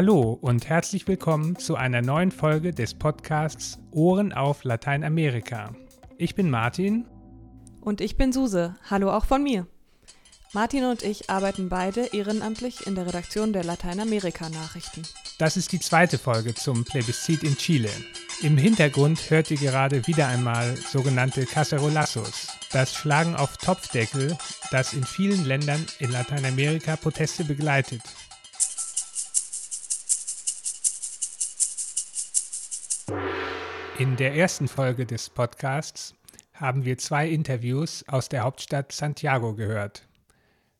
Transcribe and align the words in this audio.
Hallo 0.00 0.38
und 0.40 0.66
herzlich 0.66 1.06
willkommen 1.06 1.56
zu 1.56 1.76
einer 1.76 2.00
neuen 2.00 2.30
Folge 2.30 2.72
des 2.72 2.94
Podcasts 2.94 3.78
Ohren 3.90 4.32
auf 4.32 4.64
Lateinamerika. 4.64 5.74
Ich 6.16 6.34
bin 6.34 6.48
Martin. 6.48 7.04
Und 7.82 8.00
ich 8.00 8.16
bin 8.16 8.32
Suse. 8.32 8.76
Hallo 8.88 9.12
auch 9.12 9.26
von 9.26 9.42
mir. 9.42 9.66
Martin 10.54 10.84
und 10.84 11.02
ich 11.02 11.28
arbeiten 11.28 11.68
beide 11.68 12.14
ehrenamtlich 12.14 12.86
in 12.86 12.94
der 12.94 13.04
Redaktion 13.04 13.52
der 13.52 13.62
Lateinamerika-Nachrichten. 13.62 15.02
Das 15.36 15.58
ist 15.58 15.70
die 15.70 15.80
zweite 15.80 16.16
Folge 16.16 16.54
zum 16.54 16.86
Plebiszit 16.86 17.42
in 17.42 17.58
Chile. 17.58 17.90
Im 18.40 18.56
Hintergrund 18.56 19.28
hört 19.28 19.50
ihr 19.50 19.58
gerade 19.58 20.06
wieder 20.06 20.28
einmal 20.28 20.78
sogenannte 20.78 21.44
Cacerolazos, 21.44 22.46
das 22.72 22.94
Schlagen 22.94 23.36
auf 23.36 23.58
Topfdeckel, 23.58 24.38
das 24.70 24.94
in 24.94 25.04
vielen 25.04 25.44
Ländern 25.44 25.84
in 25.98 26.10
Lateinamerika 26.10 26.96
Proteste 26.96 27.44
begleitet. 27.44 28.00
In 34.00 34.16
der 34.16 34.34
ersten 34.34 34.66
Folge 34.66 35.04
des 35.04 35.28
Podcasts 35.28 36.14
haben 36.54 36.86
wir 36.86 36.96
zwei 36.96 37.28
Interviews 37.28 38.02
aus 38.08 38.30
der 38.30 38.44
Hauptstadt 38.44 38.92
Santiago 38.92 39.54
gehört. 39.54 40.08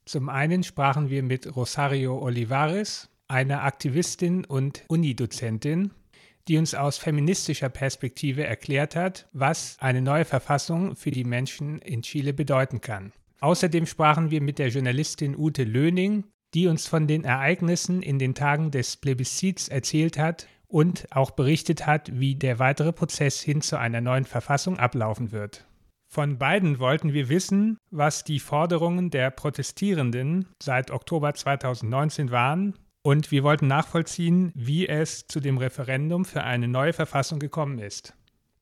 Zum 0.06 0.30
einen 0.30 0.62
sprachen 0.62 1.10
wir 1.10 1.22
mit 1.22 1.54
Rosario 1.54 2.18
Olivares, 2.18 3.10
einer 3.28 3.64
Aktivistin 3.64 4.46
und 4.46 4.84
Unidozentin, 4.88 5.90
die 6.48 6.56
uns 6.56 6.74
aus 6.74 6.96
feministischer 6.96 7.68
Perspektive 7.68 8.44
erklärt 8.44 8.96
hat, 8.96 9.28
was 9.34 9.76
eine 9.80 10.00
neue 10.00 10.24
Verfassung 10.24 10.96
für 10.96 11.10
die 11.10 11.24
Menschen 11.24 11.78
in 11.80 12.00
Chile 12.00 12.32
bedeuten 12.32 12.80
kann. 12.80 13.12
Außerdem 13.40 13.84
sprachen 13.84 14.30
wir 14.30 14.40
mit 14.40 14.58
der 14.58 14.68
Journalistin 14.68 15.36
Ute 15.36 15.64
Löning, 15.64 16.24
die 16.54 16.68
uns 16.68 16.86
von 16.86 17.06
den 17.06 17.24
Ereignissen 17.24 18.00
in 18.00 18.18
den 18.18 18.34
Tagen 18.34 18.70
des 18.70 18.96
Plebiszits 18.96 19.68
erzählt 19.68 20.16
hat 20.16 20.46
und 20.70 21.06
auch 21.10 21.32
berichtet 21.32 21.86
hat, 21.86 22.10
wie 22.18 22.36
der 22.36 22.58
weitere 22.58 22.92
Prozess 22.92 23.40
hin 23.40 23.60
zu 23.60 23.78
einer 23.78 24.00
neuen 24.00 24.24
Verfassung 24.24 24.78
ablaufen 24.78 25.32
wird. 25.32 25.66
Von 26.08 26.38
beiden 26.38 26.78
wollten 26.78 27.12
wir 27.12 27.28
wissen, 27.28 27.78
was 27.90 28.24
die 28.24 28.40
Forderungen 28.40 29.10
der 29.10 29.30
Protestierenden 29.30 30.46
seit 30.60 30.90
Oktober 30.90 31.34
2019 31.34 32.30
waren 32.30 32.74
und 33.02 33.30
wir 33.30 33.42
wollten 33.44 33.66
nachvollziehen, 33.66 34.52
wie 34.54 34.88
es 34.88 35.26
zu 35.26 35.40
dem 35.40 35.58
Referendum 35.58 36.24
für 36.24 36.42
eine 36.42 36.68
neue 36.68 36.92
Verfassung 36.92 37.38
gekommen 37.38 37.78
ist. 37.78 38.14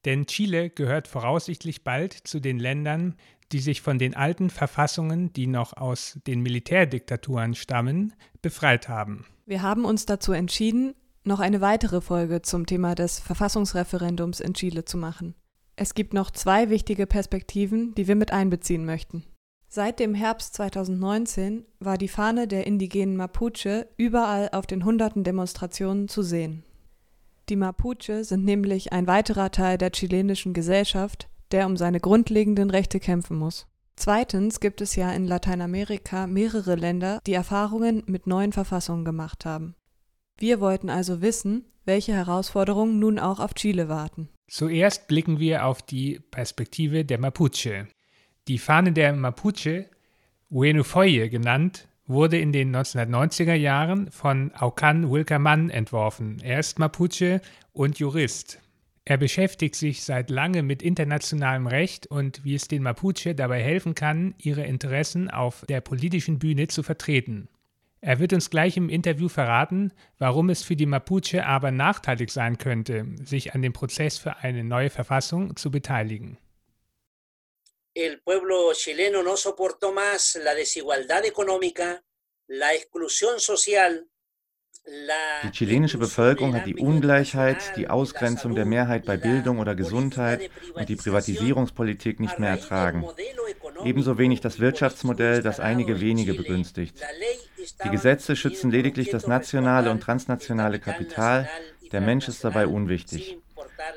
Denn 0.04 0.26
Chile 0.26 0.70
gehört 0.70 1.08
voraussichtlich 1.08 1.84
bald 1.84 2.12
zu 2.12 2.40
den 2.40 2.58
Ländern, 2.58 3.16
die 3.52 3.60
sich 3.60 3.82
von 3.82 3.98
den 3.98 4.14
alten 4.14 4.50
Verfassungen, 4.50 5.32
die 5.32 5.46
noch 5.46 5.76
aus 5.76 6.18
den 6.26 6.42
Militärdiktaturen 6.42 7.54
stammen, 7.54 8.12
befreit 8.42 8.88
haben. 8.88 9.26
Wir 9.46 9.62
haben 9.62 9.84
uns 9.84 10.04
dazu 10.04 10.32
entschieden, 10.32 10.94
noch 11.24 11.40
eine 11.40 11.60
weitere 11.60 12.00
Folge 12.00 12.42
zum 12.42 12.66
Thema 12.66 12.94
des 12.94 13.18
Verfassungsreferendums 13.20 14.40
in 14.40 14.54
Chile 14.54 14.84
zu 14.84 14.96
machen. 14.96 15.34
Es 15.76 15.94
gibt 15.94 16.14
noch 16.14 16.30
zwei 16.30 16.70
wichtige 16.70 17.06
Perspektiven, 17.06 17.94
die 17.94 18.08
wir 18.08 18.16
mit 18.16 18.32
einbeziehen 18.32 18.84
möchten. 18.84 19.24
Seit 19.68 20.00
dem 20.00 20.14
Herbst 20.14 20.54
2019 20.54 21.66
war 21.78 21.98
die 21.98 22.08
Fahne 22.08 22.48
der 22.48 22.66
indigenen 22.66 23.16
Mapuche 23.16 23.86
überall 23.96 24.48
auf 24.52 24.66
den 24.66 24.84
hunderten 24.84 25.24
Demonstrationen 25.24 26.08
zu 26.08 26.22
sehen. 26.22 26.64
Die 27.48 27.56
Mapuche 27.56 28.24
sind 28.24 28.44
nämlich 28.44 28.92
ein 28.92 29.06
weiterer 29.06 29.50
Teil 29.50 29.78
der 29.78 29.92
chilenischen 29.92 30.54
Gesellschaft, 30.54 31.28
der 31.50 31.66
um 31.66 31.76
seine 31.76 32.00
grundlegenden 32.00 32.70
Rechte 32.70 32.98
kämpfen 32.98 33.38
muss. 33.38 33.66
Zweitens 33.96 34.60
gibt 34.60 34.80
es 34.80 34.96
ja 34.96 35.12
in 35.12 35.26
Lateinamerika 35.26 36.26
mehrere 36.26 36.74
Länder, 36.74 37.20
die 37.26 37.34
Erfahrungen 37.34 38.02
mit 38.06 38.26
neuen 38.26 38.52
Verfassungen 38.52 39.04
gemacht 39.04 39.44
haben. 39.44 39.74
Wir 40.38 40.60
wollten 40.60 40.88
also 40.88 41.20
wissen, 41.20 41.64
welche 41.84 42.12
Herausforderungen 42.12 42.98
nun 42.98 43.18
auch 43.18 43.40
auf 43.40 43.54
Chile 43.54 43.88
warten. 43.88 44.28
Zuerst 44.48 45.08
blicken 45.08 45.40
wir 45.40 45.66
auf 45.66 45.82
die 45.82 46.20
Perspektive 46.30 47.04
der 47.04 47.18
Mapuche. 47.18 47.88
Die 48.46 48.58
Fahne 48.58 48.92
der 48.92 49.12
Mapuche, 49.12 49.90
Uenufoye 50.50 51.28
genannt, 51.28 51.88
wurde 52.06 52.38
in 52.38 52.52
den 52.52 52.74
1990er 52.74 53.54
Jahren 53.54 54.10
von 54.10 54.52
Aucan 54.54 55.10
Wilkermann 55.10 55.68
entworfen. 55.70 56.38
Er 56.42 56.60
ist 56.60 56.78
Mapuche 56.78 57.42
und 57.72 57.98
Jurist. 57.98 58.60
Er 59.04 59.16
beschäftigt 59.16 59.74
sich 59.74 60.02
seit 60.04 60.30
langem 60.30 60.66
mit 60.66 60.82
internationalem 60.82 61.66
Recht 61.66 62.06
und 62.06 62.44
wie 62.44 62.54
es 62.54 62.68
den 62.68 62.82
Mapuche 62.82 63.34
dabei 63.34 63.62
helfen 63.62 63.94
kann, 63.94 64.34
ihre 64.38 64.64
Interessen 64.64 65.30
auf 65.30 65.64
der 65.68 65.80
politischen 65.80 66.38
Bühne 66.38 66.68
zu 66.68 66.82
vertreten. 66.82 67.48
Er 68.00 68.20
wird 68.20 68.32
uns 68.32 68.50
gleich 68.50 68.76
im 68.76 68.88
Interview 68.88 69.28
verraten, 69.28 69.92
warum 70.18 70.50
es 70.50 70.62
für 70.62 70.76
die 70.76 70.86
Mapuche 70.86 71.44
aber 71.44 71.70
nachteilig 71.70 72.32
sein 72.32 72.58
könnte, 72.58 73.06
sich 73.24 73.54
an 73.54 73.62
dem 73.62 73.72
Prozess 73.72 74.18
für 74.18 74.36
eine 74.36 74.62
neue 74.62 74.90
Verfassung 74.90 75.56
zu 75.56 75.70
beteiligen. 75.70 76.38
El 77.94 78.20
pueblo 78.20 78.72
chileno 78.74 79.24
no 79.24 79.36
soportó 79.36 79.92
más 79.92 80.38
la 80.44 80.54
desigualdad 80.54 81.24
económica, 81.24 82.00
la 82.46 82.72
exclusión 82.72 83.40
social, 83.40 84.06
die 85.44 85.50
chilenische 85.50 85.98
Bevölkerung 85.98 86.54
hat 86.54 86.66
die 86.66 86.76
Ungleichheit, 86.76 87.76
die 87.76 87.88
Ausgrenzung 87.88 88.54
der 88.54 88.64
Mehrheit 88.64 89.04
bei 89.04 89.16
Bildung 89.16 89.58
oder 89.58 89.74
Gesundheit 89.74 90.50
und 90.74 90.88
die 90.88 90.96
Privatisierungspolitik 90.96 92.20
nicht 92.20 92.38
mehr 92.38 92.50
ertragen. 92.50 93.06
Ebenso 93.84 94.16
wenig 94.18 94.40
das 94.40 94.60
Wirtschaftsmodell, 94.60 95.42
das 95.42 95.60
einige 95.60 96.00
wenige 96.00 96.34
begünstigt. 96.34 96.96
Die 97.84 97.90
Gesetze 97.90 98.36
schützen 98.36 98.70
lediglich 98.70 99.10
das 99.10 99.26
nationale 99.26 99.90
und 99.90 100.00
transnationale 100.00 100.78
Kapital, 100.78 101.48
der 101.92 102.00
Mensch 102.00 102.28
ist 102.28 102.44
dabei 102.44 102.66
unwichtig. 102.66 103.38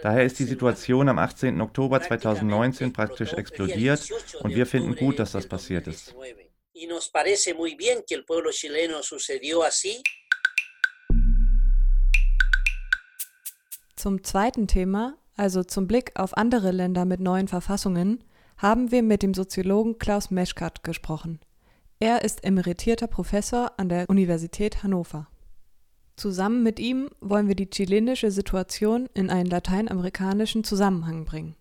Daher 0.01 0.23
ist 0.23 0.39
die 0.39 0.45
Situation 0.45 1.09
am 1.09 1.19
18. 1.19 1.59
Oktober 1.61 2.01
2019 2.01 2.93
praktisch 2.93 3.33
explodiert 3.33 4.09
und 4.39 4.55
wir 4.55 4.65
finden 4.65 4.95
gut, 4.95 5.19
dass 5.19 5.33
das 5.33 5.47
passiert 5.47 5.87
ist. 5.87 6.15
Zum 13.95 14.23
zweiten 14.23 14.67
Thema, 14.67 15.17
also 15.35 15.63
zum 15.63 15.87
Blick 15.87 16.11
auf 16.15 16.35
andere 16.35 16.71
Länder 16.71 17.05
mit 17.05 17.19
neuen 17.19 17.47
Verfassungen, 17.47 18.23
haben 18.57 18.91
wir 18.91 19.03
mit 19.03 19.21
dem 19.21 19.33
Soziologen 19.33 19.99
Klaus 19.99 20.31
Meschkat 20.31 20.83
gesprochen. 20.83 21.39
Er 22.03 22.23
ist 22.23 22.43
emeritierter 22.43 23.05
Professor 23.05 23.73
an 23.77 23.87
der 23.87 24.09
Universität 24.09 24.81
Hannover. 24.81 25.27
Zusammen 26.15 26.63
mit 26.63 26.79
ihm 26.79 27.11
wollen 27.19 27.47
wir 27.47 27.53
die 27.53 27.69
chilenische 27.69 28.31
Situation 28.31 29.07
in 29.13 29.29
einen 29.29 29.45
lateinamerikanischen 29.45 30.63
Zusammenhang 30.63 31.25
bringen. 31.25 31.55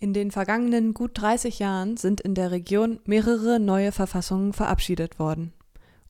In 0.00 0.14
den 0.14 0.30
vergangenen 0.30 0.94
gut 0.94 1.10
30 1.20 1.58
Jahren 1.58 1.98
sind 1.98 2.22
in 2.22 2.34
der 2.34 2.50
Region 2.50 2.98
mehrere 3.04 3.60
neue 3.60 3.92
Verfassungen 3.92 4.54
verabschiedet 4.54 5.18
worden. 5.18 5.52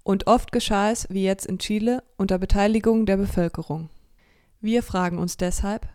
Und 0.05 0.29
oft 0.29 0.53
geschah 0.53 0.93
es, 0.93 1.09
wie 1.11 1.25
jetzt 1.25 1.47
in 1.47 1.59
Chile, 1.59 2.05
unter 2.17 2.39
Beteiligung 2.39 3.07
der 3.07 3.17
Bevölkerung. 3.17 3.91
Wir 4.61 4.85
fragen 4.85 5.19
uns 5.19 5.37
deshalb, 5.37 5.89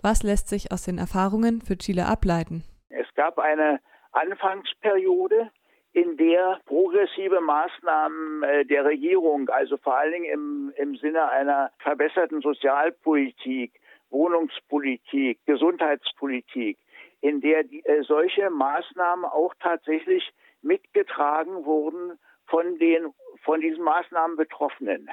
was 0.00 0.22
lässt 0.22 0.48
sich 0.48 0.72
aus 0.72 0.84
den 0.84 0.96
Erfahrungen 0.96 1.60
für 1.60 1.76
Chile 1.76 2.06
ableiten? 2.06 2.64
Es 2.88 3.06
gab 3.14 3.38
eine 3.38 3.78
Anfangsperiode, 4.12 5.50
in 5.92 6.16
der 6.16 6.60
progressive 6.66 7.40
Maßnahmen 7.40 8.42
äh, 8.42 8.64
der 8.64 8.84
Regierung, 8.84 9.48
also 9.48 9.76
vor 9.78 9.96
allen 9.96 10.12
Dingen 10.12 10.32
im, 10.32 10.72
im 10.76 10.96
Sinne 10.96 11.28
einer 11.30 11.70
verbesserten 11.78 12.40
Sozialpolitik, 12.40 13.72
Wohnungspolitik, 14.10 15.38
Gesundheitspolitik, 15.46 16.78
in 17.20 17.40
der 17.40 17.64
die, 17.64 17.84
äh, 17.84 18.02
solche 18.02 18.50
Maßnahmen 18.50 19.24
auch 19.24 19.54
tatsächlich 19.60 20.30
mitgetragen 20.62 21.64
wurden 21.64 22.18
von 22.46 22.78
den 22.78 23.12
von 23.44 23.60
diesen 23.60 23.84
Maßnahmen 23.84 24.36
Betroffenen. 24.36 25.08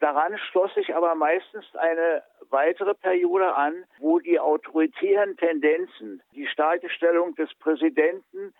Daran 0.00 0.36
schloss 0.38 0.72
sich 0.74 0.94
aber 0.94 1.14
meistens 1.14 1.64
eine 1.76 2.22
weitere 2.50 2.94
Periode 2.94 3.54
an, 3.54 3.84
wo 3.98 4.18
die 4.18 4.38
autoritären 4.38 5.36
Tendenzen, 5.36 6.22
die 6.34 6.46
starke 6.46 6.90
Stellung 6.90 7.34
des 7.36 7.52
Präsidenten, 7.54 8.54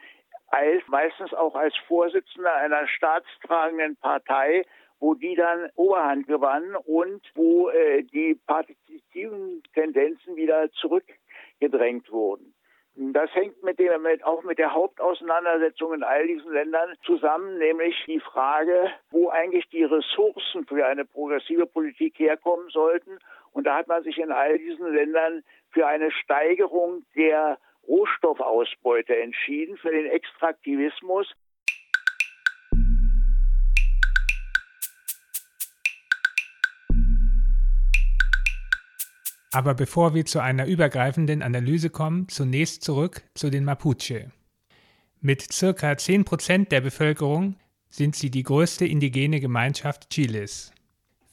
als 0.55 0.87
meistens 0.87 1.35
auch 1.35 1.56
als 1.56 1.75
Vorsitzender 1.89 2.55
einer 2.55 2.87
staatstragenden 2.87 3.97
Partei, 3.97 4.65
wo 5.01 5.15
die 5.15 5.35
dann 5.35 5.69
Oberhand 5.75 6.29
gewannen 6.29 6.77
und 6.77 7.21
wo 7.35 7.69
äh, 7.71 8.05
die 8.05 8.39
partizipativen 8.47 9.62
Tendenzen 9.75 10.37
wieder 10.37 10.71
zurückgedrängt 10.73 12.11
wurden. 12.12 12.55
Das 12.97 13.35
hängt 13.35 13.61
mit 13.65 13.81
dem, 13.81 14.03
mit, 14.03 14.25
auch 14.25 14.45
mit 14.45 14.59
der 14.59 14.73
Hauptauseinandersetzung 14.73 15.95
in 15.95 16.05
all 16.05 16.29
diesen 16.29 16.53
Ländern 16.53 16.95
zusammen, 17.05 17.59
nämlich 17.59 17.97
die 18.06 18.21
Frage, 18.21 18.93
wo 19.11 19.31
eigentlich 19.31 19.69
die 19.71 19.83
Ressourcen 19.83 20.65
für 20.67 20.87
eine 20.87 21.05
progressive 21.05 21.67
Politik 21.67 22.21
herkommen 22.21 22.69
sollten. 22.69 23.19
Und 23.53 23.67
da 23.67 23.79
hat 23.79 23.89
man 23.89 24.05
sich 24.05 24.19
in 24.19 24.31
all 24.31 24.56
diesen 24.59 24.95
Ländern 24.95 25.43
für 25.71 25.89
eine 25.89 26.12
Steigerung 26.12 27.05
der 27.17 27.59
Rohstoffausbeute 27.86 29.16
entschieden, 29.16 29.76
für 29.76 29.90
den 29.90 30.06
Extraktivismus. 30.06 31.26
Aber 39.52 39.75
bevor 39.75 40.14
wir 40.14 40.25
zu 40.25 40.40
einer 40.40 40.66
übergreifenden 40.66 41.40
Analyse 41.40 41.88
kommen, 41.88 42.28
zunächst 42.28 42.82
zurück 42.82 43.22
zu 43.34 43.50
den 43.50 43.64
Mapuche. 43.64 44.32
Mit 45.20 45.52
circa 45.52 45.92
10% 45.92 46.70
der 46.70 46.81
Bevölkerung 46.81 47.54
sind 47.88 48.16
sie 48.16 48.31
die 48.31 48.42
größte 48.42 48.84
indigene 48.84 49.38
Gemeinschaft 49.38 50.10
Chiles. 50.10 50.72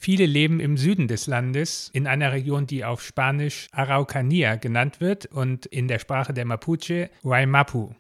Viele 0.04 0.26
leben 0.26 0.60
im 0.60 0.78
Süden 0.78 1.08
des 1.08 1.28
Landes, 1.28 1.92
in 1.94 2.08
einer 2.08 2.32
Region, 2.32 2.66
die 2.66 2.84
auf 2.84 3.04
Spanisch 3.04 3.68
Araucanía 3.72 4.58
genannt 4.58 5.00
wird 5.00 5.28
und 5.28 5.68
in 5.68 5.88
der 5.88 6.00
Sprache 6.00 6.34
der 6.34 6.46
Mapuche 6.46 7.12
Waimapu. 7.22 7.92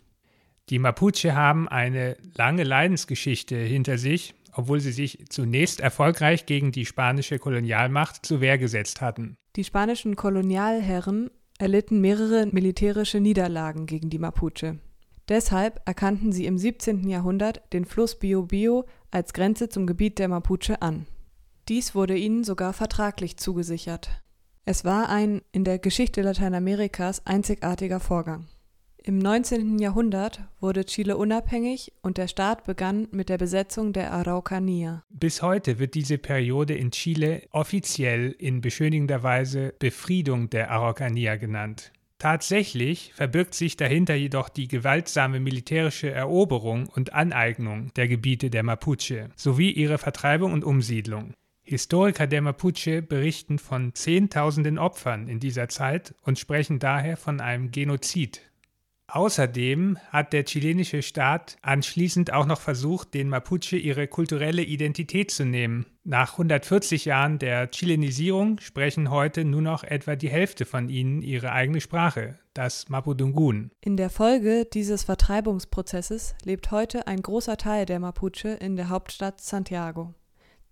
Die 0.71 0.79
Mapuche 0.79 1.35
haben 1.35 1.69
eine 1.69 2.17
lange 2.33 2.63
Leidensgeschichte 2.63 3.55
hinter 3.55 3.99
sich, 3.99 4.33
obwohl 4.51 4.79
sie 4.79 4.93
sich 4.93 5.25
zunächst 5.29 5.79
erfolgreich 5.79 6.47
gegen 6.47 6.71
die 6.71 6.87
spanische 6.87 7.37
Kolonialmacht 7.37 8.25
zur 8.25 8.41
Wehr 8.41 8.57
gesetzt 8.57 8.99
hatten. 8.99 9.37
Die 9.55 9.63
spanischen 9.63 10.15
Kolonialherren 10.15 11.29
erlitten 11.59 12.01
mehrere 12.01 12.47
militärische 12.47 13.19
Niederlagen 13.19 13.85
gegen 13.85 14.09
die 14.09 14.17
Mapuche. 14.17 14.79
Deshalb 15.29 15.79
erkannten 15.85 16.31
sie 16.31 16.47
im 16.47 16.57
17. 16.57 17.07
Jahrhundert 17.07 17.61
den 17.73 17.85
Fluss 17.85 18.19
Biobío 18.19 18.85
als 19.11 19.33
Grenze 19.33 19.69
zum 19.69 19.85
Gebiet 19.85 20.17
der 20.17 20.29
Mapuche 20.29 20.81
an. 20.81 21.05
Dies 21.71 21.95
wurde 21.95 22.17
ihnen 22.17 22.43
sogar 22.43 22.73
vertraglich 22.73 23.37
zugesichert. 23.37 24.09
Es 24.65 24.83
war 24.83 25.07
ein 25.07 25.41
in 25.53 25.63
der 25.63 25.79
Geschichte 25.79 26.21
Lateinamerikas 26.21 27.25
einzigartiger 27.25 28.01
Vorgang. 28.01 28.49
Im 28.97 29.19
19. 29.19 29.79
Jahrhundert 29.79 30.41
wurde 30.59 30.83
Chile 30.83 31.15
unabhängig 31.15 31.93
und 32.01 32.17
der 32.17 32.27
Staat 32.27 32.65
begann 32.65 33.07
mit 33.11 33.29
der 33.29 33.37
Besetzung 33.37 33.93
der 33.93 34.13
Araucanía. 34.13 35.03
Bis 35.11 35.41
heute 35.41 35.79
wird 35.79 35.93
diese 35.93 36.17
Periode 36.17 36.73
in 36.73 36.91
Chile 36.91 37.43
offiziell 37.51 38.35
in 38.37 38.59
beschönigender 38.59 39.23
Weise 39.23 39.73
Befriedung 39.79 40.49
der 40.49 40.73
Araucanía 40.73 41.37
genannt. 41.37 41.93
Tatsächlich 42.17 43.13
verbirgt 43.13 43.53
sich 43.53 43.77
dahinter 43.77 44.15
jedoch 44.15 44.49
die 44.49 44.67
gewaltsame 44.67 45.39
militärische 45.39 46.11
Eroberung 46.11 46.89
und 46.89 47.13
Aneignung 47.13 47.93
der 47.95 48.09
Gebiete 48.09 48.49
der 48.49 48.63
Mapuche 48.63 49.29
sowie 49.37 49.71
ihre 49.71 49.97
Vertreibung 49.97 50.51
und 50.51 50.65
Umsiedlung. 50.65 51.33
Historiker 51.63 52.27
der 52.27 52.41
Mapuche 52.41 53.01
berichten 53.01 53.59
von 53.59 53.93
Zehntausenden 53.93 54.77
Opfern 54.77 55.27
in 55.27 55.39
dieser 55.39 55.69
Zeit 55.69 56.15
und 56.23 56.39
sprechen 56.39 56.79
daher 56.79 57.17
von 57.17 57.39
einem 57.39 57.71
Genozid. 57.71 58.41
Außerdem 59.13 59.97
hat 60.09 60.31
der 60.31 60.45
chilenische 60.45 61.01
Staat 61.01 61.57
anschließend 61.61 62.31
auch 62.31 62.45
noch 62.45 62.61
versucht, 62.61 63.13
den 63.13 63.27
Mapuche 63.27 63.75
ihre 63.75 64.07
kulturelle 64.07 64.63
Identität 64.63 65.31
zu 65.31 65.43
nehmen. 65.43 65.85
Nach 66.05 66.31
140 66.33 67.03
Jahren 67.03 67.37
der 67.37 67.69
Chilenisierung 67.71 68.61
sprechen 68.61 69.11
heute 69.11 69.43
nur 69.43 69.61
noch 69.61 69.83
etwa 69.83 70.15
die 70.15 70.29
Hälfte 70.29 70.63
von 70.63 70.87
ihnen 70.87 71.21
ihre 71.23 71.51
eigene 71.51 71.81
Sprache, 71.81 72.39
das 72.53 72.87
Mapudungun. 72.87 73.71
In 73.81 73.97
der 73.97 74.09
Folge 74.09 74.65
dieses 74.65 75.03
Vertreibungsprozesses 75.03 76.33
lebt 76.45 76.71
heute 76.71 77.05
ein 77.05 77.21
großer 77.21 77.57
Teil 77.57 77.85
der 77.85 77.99
Mapuche 77.99 78.49
in 78.49 78.77
der 78.77 78.87
Hauptstadt 78.87 79.41
Santiago. 79.41 80.15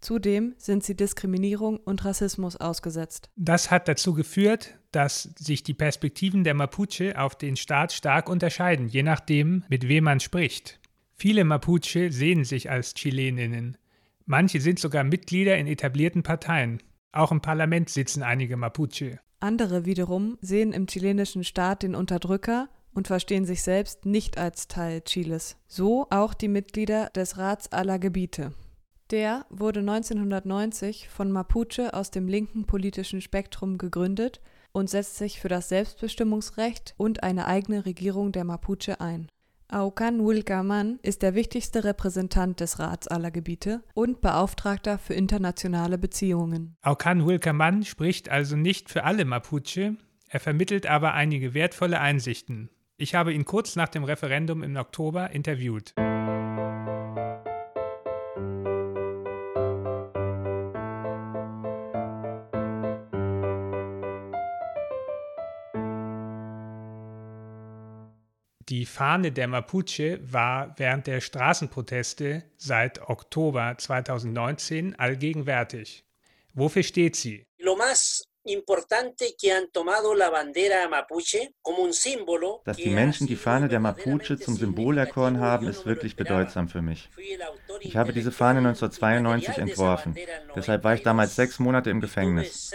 Zudem 0.01 0.55
sind 0.57 0.83
sie 0.83 0.95
Diskriminierung 0.95 1.77
und 1.77 2.05
Rassismus 2.05 2.55
ausgesetzt. 2.55 3.29
Das 3.35 3.69
hat 3.69 3.87
dazu 3.87 4.13
geführt, 4.13 4.75
dass 4.91 5.23
sich 5.37 5.63
die 5.63 5.73
Perspektiven 5.73 6.43
der 6.43 6.53
Mapuche 6.53 7.19
auf 7.19 7.35
den 7.35 7.57
Staat 7.57 7.91
stark 7.91 8.29
unterscheiden, 8.29 8.87
je 8.87 9.03
nachdem, 9.03 9.63
mit 9.69 9.87
wem 9.87 10.05
man 10.05 10.19
spricht. 10.19 10.79
Viele 11.13 11.43
Mapuche 11.43 12.11
sehen 12.11 12.45
sich 12.45 12.69
als 12.69 12.93
Chileninnen. 12.93 13.77
Manche 14.25 14.61
sind 14.61 14.79
sogar 14.79 15.03
Mitglieder 15.03 15.57
in 15.57 15.67
etablierten 15.67 16.23
Parteien. 16.23 16.81
Auch 17.11 17.31
im 17.31 17.41
Parlament 17.41 17.89
sitzen 17.89 18.23
einige 18.23 18.55
Mapuche. 18.55 19.19
Andere 19.41 19.85
wiederum 19.85 20.37
sehen 20.41 20.71
im 20.71 20.87
chilenischen 20.87 21.43
Staat 21.43 21.83
den 21.83 21.95
Unterdrücker 21.95 22.69
und 22.93 23.07
verstehen 23.07 23.45
sich 23.45 23.63
selbst 23.63 24.05
nicht 24.05 24.37
als 24.37 24.67
Teil 24.67 25.01
Chiles. 25.01 25.57
So 25.67 26.07
auch 26.09 26.33
die 26.33 26.47
Mitglieder 26.47 27.09
des 27.15 27.37
Rats 27.37 27.71
aller 27.71 27.99
Gebiete. 27.99 28.53
Der 29.11 29.47
wurde 29.49 29.79
1990 29.79 31.09
von 31.09 31.31
Mapuche 31.31 31.95
aus 31.95 32.11
dem 32.11 32.27
linken 32.27 32.65
politischen 32.65 33.21
Spektrum 33.21 33.79
gegründet 33.79 34.39
und 34.71 34.87
setzt 34.87 35.17
sich 35.17 35.39
für 35.39 35.47
das 35.47 35.69
Selbstbestimmungsrecht 35.69 36.93
und 36.95 37.23
eine 37.23 37.47
eigene 37.47 37.87
Regierung 37.87 38.31
der 38.31 38.43
Mapuche 38.43 39.01
ein. 39.01 39.27
Aucan 39.67 40.25
Wilcaman 40.25 40.99
ist 41.01 41.23
der 41.23 41.33
wichtigste 41.33 41.83
Repräsentant 41.83 42.59
des 42.59 42.77
Rats 42.77 43.07
aller 43.07 43.31
Gebiete 43.31 43.83
und 43.95 44.21
Beauftragter 44.21 44.99
für 44.99 45.15
internationale 45.15 45.97
Beziehungen. 45.97 46.75
Aucan 46.83 47.25
Wilcaman 47.25 47.83
spricht 47.85 48.29
also 48.29 48.55
nicht 48.55 48.89
für 48.89 49.05
alle 49.05 49.25
Mapuche, 49.25 49.95
er 50.27 50.39
vermittelt 50.39 50.85
aber 50.85 51.13
einige 51.13 51.55
wertvolle 51.55 51.99
Einsichten. 51.99 52.69
Ich 52.97 53.15
habe 53.15 53.33
ihn 53.33 53.45
kurz 53.45 53.75
nach 53.75 53.89
dem 53.89 54.03
Referendum 54.03 54.61
im 54.61 54.75
Oktober 54.75 55.31
interviewt. 55.31 55.95
Fahne 68.99 69.31
der 69.31 69.47
Mapuche 69.47 70.19
war 70.29 70.75
während 70.75 71.07
der 71.07 71.21
Straßenproteste 71.21 72.43
seit 72.57 72.99
Oktober 73.07 73.75
2019 73.77 74.99
allgegenwärtig. 74.99 76.03
Wofür 76.53 76.83
steht 76.83 77.15
sie? 77.15 77.45
Dass 82.65 82.77
die 82.77 82.89
Menschen 82.89 83.27
die 83.27 83.35
Fahne 83.37 83.69
der 83.69 83.79
Mapuche 83.79 84.37
zum 84.37 84.57
Symbol 84.57 84.97
erkoren 84.97 85.39
haben, 85.39 85.67
ist 85.67 85.85
wirklich 85.85 86.17
bedeutsam 86.17 86.67
für 86.67 86.81
mich. 86.81 87.09
Ich 87.79 87.95
habe 87.95 88.11
diese 88.11 88.33
Fahne 88.33 88.59
1992 88.59 89.59
entworfen. 89.59 90.17
Deshalb 90.57 90.83
war 90.83 90.93
ich 90.93 91.03
damals 91.03 91.37
sechs 91.37 91.57
Monate 91.57 91.89
im 91.89 92.01
Gefängnis. 92.01 92.73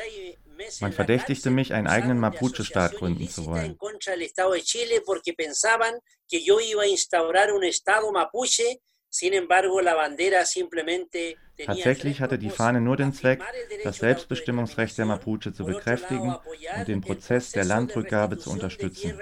Man 0.80 0.92
verdächtigte 0.92 1.50
mich, 1.50 1.72
einen 1.72 1.86
eigenen 1.86 2.18
Mapuche-Staat 2.18 2.96
gründen 2.96 3.28
zu 3.28 3.46
wollen. 3.46 3.78
Tatsächlich 11.56 12.20
hatte 12.20 12.38
die 12.38 12.50
Fahne 12.50 12.80
nur 12.80 12.96
den 12.96 13.12
Zweck, 13.12 13.40
das 13.84 13.98
Selbstbestimmungsrecht 13.98 14.98
der 14.98 15.06
Mapuche 15.06 15.52
zu 15.52 15.64
bekräftigen 15.64 16.34
und 16.76 16.88
den 16.88 17.00
Prozess 17.00 17.52
der 17.52 17.64
Landrückgabe 17.64 18.38
zu 18.38 18.50
unterstützen. 18.50 19.16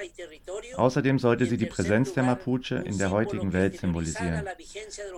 Außerdem 0.76 1.18
sollte 1.18 1.44
sie 1.44 1.58
die 1.58 1.66
Präsenz 1.66 2.14
der 2.14 2.22
Mapuche 2.22 2.76
in 2.76 2.96
der 2.96 3.10
heutigen 3.10 3.52
Welt 3.52 3.78
symbolisieren. 3.78 4.48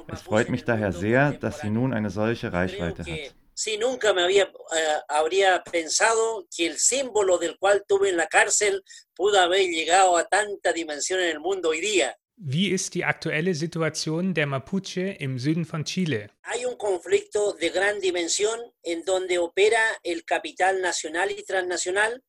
Es 0.08 0.22
freut 0.22 0.48
mich 0.48 0.64
daher 0.64 0.90
sehr, 0.92 1.32
dass 1.32 1.60
sie 1.60 1.70
nun 1.70 1.92
eine 1.92 2.10
solche 2.10 2.52
Reichweite 2.52 3.04
hat. 3.04 3.34
Si 3.54 3.78
nunca 3.78 4.12
me 4.12 4.22
había, 4.22 4.44
eh, 4.44 5.00
habría 5.08 5.62
pensado 5.62 6.46
que 6.54 6.66
el 6.66 6.78
símbolo 6.78 7.38
del 7.38 7.56
cual 7.58 7.84
tuve 7.86 8.10
en 8.10 8.16
la 8.16 8.26
cárcel 8.26 8.82
pudo 9.14 9.40
haber 9.40 9.68
llegado 9.68 10.16
a 10.16 10.24
tanta 10.24 10.72
dimensión 10.72 11.20
en 11.20 11.30
el 11.30 11.40
mundo 11.40 11.70
hoy 11.70 11.80
día. 11.80 12.16
Wie 12.36 12.74
ist 12.74 12.94
die 12.94 13.04
aktuelle 13.04 13.54
Situation 13.54 14.34
der 14.34 14.46
Mapuche 14.46 15.16
im 15.20 15.38
Süden 15.38 15.64
von 15.64 15.84
Chile? 15.84 16.30
Hay 16.42 16.64
un 16.64 16.76
conflicto 16.76 17.52
de 17.52 17.70
gran 17.70 18.00
dimensión 18.00 18.58
en 18.82 19.04
donde 19.04 19.38
opera 19.38 19.78
el 20.02 20.24
capital 20.24 20.82
nacional 20.82 21.30
y 21.30 21.44
transnacional 21.44 22.24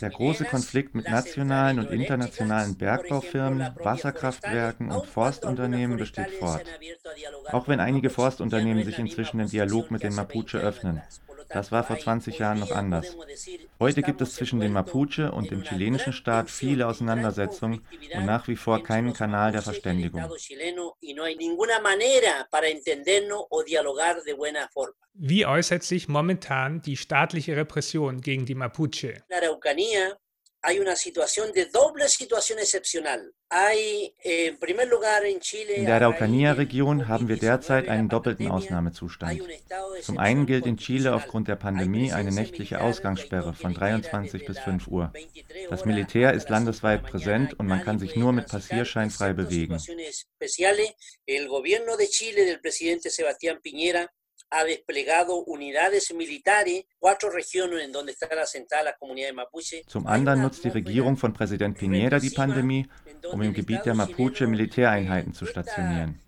Der 0.00 0.10
große 0.10 0.44
Konflikt 0.44 0.94
mit 0.94 1.08
nationalen 1.08 1.78
und 1.78 1.90
internationalen 1.90 2.76
Bergbaufirmen, 2.76 3.74
Wasserkraftwerken 3.76 4.90
und 4.90 5.06
Forstunternehmen 5.06 5.96
besteht 5.96 6.30
fort. 6.32 6.64
Auch 7.52 7.68
wenn 7.68 7.80
einige 7.80 8.10
Forstunternehmen 8.10 8.84
sich 8.84 8.98
inzwischen 8.98 9.38
den 9.38 9.48
Dialog 9.48 9.90
mit 9.90 10.02
den 10.02 10.14
Mapuche 10.14 10.58
öffnen. 10.58 11.00
Das 11.54 11.70
war 11.70 11.84
vor 11.84 11.96
20 11.96 12.38
Jahren 12.40 12.58
noch 12.58 12.72
anders. 12.72 13.16
Heute 13.78 14.02
gibt 14.02 14.20
es 14.20 14.34
zwischen 14.34 14.58
den 14.58 14.72
Mapuche 14.72 15.30
und 15.30 15.52
dem 15.52 15.62
chilenischen 15.62 16.12
Staat 16.12 16.50
viele 16.50 16.88
Auseinandersetzungen 16.88 17.86
und 18.12 18.26
nach 18.26 18.48
wie 18.48 18.56
vor 18.56 18.82
keinen 18.82 19.12
Kanal 19.12 19.52
der 19.52 19.62
Verständigung. 19.62 20.28
Wie 25.16 25.46
äußert 25.46 25.82
sich 25.84 26.08
momentan 26.08 26.82
die 26.82 26.96
staatliche 26.96 27.56
Repression 27.56 28.20
gegen 28.20 28.46
die 28.46 28.56
Mapuche? 28.56 29.22
Hay 30.64 30.80
una 30.80 30.96
situación 30.96 31.52
de 31.52 31.66
doble 31.66 32.08
situación 32.08 32.58
excepcional. 32.58 33.32
Eh, 34.24 34.56
in 35.76 35.84
der 35.84 35.94
Araucanía-Region 35.94 37.06
haben 37.06 37.28
wir 37.28 37.36
derzeit 37.36 37.88
einen 37.88 38.08
doppelten 38.08 38.50
Ausnahmezustand. 38.50 39.42
Zum 40.02 40.18
einen 40.18 40.46
gilt 40.46 40.66
in 40.66 40.78
Chile 40.78 41.14
aufgrund 41.14 41.48
der 41.48 41.56
Pandemie 41.56 42.12
eine 42.12 42.32
nächtliche 42.32 42.80
Ausgangssperre 42.80 43.52
von 43.52 43.74
23 43.74 44.46
bis 44.46 44.58
5 44.58 44.88
Uhr. 44.88 45.12
Das 45.68 45.84
Militär 45.84 46.32
ist 46.32 46.48
landesweit 46.48 47.02
präsent 47.04 47.54
und 47.60 47.66
man 47.66 47.84
kann 47.84 47.98
sich 47.98 48.16
nur 48.16 48.32
mit 48.32 48.48
Passierschein 48.48 49.10
frei 49.10 49.34
bewegen. 49.34 49.78
De 54.50 54.56
ha 54.56 54.64
desplegado 54.64 55.44
unidades 55.44 56.12
militares, 56.14 56.84
cuatro 56.98 57.30
regiones 57.30 57.82
en 57.82 57.92
donde 57.92 58.12
están 58.12 58.38
asentadas 58.38 58.84
las 58.84 58.98
comunidades 58.98 59.34
mapuche. 59.34 59.84
Zum 59.86 60.06
anderen 60.06 60.42
nutzt 60.42 60.64
die 60.64 60.68
Regierung 60.68 61.16
von 61.16 61.32
Präsident 61.32 61.78
Piñera 61.78 62.20
die 62.20 62.30
Pandemie, 62.30 62.86
um 63.32 63.42
im 63.42 63.52
Gebiet 63.52 63.84
der 63.84 63.94
Mapuche 63.94 64.46
Militäreinheiten 64.46 65.32
zu 65.32 65.46
stationieren. 65.46 66.23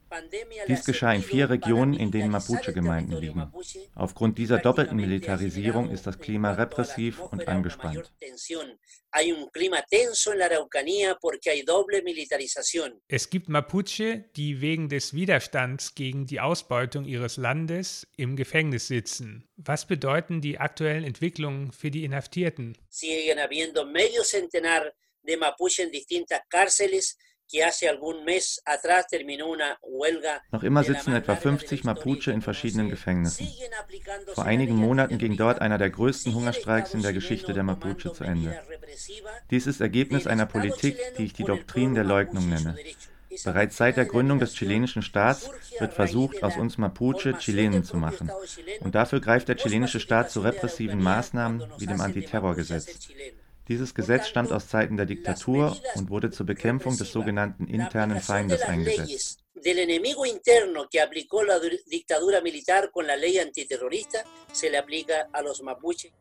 Dies 0.69 0.85
geschah 0.85 1.13
in 1.13 1.23
vier 1.23 1.51
Regionen, 1.51 1.95
in 1.95 2.11
denen 2.11 2.31
Mapuche-Gemeinden 2.31 3.17
liegen. 3.19 3.53
Aufgrund 3.95 4.39
dieser 4.39 4.59
doppelten 4.59 4.97
Militarisierung 4.97 5.91
ist 5.91 6.07
das 6.07 6.19
Klima 6.19 6.53
repressiv 6.53 7.21
und 7.21 7.47
angespannt. 7.49 8.13
Es 13.09 13.31
gibt 13.31 13.49
Mapuche, 13.49 14.25
die 14.37 14.61
wegen 14.61 14.89
des 14.89 15.15
Widerstands 15.15 15.95
gegen 15.95 16.27
die 16.27 16.41
Ausbeutung 16.41 17.05
ihres 17.05 17.37
Landes 17.37 18.07
im 18.17 18.37
Gefängnis 18.37 18.87
sitzen. 18.87 19.49
Was 19.57 19.87
bedeuten 19.87 20.41
die 20.41 20.59
aktuellen 20.59 21.05
Entwicklungen 21.05 21.73
für 21.73 21.91
die 21.91 22.05
Inhaftierten? 22.05 22.77
Siguen 22.89 23.41
habiendo 23.41 23.85
medio 23.85 24.23
centenar 24.23 24.93
de 25.27 25.37
Mapuche 25.37 25.83
en 25.83 25.91
distintas 25.91 26.41
cárceles 26.49 27.17
noch 30.50 30.62
immer 30.62 30.83
sitzen 30.85 31.15
etwa 31.15 31.37
50 31.37 31.85
Mapuche 31.85 32.33
in 32.33 32.43
verschiedenen 32.43 32.91
Gefängnissen. 32.91 33.49
Vor 34.35 34.45
einigen 34.45 34.75
Monaten 34.75 35.19
ging 35.19 35.37
dort 35.37 35.61
einer 35.61 35.79
der 35.79 35.91
größten 35.91 36.35
Hungerstreiks 36.35 36.95
in 36.95 37.03
der 37.03 37.12
Geschichte 37.12 37.53
der 37.53 37.62
Mapuche 37.62 38.12
zu 38.12 38.25
Ende. 38.25 38.59
Dies 39.50 39.67
ist 39.67 39.81
Ergebnis 39.81 40.26
einer 40.26 40.47
Politik, 40.47 40.99
die 41.19 41.25
ich 41.25 41.35
die 41.35 41.45
Doktrin 41.45 41.95
der 41.95 42.05
Leugnung 42.05 42.49
nenne. 42.49 42.76
Bereits 43.45 43.76
seit 43.76 43.97
der 43.97 44.07
Gründung 44.07 44.38
des 44.38 44.55
chilenischen 44.55 45.03
Staats 45.03 45.50
wird 45.79 45.95
versucht, 45.95 46.43
aus 46.43 46.57
uns 46.57 46.79
Mapuche 46.79 47.37
Chilenen 47.38 47.85
zu 47.85 47.97
machen. 47.97 48.31
Und 48.81 48.95
dafür 48.95 49.21
greift 49.21 49.49
der 49.49 49.57
chilenische 49.57 50.00
Staat 50.00 50.31
zu 50.31 50.41
repressiven 50.41 51.03
Maßnahmen 51.03 51.65
wie 51.79 51.87
dem 51.87 52.00
Antiterrorgesetz. 52.00 53.09
Dieses 53.69 53.95
Gesetz 53.95 54.29
stammt 54.29 54.53
aus 54.53 54.69
Zeiten 54.69 54.97
der 54.97 55.07
Diktatur 55.07 55.77
und 55.95 56.11
wurde 56.11 56.31
zur 56.31 56.47
Bekämpfung 56.47 56.97
des 56.97 57.11
sogenannten 57.11 57.67
internen 57.67 58.21
Feindes 58.21 58.63
eingesetzt. 58.63 59.41
del 59.67 59.79
enemigo 59.79 60.25
interno 60.25 60.87
que 60.89 61.01
aplicó 61.01 61.43
la 61.43 61.59
dictadura 61.87 62.41
militar 62.41 62.91
con 62.93 63.07
la 63.07 63.17
ley 63.17 63.39
antiterrorista 63.39 64.23
se 64.53 64.71
le 64.71 64.79
aplica 64.79 65.29
a 65.33 65.43
los 65.43 65.63
mapuches. 65.63 66.13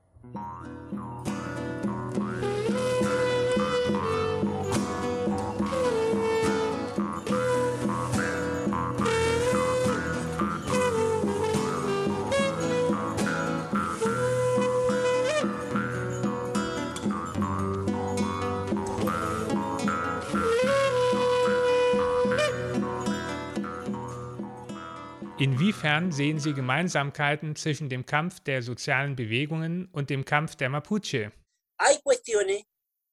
Inwiefern 25.46 26.12
sehen 26.12 26.40
Sie 26.40 26.54
Gemeinsamkeiten 26.54 27.56
zwischen 27.56 27.88
dem 27.88 28.08
Kampf 28.08 28.40
der 28.40 28.64
sozialen 28.64 29.16
Bewegungen 29.16 29.88
und 29.92 30.10
dem 30.10 30.25
Kampf 30.25 30.56
der 30.56 30.70
Mapuche? 30.70 31.32
Hay 31.80 31.98
cuestiones 32.04 32.64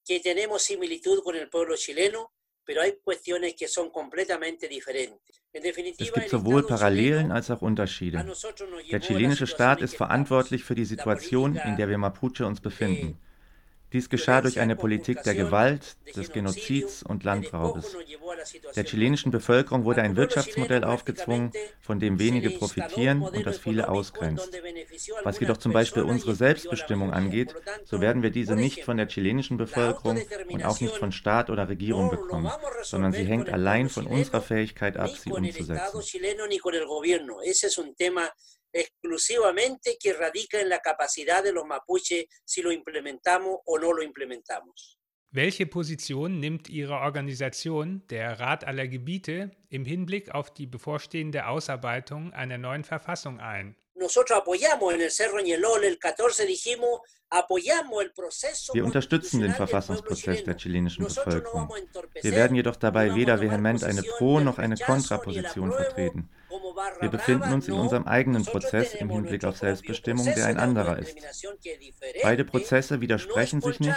que 0.07 0.19
tenemos 0.19 0.65
similitud 0.65 1.23
con 1.23 1.35
el 1.35 1.51
pueblo 1.51 1.75
chileno. 1.77 2.31
Es 5.99 6.13
gibt 6.13 6.31
sowohl 6.31 6.63
Parallelen 6.67 7.33
als 7.33 7.51
auch 7.51 7.61
Unterschiede. 7.61 8.25
Der 8.91 9.01
chilenische 9.01 9.47
Staat 9.47 9.83
ist 9.83 9.97
verantwortlich 9.97 10.63
für 10.65 10.77
die 10.77 10.85
Situation, 10.85 11.57
in 11.57 11.77
der 11.77 11.89
wir 11.89 11.99
Mapuche 11.99 12.47
uns 12.47 12.61
befinden. 12.61 13.19
Dies 13.93 14.09
geschah 14.09 14.41
durch 14.41 14.59
eine 14.59 14.77
Politik 14.77 15.23
der 15.23 15.35
Gewalt, 15.35 15.97
des 16.17 16.33
Genozids 16.33 17.03
und 17.03 17.25
Landraubes. 17.25 17.97
Der 18.75 18.85
chilenischen 18.85 19.31
Bevölkerung 19.31 19.85
wurde 19.85 20.03
ein 20.03 20.17
Wirtschaftsmodell 20.17 20.85
aufgezwungen, 20.85 21.53
von 21.81 22.01
dem 22.01 22.19
wenige 22.19 22.51
profitieren 22.51 23.23
und 23.23 23.47
das 23.47 23.59
viele 23.59 23.89
ausgrenzt. 23.89 24.51
Was 25.25 25.41
jedoch 25.41 25.59
zum 25.59 25.73
Beispiel 25.73 26.03
unsere 26.03 26.35
Selbstbestimmung 26.35 27.13
angeht, 27.13 27.55
so 27.85 28.01
werden 28.01 28.23
wir 28.23 28.31
diese 28.31 28.57
nicht 28.57 28.85
von 28.85 28.97
der 28.97 29.09
chilenischen 29.09 29.57
Bevölkerung 29.57 30.21
und 30.49 30.65
auch 30.65 30.81
nicht 30.81 30.97
von 30.97 31.13
Staat 31.13 31.51
oder 31.51 31.69
Regierung 31.69 32.11
bekommen, 32.11 32.51
sondern 32.83 33.13
sie 33.13 33.25
hängt 33.25 33.51
allein 33.51 33.89
von 33.89 34.07
unserer 34.07 34.41
Fähigkeit 34.41 34.97
ab, 34.97 35.11
sie 35.11 35.33
umzusetzen 35.33 36.01
exclusivamente 38.73 39.97
que 40.01 40.13
radica 40.13 40.61
en 40.61 40.69
la 40.69 40.81
capacidad 40.81 41.43
de 41.43 41.53
los 41.53 41.67
mapuches 41.67 42.27
si 42.45 42.63
lo 42.63 42.73
implementamos 42.73 43.59
o 43.65 43.79
no 43.79 43.93
lo 43.93 44.03
implementamos. 44.03 44.99
Welche 45.35 45.67
Position 45.67 46.41
nimmt 46.41 46.69
Ihre 46.69 47.01
Organisation, 47.01 48.07
der 48.09 48.39
Rat 48.39 48.65
aller 48.65 48.87
Gebiete, 48.87 49.51
im 49.71 49.87
Hinblick 49.87 50.31
auf 50.35 50.53
die 50.53 50.67
bevorstehende 50.67 51.47
Ausarbeitung 51.47 52.35
einer 52.35 52.59
neuen 52.59 52.85
Verfassung 52.85 53.41
ein? 53.41 53.75
Wir 58.75 58.85
unterstützen 58.85 59.41
den 59.41 59.55
Verfassungsprozess 59.55 60.45
der 60.45 60.57
chilenischen 60.57 61.05
Bevölkerung. 61.05 61.69
Wir 62.21 62.33
werden 62.33 62.55
jedoch 62.55 62.77
dabei 62.77 63.15
weder 63.15 63.41
vehement 63.41 63.85
eine 63.85 64.03
Pro- 64.03 64.41
noch 64.41 64.59
eine 64.59 64.77
Kontraposition 64.77 65.73
vertreten. 65.73 66.29
Wir 67.01 67.09
befinden 67.09 67.53
uns 67.53 67.69
in 67.69 67.75
unserem 67.75 68.07
eigenen 68.07 68.45
Prozess 68.45 68.95
im 68.95 69.11
Hinblick 69.11 69.45
auf 69.45 69.59
Selbstbestimmung, 69.59 70.25
der 70.25 70.47
ein 70.47 70.59
anderer 70.59 70.99
ist. 70.99 71.17
Beide 72.23 72.45
Prozesse 72.45 73.01
widersprechen 73.01 73.61
sich 73.61 73.81
nicht, 73.81 73.97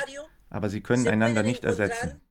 aber 0.49 0.69
sie 0.69 0.81
können 0.81 1.07
einander 1.07 1.43
nicht 1.43 1.63
ersetzen. 1.63 2.21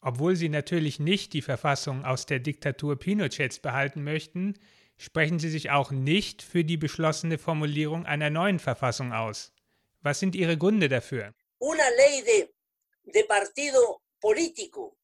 Obwohl 0.00 0.36
sie 0.36 0.48
natürlich 0.48 1.00
nicht 1.00 1.32
die 1.32 1.42
Verfassung 1.42 2.04
aus 2.04 2.26
der 2.26 2.38
Diktatur 2.40 2.98
Pinochets 2.98 3.58
behalten 3.60 4.02
möchten, 4.02 4.54
sprechen 4.96 5.38
sie 5.38 5.50
sich 5.50 5.70
auch 5.70 5.90
nicht 5.90 6.42
für 6.42 6.64
die 6.64 6.76
beschlossene 6.76 7.38
Formulierung 7.38 8.06
einer 8.06 8.30
neuen 8.30 8.58
Verfassung 8.58 9.12
aus. 9.12 9.52
Was 10.00 10.20
sind 10.20 10.34
Ihre 10.34 10.56
Gründe 10.56 10.88
dafür? 10.88 11.32
Una 11.58 11.88
ley 11.96 12.22
de, 12.24 12.48
de 13.12 13.24
partido 13.24 14.00
político 14.20 14.97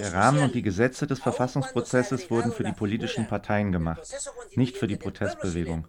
der 0.00 0.12
Rahmen 0.12 0.42
und 0.42 0.54
die 0.54 0.62
Gesetze 0.62 1.06
des 1.06 1.20
Verfassungsprozesses 1.20 2.30
wurden 2.30 2.52
für 2.52 2.64
die 2.64 2.72
politischen 2.72 3.28
Parteien 3.28 3.72
gemacht, 3.72 4.02
nicht 4.54 4.76
für 4.76 4.86
die 4.86 4.96
Protestbewegung. 4.96 5.88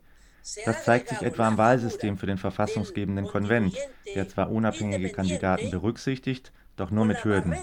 Das 0.65 0.83
zeigt 0.83 1.09
sich 1.09 1.21
etwa 1.21 1.47
am 1.47 1.57
Wahlsystem 1.57 2.17
für 2.17 2.27
den 2.27 2.37
verfassungsgebenden 2.37 3.27
Konvent, 3.27 3.75
der 4.13 4.29
zwar 4.29 4.51
unabhängige 4.51 5.11
Kandidaten 5.11 5.71
berücksichtigt, 5.71 6.51
doch 6.75 6.91
nur 6.91 7.05
mit 7.05 7.23
Hürden. 7.23 7.55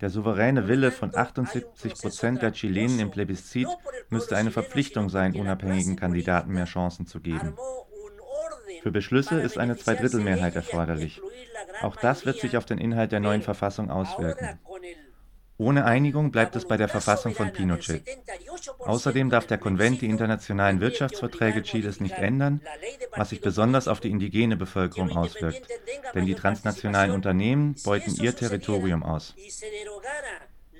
Der 0.00 0.10
souveräne 0.10 0.68
Wille 0.68 0.90
von 0.90 1.14
78 1.14 1.94
Prozent 1.94 2.40
der 2.40 2.52
Chilenen 2.52 3.00
im 3.00 3.10
Plebiszit 3.10 3.68
müsste 4.08 4.36
eine 4.36 4.50
Verpflichtung 4.50 5.10
sein, 5.10 5.34
unabhängigen 5.34 5.96
Kandidaten 5.96 6.52
mehr 6.52 6.66
Chancen 6.66 7.06
zu 7.06 7.20
geben. 7.20 7.56
Für 8.82 8.90
Beschlüsse 8.90 9.40
ist 9.40 9.58
eine 9.58 9.76
Zweidrittelmehrheit 9.76 10.56
erforderlich. 10.56 11.20
Auch 11.82 11.94
das 11.94 12.26
wird 12.26 12.40
sich 12.40 12.56
auf 12.56 12.64
den 12.64 12.78
Inhalt 12.78 13.12
der 13.12 13.20
neuen 13.20 13.42
Verfassung 13.42 13.90
auswirken. 13.90 14.58
Ohne 15.56 15.84
Einigung 15.84 16.32
bleibt 16.32 16.56
es 16.56 16.66
bei 16.66 16.76
der 16.76 16.88
Verfassung 16.88 17.32
von 17.34 17.52
Pinochet. 17.52 18.02
Außerdem 18.80 19.30
darf 19.30 19.46
der 19.46 19.58
Konvent 19.58 20.00
die 20.00 20.08
internationalen 20.08 20.80
Wirtschaftsverträge 20.80 21.62
Chiles 21.62 22.00
nicht 22.00 22.18
ändern, 22.18 22.60
was 23.14 23.28
sich 23.28 23.40
besonders 23.40 23.86
auf 23.86 24.00
die 24.00 24.10
indigene 24.10 24.56
Bevölkerung 24.56 25.16
auswirkt, 25.16 25.68
denn 26.14 26.26
die 26.26 26.34
transnationalen 26.34 27.12
Unternehmen 27.12 27.76
beuten 27.84 28.16
ihr 28.20 28.34
Territorium 28.34 29.04
aus. 29.04 29.36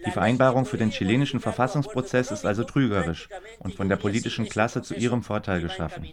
Die 0.05 0.11
Vereinbarung 0.11 0.65
für 0.65 0.79
den 0.79 0.91
chilenischen 0.91 1.39
Verfassungsprozess 1.39 2.33
ist 2.33 2.45
also 2.45 2.65
trügerisch 2.65 3.29
und 3.61 3.75
von 3.77 3.89
der 3.89 3.97
politischen 3.97 4.49
Klasse 4.49 4.83
zu 4.83 4.95
ihrem 4.95 5.23
Vorteil 5.23 5.61
geschaffen. 5.61 6.09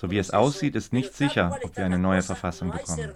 So 0.00 0.08
wie 0.12 0.18
es 0.18 0.30
aussieht, 0.30 0.76
ist 0.76 0.92
nicht 0.92 1.12
sicher, 1.12 1.58
ob 1.60 1.76
wir 1.76 1.84
eine 1.84 1.98
neue 1.98 2.22
Verfassung 2.22 2.70
bekommen. 2.70 3.14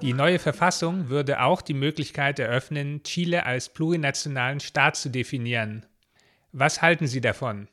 Die 0.00 0.12
neue 0.12 0.38
Verfassung 0.38 1.08
würde 1.08 1.40
auch 1.40 1.62
die 1.62 1.74
Möglichkeit 1.74 2.38
eröffnen, 2.38 3.02
Chile 3.02 3.44
als 3.44 3.70
plurinationalen 3.70 4.60
Staat 4.60 4.94
zu 4.94 5.08
definieren. 5.08 5.84
Was 6.52 6.80
halten 6.80 7.08
Sie 7.08 7.20
davon? 7.20 7.66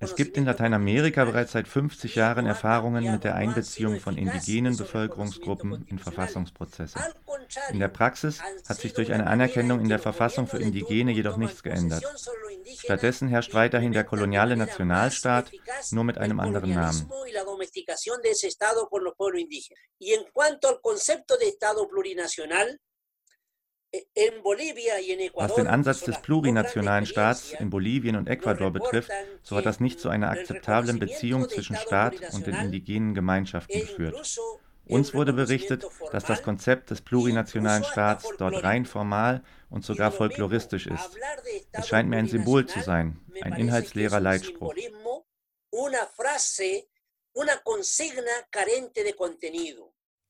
Es 0.00 0.16
gibt 0.16 0.36
in 0.36 0.44
Lateinamerika 0.44 1.24
bereits 1.24 1.52
seit 1.52 1.68
50 1.68 2.16
Jahren 2.16 2.46
Erfahrungen 2.46 3.10
mit 3.10 3.24
der 3.24 3.36
Einbeziehung 3.36 4.00
von 4.00 4.16
indigenen 4.16 4.76
Bevölkerungsgruppen 4.76 5.86
in 5.88 5.98
Verfassungsprozesse. 5.98 6.98
In 7.70 7.78
der 7.78 7.88
Praxis 7.88 8.40
hat 8.68 8.78
sich 8.78 8.92
durch 8.92 9.12
eine 9.12 9.26
Anerkennung 9.26 9.80
in 9.80 9.88
der 9.88 9.98
Verfassung 9.98 10.46
für 10.46 10.58
Indigene 10.58 11.12
jedoch 11.12 11.36
nichts 11.36 11.62
geändert. 11.62 12.04
Stattdessen 12.76 13.28
herrscht 13.28 13.54
weiterhin 13.54 13.92
der 13.92 14.04
koloniale 14.04 14.56
Nationalstaat, 14.56 15.50
nur 15.90 16.04
mit 16.04 16.18
einem 16.18 16.40
anderen 16.40 16.74
Namen. 16.74 17.10
Was 25.34 25.54
den 25.54 25.66
Ansatz 25.66 26.00
des 26.00 26.20
plurinationalen 26.22 27.04
Staats 27.04 27.52
in 27.52 27.68
Bolivien 27.68 28.16
und 28.16 28.28
Ecuador 28.28 28.70
betrifft, 28.70 29.10
so 29.42 29.56
hat 29.56 29.66
das 29.66 29.80
nicht 29.80 30.00
zu 30.00 30.08
einer 30.08 30.30
akzeptablen 30.30 30.98
Beziehung 30.98 31.48
zwischen 31.48 31.76
Staat 31.76 32.14
und 32.32 32.46
den 32.46 32.54
indigenen 32.54 33.14
Gemeinschaften 33.14 33.80
geführt. 33.80 34.38
Uns 34.86 35.14
wurde 35.14 35.32
berichtet, 35.32 35.86
dass 36.10 36.24
das 36.24 36.42
Konzept 36.42 36.90
des 36.90 37.02
plurinationalen 37.02 37.84
Staats 37.84 38.28
dort 38.38 38.62
rein 38.64 38.84
formal 38.84 39.42
und 39.70 39.84
sogar 39.84 40.10
folkloristisch 40.10 40.86
ist. 40.86 41.16
Es 41.72 41.88
scheint 41.88 42.08
mir 42.08 42.16
ein 42.16 42.28
Symbol 42.28 42.66
zu 42.66 42.80
sein, 42.80 43.20
ein 43.42 43.54
inhaltsleerer 43.54 44.20
Leitspruch. 44.20 44.74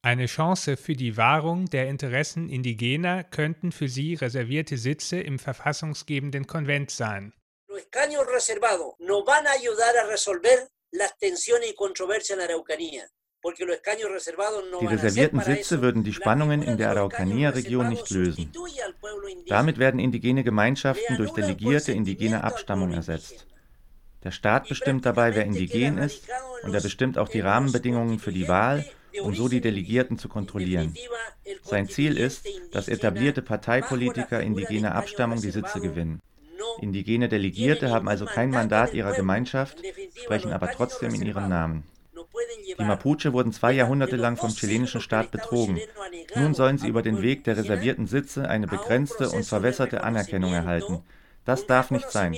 Eine 0.05 0.27
Chance 0.27 0.77
für 0.77 0.95
die 0.95 1.17
Wahrung 1.17 1.67
der 1.67 1.89
Interessen 1.89 2.49
Indigener 2.49 3.23
könnten 3.23 3.71
für 3.71 3.87
sie 3.87 4.15
reservierte 4.15 4.77
Sitze 4.77 5.21
im 5.21 5.39
verfassungsgebenden 5.39 6.49
Konvent 6.49 6.91
sein. 6.91 7.33
Die 14.81 14.87
reservierten 14.87 15.41
Sitze 15.41 15.83
würden 15.83 16.03
die 16.03 16.13
Spannungen 16.13 16.63
in 16.63 16.79
der 16.79 16.91
Araucanía-Region 16.91 17.89
nicht 17.89 18.11
lösen. 18.11 18.53
Damit 19.47 19.79
werden 19.79 20.01
indigene 20.01 20.43
Gemeinschaften 20.43 21.17
durch 21.17 21.31
delegierte 21.31 21.93
indigene 21.93 22.43
Abstammung 22.43 22.93
ersetzt. 22.93 23.47
Der 24.25 24.33
Staat 24.33 24.69
bestimmt 24.69 25.07
dabei, 25.07 25.37
wer 25.37 25.45
indigen 25.45 25.99
ist, 25.99 26.29
und 26.65 26.75
er 26.75 26.81
bestimmt 26.81 27.19
auch 27.19 27.29
die 27.29 27.41
Rahmenbedingungen 27.41 28.19
für 28.19 28.33
die 28.33 28.49
Wahl, 28.49 28.85
um 29.21 29.35
so 29.35 29.49
die 29.49 29.61
Delegierten 29.61 30.19
zu 30.19 30.29
kontrollieren. 30.29 30.95
Sein 31.63 31.89
Ziel 31.89 32.17
ist, 32.17 32.47
dass 32.73 32.89
etablierte 32.89 33.43
Parteipolitiker 33.43 34.41
indigener 34.41 34.95
Abstammung 34.95 35.41
die 35.41 35.51
Sitze 35.51 35.81
gewinnen. 35.81 36.21
Indigene 36.81 37.29
Delegierte 37.29 37.91
haben 37.91 38.09
also 38.09 38.25
kein 38.25 38.51
Mandat 38.51 38.95
ihrer 38.95 39.13
Gemeinschaft, 39.13 39.83
sprechen 40.15 40.53
aber 40.53 40.71
trotzdem 40.71 41.15
in 41.15 41.23
ihrem 41.23 41.49
Namen. 41.49 41.85
Die 42.79 42.85
Mapuche 42.85 43.33
wurden 43.33 43.53
zwei 43.53 43.73
Jahrhunderte 43.73 44.17
lang 44.17 44.37
vom 44.37 44.51
chilenischen 44.51 45.01
Staat 45.01 45.31
betrogen. 45.31 45.81
Nun 46.35 46.55
sollen 46.55 46.79
sie 46.79 46.89
über 46.89 47.03
den 47.03 47.21
Weg 47.23 47.45
der 47.45 47.57
reservierten 47.57 48.07
Sitze 48.07 48.49
eine 48.49 48.67
begrenzte 48.67 49.31
und 49.31 49.45
verwässerte 49.45 50.03
Anerkennung 50.03 50.53
erhalten. 50.53 51.03
Das 51.45 51.67
darf 51.67 51.91
nicht 51.91 52.11
sein. 52.11 52.37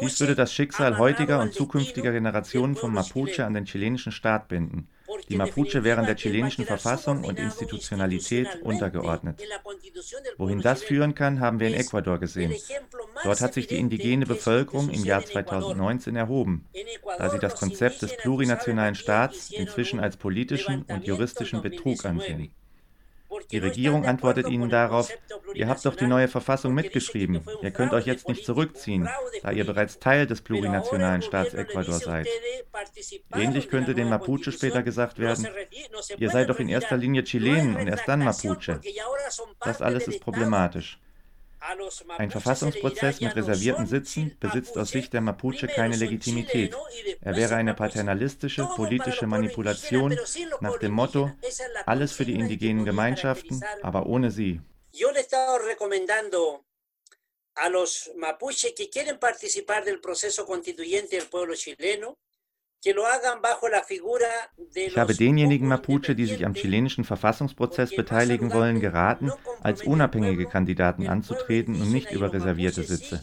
Dies 0.00 0.20
würde 0.20 0.34
das 0.36 0.52
Schicksal 0.54 0.98
heutiger 0.98 1.40
und 1.40 1.52
zukünftiger 1.52 2.12
Generationen 2.12 2.76
von 2.76 2.92
Mapuche 2.92 3.44
an 3.44 3.54
den 3.54 3.64
chilenischen 3.64 4.12
Staat 4.12 4.46
binden. 4.48 4.88
Die 5.28 5.36
Mapuche 5.36 5.84
wären 5.84 6.06
der 6.06 6.16
chilenischen 6.16 6.64
Verfassung 6.64 7.24
und 7.24 7.38
Institutionalität 7.38 8.62
untergeordnet. 8.62 9.42
Wohin 10.38 10.62
das 10.62 10.82
führen 10.82 11.14
kann, 11.14 11.40
haben 11.40 11.60
wir 11.60 11.68
in 11.68 11.74
Ecuador 11.74 12.18
gesehen. 12.18 12.54
Dort 13.24 13.40
hat 13.40 13.54
sich 13.54 13.66
die 13.66 13.76
indigene 13.76 14.24
Bevölkerung 14.24 14.88
im 14.88 15.04
Jahr 15.04 15.24
2019 15.24 16.16
erhoben, 16.16 16.68
da 17.18 17.28
sie 17.28 17.38
das 17.38 17.56
Konzept 17.56 18.02
des 18.02 18.16
plurinationalen 18.16 18.94
Staats 18.94 19.50
inzwischen 19.50 20.00
als 20.00 20.16
politischen 20.16 20.82
und 20.84 21.06
juristischen 21.06 21.60
Betrug 21.60 22.04
ansehen. 22.04 22.54
Die 23.50 23.58
Regierung 23.58 24.06
antwortet 24.06 24.48
ihnen 24.48 24.70
darauf, 24.70 25.10
ihr 25.54 25.68
habt 25.68 25.84
doch 25.84 25.96
die 25.96 26.06
neue 26.06 26.28
Verfassung 26.28 26.74
mitgeschrieben, 26.74 27.42
ihr 27.62 27.70
könnt 27.70 27.92
euch 27.92 28.06
jetzt 28.06 28.28
nicht 28.28 28.44
zurückziehen, 28.44 29.08
da 29.42 29.50
ihr 29.50 29.64
bereits 29.64 29.98
Teil 29.98 30.26
des 30.26 30.40
plurinationalen 30.40 31.22
Staats 31.22 31.54
Ecuador 31.54 31.98
seid. 31.98 32.28
Ähnlich 33.34 33.68
könnte 33.68 33.94
den 33.94 34.08
Mapuche 34.08 34.52
später 34.52 34.82
gesagt 34.82 35.18
werden, 35.18 35.46
ihr 36.16 36.30
seid 36.30 36.48
doch 36.48 36.58
in 36.58 36.68
erster 36.68 36.96
Linie 36.96 37.24
Chilenen 37.24 37.76
und 37.76 37.88
erst 37.88 38.08
dann 38.08 38.24
Mapuche. 38.24 38.80
Das 39.60 39.82
alles 39.82 40.08
ist 40.08 40.20
problematisch. 40.20 40.98
Ein 42.18 42.30
Verfassungsprozess 42.30 43.20
mit 43.20 43.36
reservierten 43.36 43.86
Sitzen 43.86 44.36
besitzt 44.40 44.76
aus 44.76 44.90
Sicht 44.90 45.12
der 45.12 45.20
Mapuche 45.20 45.68
keine 45.68 45.96
Legitimität. 45.96 46.76
Er 47.20 47.36
wäre 47.36 47.54
eine 47.54 47.74
paternalistische 47.74 48.68
politische 48.76 49.26
Manipulation 49.26 50.18
nach 50.60 50.78
dem 50.78 50.92
Motto, 50.92 51.30
alles 51.86 52.12
für 52.12 52.24
die 52.24 52.34
indigenen 52.34 52.84
Gemeinschaften, 52.84 53.62
aber 53.82 54.06
ohne 54.06 54.30
sie. 54.30 54.60
a 57.54 57.68
los 57.68 58.10
mapuches 58.16 58.72
que 58.74 58.88
quieren 58.88 59.18
participar 59.18 59.84
del 59.84 60.00
proceso 60.00 60.46
constituyente 60.46 61.16
del 61.16 61.28
pueblo 61.28 61.54
chileno 61.54 62.18
ich 64.74 64.96
habe 64.96 65.14
denjenigen 65.14 65.68
Mapuche, 65.68 66.16
die 66.16 66.26
sich 66.26 66.44
am 66.44 66.54
chilenischen 66.54 67.04
Verfassungsprozess 67.04 67.94
beteiligen 67.94 68.52
wollen, 68.52 68.80
geraten, 68.80 69.30
als 69.60 69.82
unabhängige 69.82 70.46
Kandidaten 70.46 71.06
anzutreten 71.06 71.80
und 71.80 71.92
nicht 71.92 72.10
über 72.10 72.32
reservierte 72.32 72.82
Sitze. 72.82 73.22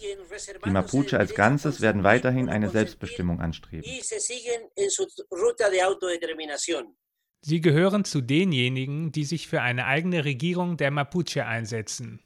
Die 0.66 0.70
Mapuche 0.70 1.20
als 1.20 1.36
Ganzes 1.36 1.82
werden 1.82 2.04
weiterhin 2.04 2.48
eine 2.48 2.70
Selbstbestimmung 2.70 3.42
anstreben. 3.42 3.92
Sie 7.42 7.62
gehören 7.62 8.06
zu 8.06 8.22
denjenigen, 8.22 9.12
die 9.12 9.24
sich 9.26 9.48
für 9.48 9.62
eine 9.62 9.86
eigene 9.86 10.24
Regierung 10.26 10.78
der 10.78 10.92
Mapuche 10.92 11.46
einsetzen. 11.46 12.22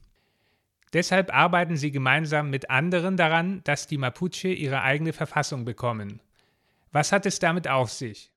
Deshalb 0.93 1.33
arbeiten 1.33 1.77
sie 1.77 1.91
gemeinsam 1.91 2.51
mit 2.51 2.69
anderen 2.69 3.17
daran, 3.17 3.61
dass 3.63 3.87
die 3.87 3.97
Mapuche 3.97 4.49
ihre 4.49 4.81
eigene 4.81 5.13
Verfassung 5.13 5.65
bekommen. 5.65 6.21
Was 6.93 7.11
hat 7.11 7.25
es 7.25 7.39
damit 7.39 7.67
auf 7.67 7.91
sich? 7.91 8.31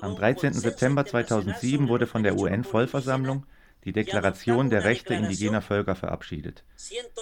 Am 0.00 0.16
13. 0.16 0.52
September 0.52 1.04
2007 1.04 1.88
wurde 1.88 2.06
von 2.06 2.22
der 2.22 2.36
UN-Vollversammlung 2.36 3.46
die 3.82 3.92
Deklaration 3.92 4.70
der 4.70 4.84
Rechte 4.84 5.14
indigener 5.14 5.60
Völker 5.60 5.96
verabschiedet. 5.96 6.64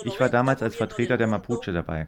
Ich 0.04 0.20
war 0.20 0.28
damals 0.28 0.60
als 0.60 0.76
Vertreter 0.76 1.16
der 1.16 1.26
Mapuche 1.26 1.72
dabei. 1.72 2.06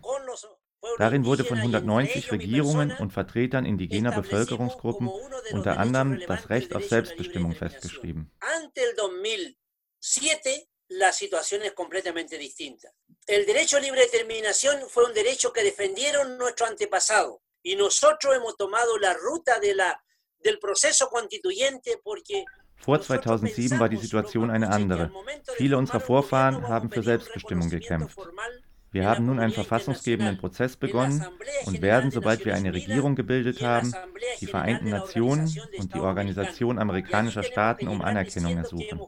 Darin 0.98 1.24
wurde 1.24 1.44
von 1.44 1.56
190 1.56 2.32
Regierungen 2.32 2.92
und 2.92 3.14
Vertretern 3.14 3.64
indigener 3.64 4.12
Bevölkerungsgruppen 4.12 5.08
unter 5.52 5.78
anderem 5.78 6.20
das 6.26 6.50
Recht 6.50 6.76
auf 6.76 6.86
Selbstbestimmung 6.86 7.52
festgeschrieben 7.52 8.30
El 13.26 13.44
derecho 13.44 13.76
a 13.76 13.80
libre 13.80 14.02
determinación 14.02 14.76
fue 14.88 15.04
un 15.04 15.12
derecho 15.12 15.52
que 15.52 15.64
defendieron 15.64 16.38
nuestros 16.38 16.70
antepasados 16.70 17.38
y 17.60 17.74
nosotros 17.74 18.36
hemos 18.36 18.56
tomado 18.56 18.96
la 18.98 19.14
ruta 19.14 19.58
de 19.58 19.74
la, 19.74 20.00
del 20.38 20.60
proceso 20.60 21.08
constituyente 21.08 21.98
porque 22.04 22.44
Vor 22.78 23.00
2007 23.00 23.80
war 23.80 23.88
die 23.88 23.96
Situation 23.96 24.50
eine 24.50 24.68
andere. 24.68 25.10
Viele 25.56 25.76
unserer 25.76 25.98
Vorfahren 25.98 26.68
haben 26.68 26.90
für 26.90 27.02
Selbstbestimmung 27.02 27.70
gekämpft. 27.70 28.16
Wir 28.92 29.08
haben 29.08 29.26
nun 29.26 29.40
einen 29.40 29.52
verfassungsgebenden 29.52 30.38
Prozess 30.38 30.76
begonnen 30.76 31.26
und 31.64 31.82
werden, 31.82 32.10
sobald 32.10 32.44
wir 32.44 32.54
eine 32.54 32.72
Regierung 32.72 33.16
gebildet 33.16 33.60
haben, 33.60 33.92
die 34.40 34.46
Vereinten 34.46 34.90
Nationen 34.90 35.52
und 35.78 35.94
die 35.94 35.98
Organisation 35.98 36.78
amerikanischer 36.78 37.42
Staaten 37.42 37.88
um 37.88 38.02
Anerkennung 38.02 38.56
ersuchen. 38.56 39.00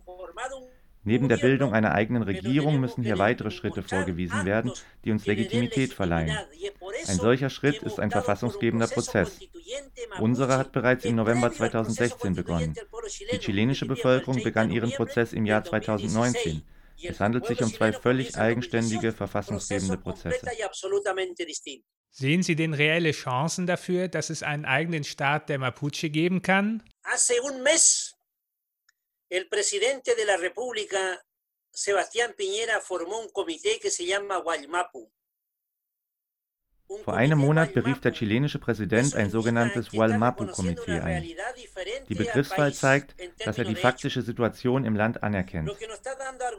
Neben 1.04 1.28
der 1.28 1.37
Bildung 1.37 1.72
einer 1.72 1.92
eigenen 1.92 2.22
Regierung 2.22 2.80
müssen 2.80 3.02
hier 3.02 3.18
weitere 3.18 3.50
Schritte 3.50 3.82
vorgewiesen 3.82 4.44
werden, 4.44 4.72
die 5.04 5.11
uns 5.12 5.26
Legitimität 5.26 5.92
verleihen. 5.92 6.37
Ein 7.06 7.16
solcher 7.16 7.50
Schritt 7.50 7.82
ist 7.82 8.00
ein 8.00 8.11
verfassungsgebender 8.11 8.88
Prozess. 8.88 9.38
Unserer 10.18 10.58
hat 10.58 10.72
bereits 10.72 11.04
im 11.04 11.16
November 11.16 11.52
2016 11.52 12.34
begonnen. 12.34 12.74
Die 13.32 13.38
chilenische 13.38 13.87
Bevölkerung 13.87 14.42
begann 14.42 14.70
ihren 14.70 14.90
Prozess 14.90 15.32
im 15.32 15.46
Jahr 15.46 15.64
2019. 15.64 16.62
Es 17.02 17.20
handelt 17.20 17.46
sich 17.46 17.62
um 17.62 17.72
zwei 17.72 17.92
völlig 17.92 18.37
eigenständige 18.37 19.12
verfassungsgebende 19.12 19.98
Prozesse. 19.98 20.46
Sehen 22.11 22.42
Sie 22.42 22.56
denn 22.56 22.74
reelle 22.74 23.12
Chancen 23.12 23.66
dafür, 23.66 24.08
dass 24.08 24.30
es 24.30 24.42
einen 24.42 24.64
eigenen 24.64 25.04
Staat 25.04 25.48
der 25.48 25.58
Mapuche 25.58 26.11
geben 26.11 26.42
kann? 26.42 26.82
El 29.31 29.49
presidente 29.49 30.14
de 30.14 30.25
la 30.25 30.37
República, 30.37 31.25
Sebastián 31.71 32.35
Piñera, 32.37 32.81
formó 32.81 33.21
un 33.21 33.29
comité 33.29 33.79
que 33.81 33.91
se 33.91 34.07
llama 34.07 34.38
Guaymapu. 34.38 35.11
Vor 37.05 37.14
einem 37.14 37.38
Monat 37.38 37.75
berief 37.75 38.01
der 38.01 38.14
chilenische 38.14 38.59
Präsident 38.59 39.14
ein 39.14 39.29
sogenanntes 39.29 39.93
Walmapu-Komitee 39.93 41.01
ein. 41.01 41.23
Die 42.09 42.14
Begriffswahl 42.14 42.73
zeigt, 42.73 43.14
dass 43.45 43.59
er 43.59 43.64
die 43.64 43.75
faktische 43.75 44.23
Situation 44.23 44.87
im 44.87 44.97
Land 44.97 45.23
anerkennt. 45.23 45.71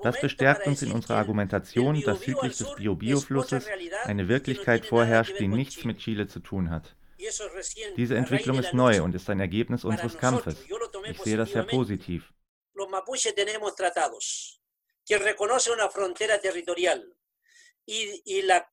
Das 0.04 0.22
bestärkt 0.22 0.68
uns 0.68 0.84
in 0.84 0.92
unserer 0.92 1.16
Argumentation, 1.16 2.00
dass 2.02 2.22
südlich 2.22 2.56
des 2.56 2.76
Biobio-Flusses 2.76 3.66
eine 4.04 4.28
Wirklichkeit 4.28 4.86
vorherrscht, 4.86 5.40
die 5.40 5.48
nichts 5.48 5.84
mit 5.84 5.98
Chile 5.98 6.28
zu 6.28 6.42
tun 6.42 6.70
hat. 6.70 6.96
Diese 7.98 8.16
Entwicklung 8.16 8.60
ist 8.60 8.74
neu 8.76 9.02
und 9.02 9.16
ist 9.16 9.32
ein 9.32 9.40
Ergebnis 9.40 9.84
unseres 9.84 10.16
Kampfes. 10.20 10.58
Ich 11.10 11.20
sehe 11.22 11.38
das 11.38 11.54
sehr 11.54 11.64
positiv. 11.64 12.32
Que 15.06 15.18
reconoce 15.18 15.72
una 15.72 15.90
frontera 15.90 16.40
territorial 16.40 17.16
y, 17.86 18.22
y 18.26 18.42
la 18.44 18.70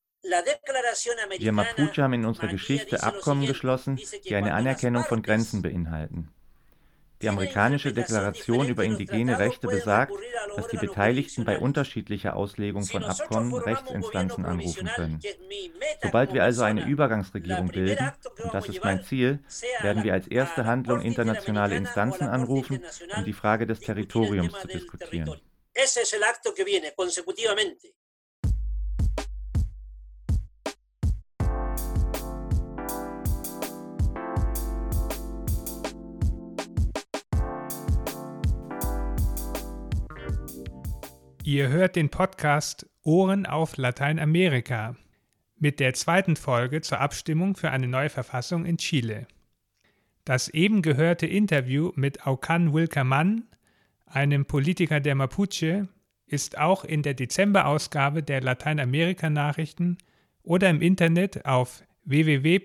wir 1.38 1.53
Mapuche 1.53 2.03
haben 2.03 2.14
in 2.14 2.25
unserer 2.25 2.49
Geschichte 2.49 3.03
Abkommen 3.03 3.47
geschlossen, 3.47 4.01
die 4.25 4.35
eine 4.35 4.55
Anerkennung 4.55 5.05
von 5.05 5.23
Grenzen 5.23 5.62
beinhalten. 5.62 6.35
Die 7.22 7.29
amerikanische 7.29 7.92
Deklaration 7.92 8.68
über 8.68 8.85
indigene 8.85 9.38
Rechte 9.38 9.68
besagt, 9.68 10.12
dass 10.55 10.68
die 10.68 10.76
Beteiligten 10.76 11.44
bei 11.44 11.59
unterschiedlicher 11.59 12.37
Auslegung 12.37 12.85
von 12.85 13.05
Abkommen 13.05 13.55
Rechtsinstanzen 13.55 14.44
anrufen 14.44 14.88
können. 14.94 15.20
Sobald 16.02 16.35
wir 16.35 16.44
also 16.44 16.62
eine 16.62 16.87
Übergangsregierung 16.87 17.68
bilden, 17.68 18.12
und 18.42 18.52
das 18.52 18.68
ist 18.68 18.85
mein 18.85 19.02
Ziel, 19.05 19.40
werden 19.81 20.05
wir 20.05 20.12
als 20.12 20.29
erste 20.29 20.66
Handlung 20.66 21.00
internationale 21.00 21.76
Instanzen 21.76 22.29
anrufen, 22.29 22.83
um 23.16 23.24
die 23.24 23.33
Frage 23.33 23.66
des 23.66 23.81
Territoriums 23.81 24.52
zu 24.61 24.66
diskutieren. 24.66 25.40
Ese 25.79 26.00
es 26.00 26.12
el 26.14 26.24
acto 26.24 26.55
que 26.55 26.64
viene 26.64 26.92
consecutivamente. 26.96 27.92
Ihr 41.47 41.69
hört 41.69 41.95
den 41.95 42.09
Podcast 42.09 42.91
Ohren 43.05 43.47
auf 43.47 43.77
Lateinamerika 43.77 44.97
mit 45.57 45.79
der 45.79 45.95
zweiten 45.95 46.35
Folge 46.35 46.81
zur 46.81 46.99
Abstimmung 46.99 47.55
für 47.55 47.71
eine 47.71 47.87
neue 47.87 48.09
Verfassung 48.09 48.65
in 48.65 48.79
Chile. 48.79 49.29
Das 50.25 50.49
eben 50.49 50.83
gehörte 50.83 51.29
Interview 51.29 51.93
mit 51.95 52.27
Aucan 52.27 52.75
Wilkermann, 52.75 53.45
einem 54.07 54.47
Politiker 54.47 54.99
der 54.99 55.15
Mapuche, 55.15 55.87
ist 56.27 56.59
auch 56.59 56.85
in 56.85 57.03
der 57.03 57.15
Dezemberausgabe 57.15 58.25
der 58.25 58.41
Lateinamerika-Nachrichten 58.41 59.99
oder 60.43 60.69
im 60.69 60.83
Internet 60.83 61.47
auf 61.47 61.85
www 62.05 62.59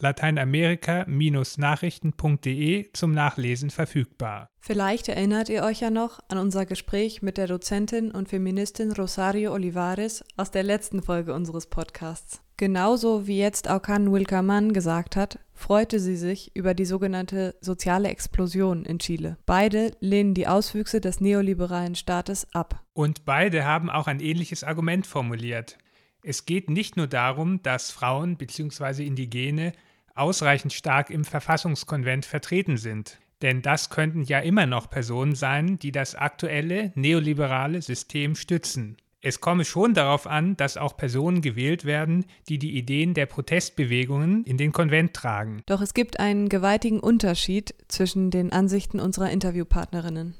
lateinamerika-nachrichten.de 0.00 2.92
zum 2.92 3.12
Nachlesen 3.12 3.70
verfügbar. 3.70 4.50
Vielleicht 4.60 5.08
erinnert 5.08 5.48
ihr 5.48 5.64
euch 5.64 5.80
ja 5.80 5.88
noch 5.90 6.20
an 6.28 6.38
unser 6.38 6.66
Gespräch 6.66 7.22
mit 7.22 7.38
der 7.38 7.46
Dozentin 7.46 8.10
und 8.10 8.28
Feministin 8.28 8.92
Rosario 8.92 9.52
Olivares 9.52 10.22
aus 10.36 10.50
der 10.50 10.62
letzten 10.62 11.02
Folge 11.02 11.32
unseres 11.34 11.66
Podcasts. 11.66 12.42
Genauso 12.58 13.28
wie 13.28 13.38
jetzt 13.38 13.70
Aucan 13.70 14.12
Wilkermann 14.12 14.72
gesagt 14.72 15.14
hat, 15.14 15.38
freute 15.54 16.00
sie 16.00 16.16
sich 16.16 16.50
über 16.56 16.74
die 16.74 16.86
sogenannte 16.86 17.54
soziale 17.60 18.08
Explosion 18.08 18.84
in 18.84 18.98
Chile. 18.98 19.38
Beide 19.46 19.92
lehnen 20.00 20.34
die 20.34 20.48
Auswüchse 20.48 21.00
des 21.00 21.20
neoliberalen 21.20 21.94
Staates 21.94 22.52
ab. 22.52 22.82
Und 22.94 23.24
beide 23.24 23.64
haben 23.64 23.88
auch 23.88 24.08
ein 24.08 24.18
ähnliches 24.18 24.64
Argument 24.64 25.06
formuliert. 25.06 25.78
Es 26.24 26.46
geht 26.46 26.68
nicht 26.68 26.96
nur 26.96 27.06
darum, 27.06 27.62
dass 27.62 27.92
Frauen 27.92 28.36
bzw. 28.36 29.06
Indigene 29.06 29.72
ausreichend 30.18 30.72
stark 30.72 31.10
im 31.10 31.24
Verfassungskonvent 31.24 32.26
vertreten 32.26 32.76
sind. 32.76 33.18
Denn 33.42 33.62
das 33.62 33.90
könnten 33.90 34.22
ja 34.22 34.40
immer 34.40 34.66
noch 34.66 34.90
Personen 34.90 35.34
sein, 35.34 35.78
die 35.78 35.92
das 35.92 36.14
aktuelle 36.14 36.92
neoliberale 36.94 37.80
System 37.82 38.34
stützen. 38.34 38.96
Es 39.20 39.40
komme 39.40 39.64
schon 39.64 39.94
darauf 39.94 40.28
an, 40.28 40.56
dass 40.56 40.76
auch 40.76 40.96
Personen 40.96 41.40
gewählt 41.40 41.84
werden, 41.84 42.24
die 42.48 42.58
die 42.58 42.76
Ideen 42.76 43.14
der 43.14 43.26
Protestbewegungen 43.26 44.44
in 44.44 44.58
den 44.58 44.70
Konvent 44.70 45.12
tragen. 45.14 45.62
Doch 45.66 45.80
es 45.80 45.92
gibt 45.92 46.20
einen 46.20 46.48
gewaltigen 46.48 47.00
Unterschied 47.00 47.74
zwischen 47.88 48.30
den 48.30 48.52
Ansichten 48.52 49.00
unserer 49.00 49.30
Interviewpartnerinnen. 49.30 50.34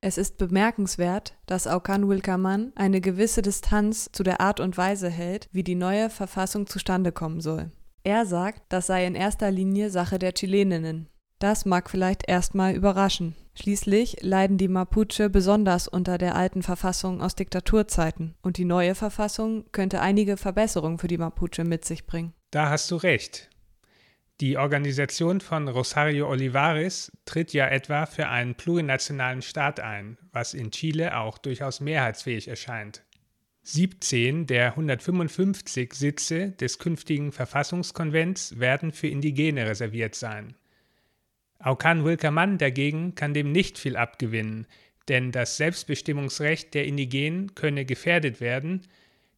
Es 0.00 0.18
ist 0.18 0.36
bemerkenswert, 0.36 1.34
dass 1.46 1.66
Aucan 1.66 2.08
Wilkermann 2.08 2.72
eine 2.76 3.00
gewisse 3.00 3.42
Distanz 3.42 4.10
zu 4.12 4.22
der 4.22 4.40
Art 4.40 4.60
und 4.60 4.76
Weise 4.76 5.10
hält, 5.10 5.48
wie 5.52 5.64
die 5.64 5.74
neue 5.74 6.08
Verfassung 6.10 6.66
zustande 6.66 7.12
kommen 7.12 7.40
soll. 7.40 7.72
Er 8.04 8.26
sagt, 8.26 8.62
das 8.68 8.86
sei 8.86 9.06
in 9.06 9.14
erster 9.14 9.50
Linie 9.50 9.90
Sache 9.90 10.18
der 10.18 10.32
Chileninnen. 10.32 11.08
Das 11.38 11.64
mag 11.64 11.88
vielleicht 11.88 12.28
erstmal 12.28 12.74
überraschen. 12.74 13.36
Schließlich 13.54 14.18
leiden 14.22 14.56
die 14.56 14.68
Mapuche 14.68 15.30
besonders 15.30 15.88
unter 15.88 16.18
der 16.18 16.36
alten 16.36 16.62
Verfassung 16.62 17.20
aus 17.20 17.34
Diktaturzeiten 17.34 18.34
und 18.42 18.56
die 18.56 18.64
neue 18.64 18.94
Verfassung 18.94 19.64
könnte 19.72 20.00
einige 20.00 20.36
Verbesserungen 20.36 20.98
für 20.98 21.08
die 21.08 21.18
Mapuche 21.18 21.64
mit 21.64 21.84
sich 21.84 22.06
bringen. 22.06 22.34
Da 22.50 22.70
hast 22.70 22.90
du 22.90 22.96
recht. 22.96 23.50
Die 24.40 24.56
Organisation 24.56 25.40
von 25.40 25.66
Rosario 25.66 26.28
Olivares 26.28 27.10
tritt 27.24 27.52
ja 27.52 27.66
etwa 27.66 28.06
für 28.06 28.28
einen 28.28 28.54
plurinationalen 28.54 29.42
Staat 29.42 29.80
ein, 29.80 30.16
was 30.30 30.54
in 30.54 30.70
Chile 30.70 31.16
auch 31.18 31.38
durchaus 31.38 31.80
mehrheitsfähig 31.80 32.46
erscheint. 32.46 33.02
17 33.72 34.46
der 34.46 34.68
155 34.68 35.92
Sitze 35.92 36.52
des 36.52 36.78
künftigen 36.78 37.32
Verfassungskonvents 37.32 38.58
werden 38.58 38.92
für 38.92 39.08
Indigene 39.08 39.66
reserviert 39.66 40.14
sein. 40.14 40.54
Aukan 41.58 42.02
Wilkermann 42.02 42.56
dagegen 42.56 43.14
kann 43.14 43.34
dem 43.34 43.52
nicht 43.52 43.78
viel 43.78 43.96
abgewinnen, 43.96 44.66
denn 45.08 45.32
das 45.32 45.58
Selbstbestimmungsrecht 45.58 46.72
der 46.72 46.86
Indigenen 46.86 47.54
könne 47.54 47.84
gefährdet 47.84 48.40
werden, 48.40 48.86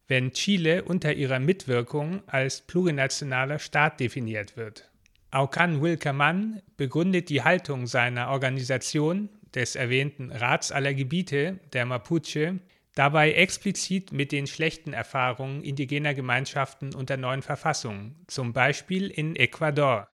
wenn 0.07 0.33
Chile 0.33 0.85
unter 0.85 1.13
ihrer 1.13 1.41
Mitwirkung 1.41 2.23
als 2.29 2.61
plurinationaler 2.61 3.59
Staat 3.59 3.99
definiert 3.99 4.57
wird. 4.57 4.89
Aukan 5.33 5.83
Wilkermann 5.83 6.63
begründet 6.77 7.31
die 7.31 7.43
Haltung 7.43 7.89
seiner 7.89 8.29
Organisation, 8.29 9.29
des 9.57 9.75
erwähnten 9.75 10.31
Rats 10.31 10.71
aller 10.71 10.95
Gebiete 10.95 11.59
der 11.73 11.85
Mapuche, 11.85 12.61
dabei 12.95 13.33
explizit 13.33 14.13
mit 14.13 14.33
den 14.33 14.47
schlechten 14.47 14.93
Erfahrungen 14.93 15.63
indigener 15.63 16.15
Gemeinschaften 16.15 16.95
unter 16.95 17.17
neuen 17.17 17.43
Verfassungen, 17.43 18.25
zum 18.27 18.53
Beispiel 18.53 19.09
in 19.09 19.37
Ecuador. 19.37 20.09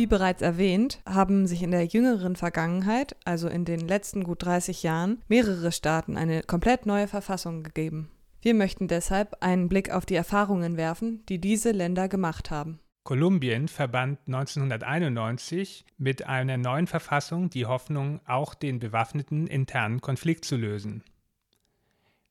Wie 0.00 0.06
bereits 0.06 0.40
erwähnt, 0.40 1.02
haben 1.04 1.46
sich 1.46 1.62
in 1.62 1.72
der 1.72 1.84
jüngeren 1.84 2.34
Vergangenheit, 2.34 3.16
also 3.26 3.48
in 3.48 3.66
den 3.66 3.80
letzten 3.86 4.24
gut 4.24 4.42
30 4.42 4.82
Jahren, 4.82 5.22
mehrere 5.28 5.72
Staaten 5.72 6.16
eine 6.16 6.42
komplett 6.42 6.86
neue 6.86 7.06
Verfassung 7.06 7.62
gegeben. 7.62 8.10
Wir 8.42 8.54
möchten 8.54 8.88
deshalb 8.88 9.36
einen 9.40 9.68
Blick 9.68 9.90
auf 9.90 10.06
die 10.06 10.14
Erfahrungen 10.14 10.78
werfen, 10.78 11.24
die 11.28 11.40
diese 11.40 11.72
Länder 11.72 12.08
gemacht 12.08 12.50
haben. 12.50 12.80
Kolumbien 13.02 13.68
verband 13.68 14.18
1991 14.26 15.84
mit 15.98 16.26
einer 16.26 16.56
neuen 16.56 16.86
Verfassung 16.86 17.50
die 17.50 17.66
Hoffnung, 17.66 18.20
auch 18.26 18.54
den 18.54 18.78
bewaffneten 18.78 19.46
internen 19.46 20.00
Konflikt 20.00 20.44
zu 20.44 20.56
lösen. 20.56 21.02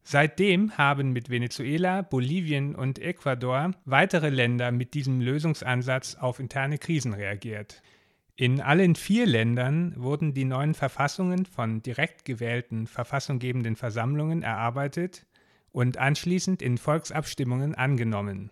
Seitdem 0.02 0.78
haben 0.78 1.12
mit 1.12 1.30
Venezuela, 1.30 2.02
Bolivien 2.02 2.74
und 2.76 2.98
Ecuador 2.98 3.72
weitere 3.86 4.30
Länder 4.30 4.72
mit 4.72 4.95
diesem 4.95 5.22
Lösungsansatz 5.22 6.15
auf 6.15 6.39
interne 6.39 6.80
Krisen 6.80 7.13
reagiert. 7.13 7.84
In 8.36 8.62
allen 8.62 8.95
vier 8.95 9.28
Ländern 9.28 9.93
wurden 9.98 10.34
die 10.34 10.45
neuen 10.45 10.74
Verfassungen 10.74 11.45
von 11.45 11.84
direkt 11.84 12.26
gewählten 12.26 12.88
verfassunggebenden 12.88 13.76
Versammlungen 13.76 14.41
erarbeitet 14.41 15.28
und 15.71 15.97
anschließend 15.97 16.62
in 16.62 16.77
Volksabstimmungen 16.77 17.75
angenommen. 17.75 18.51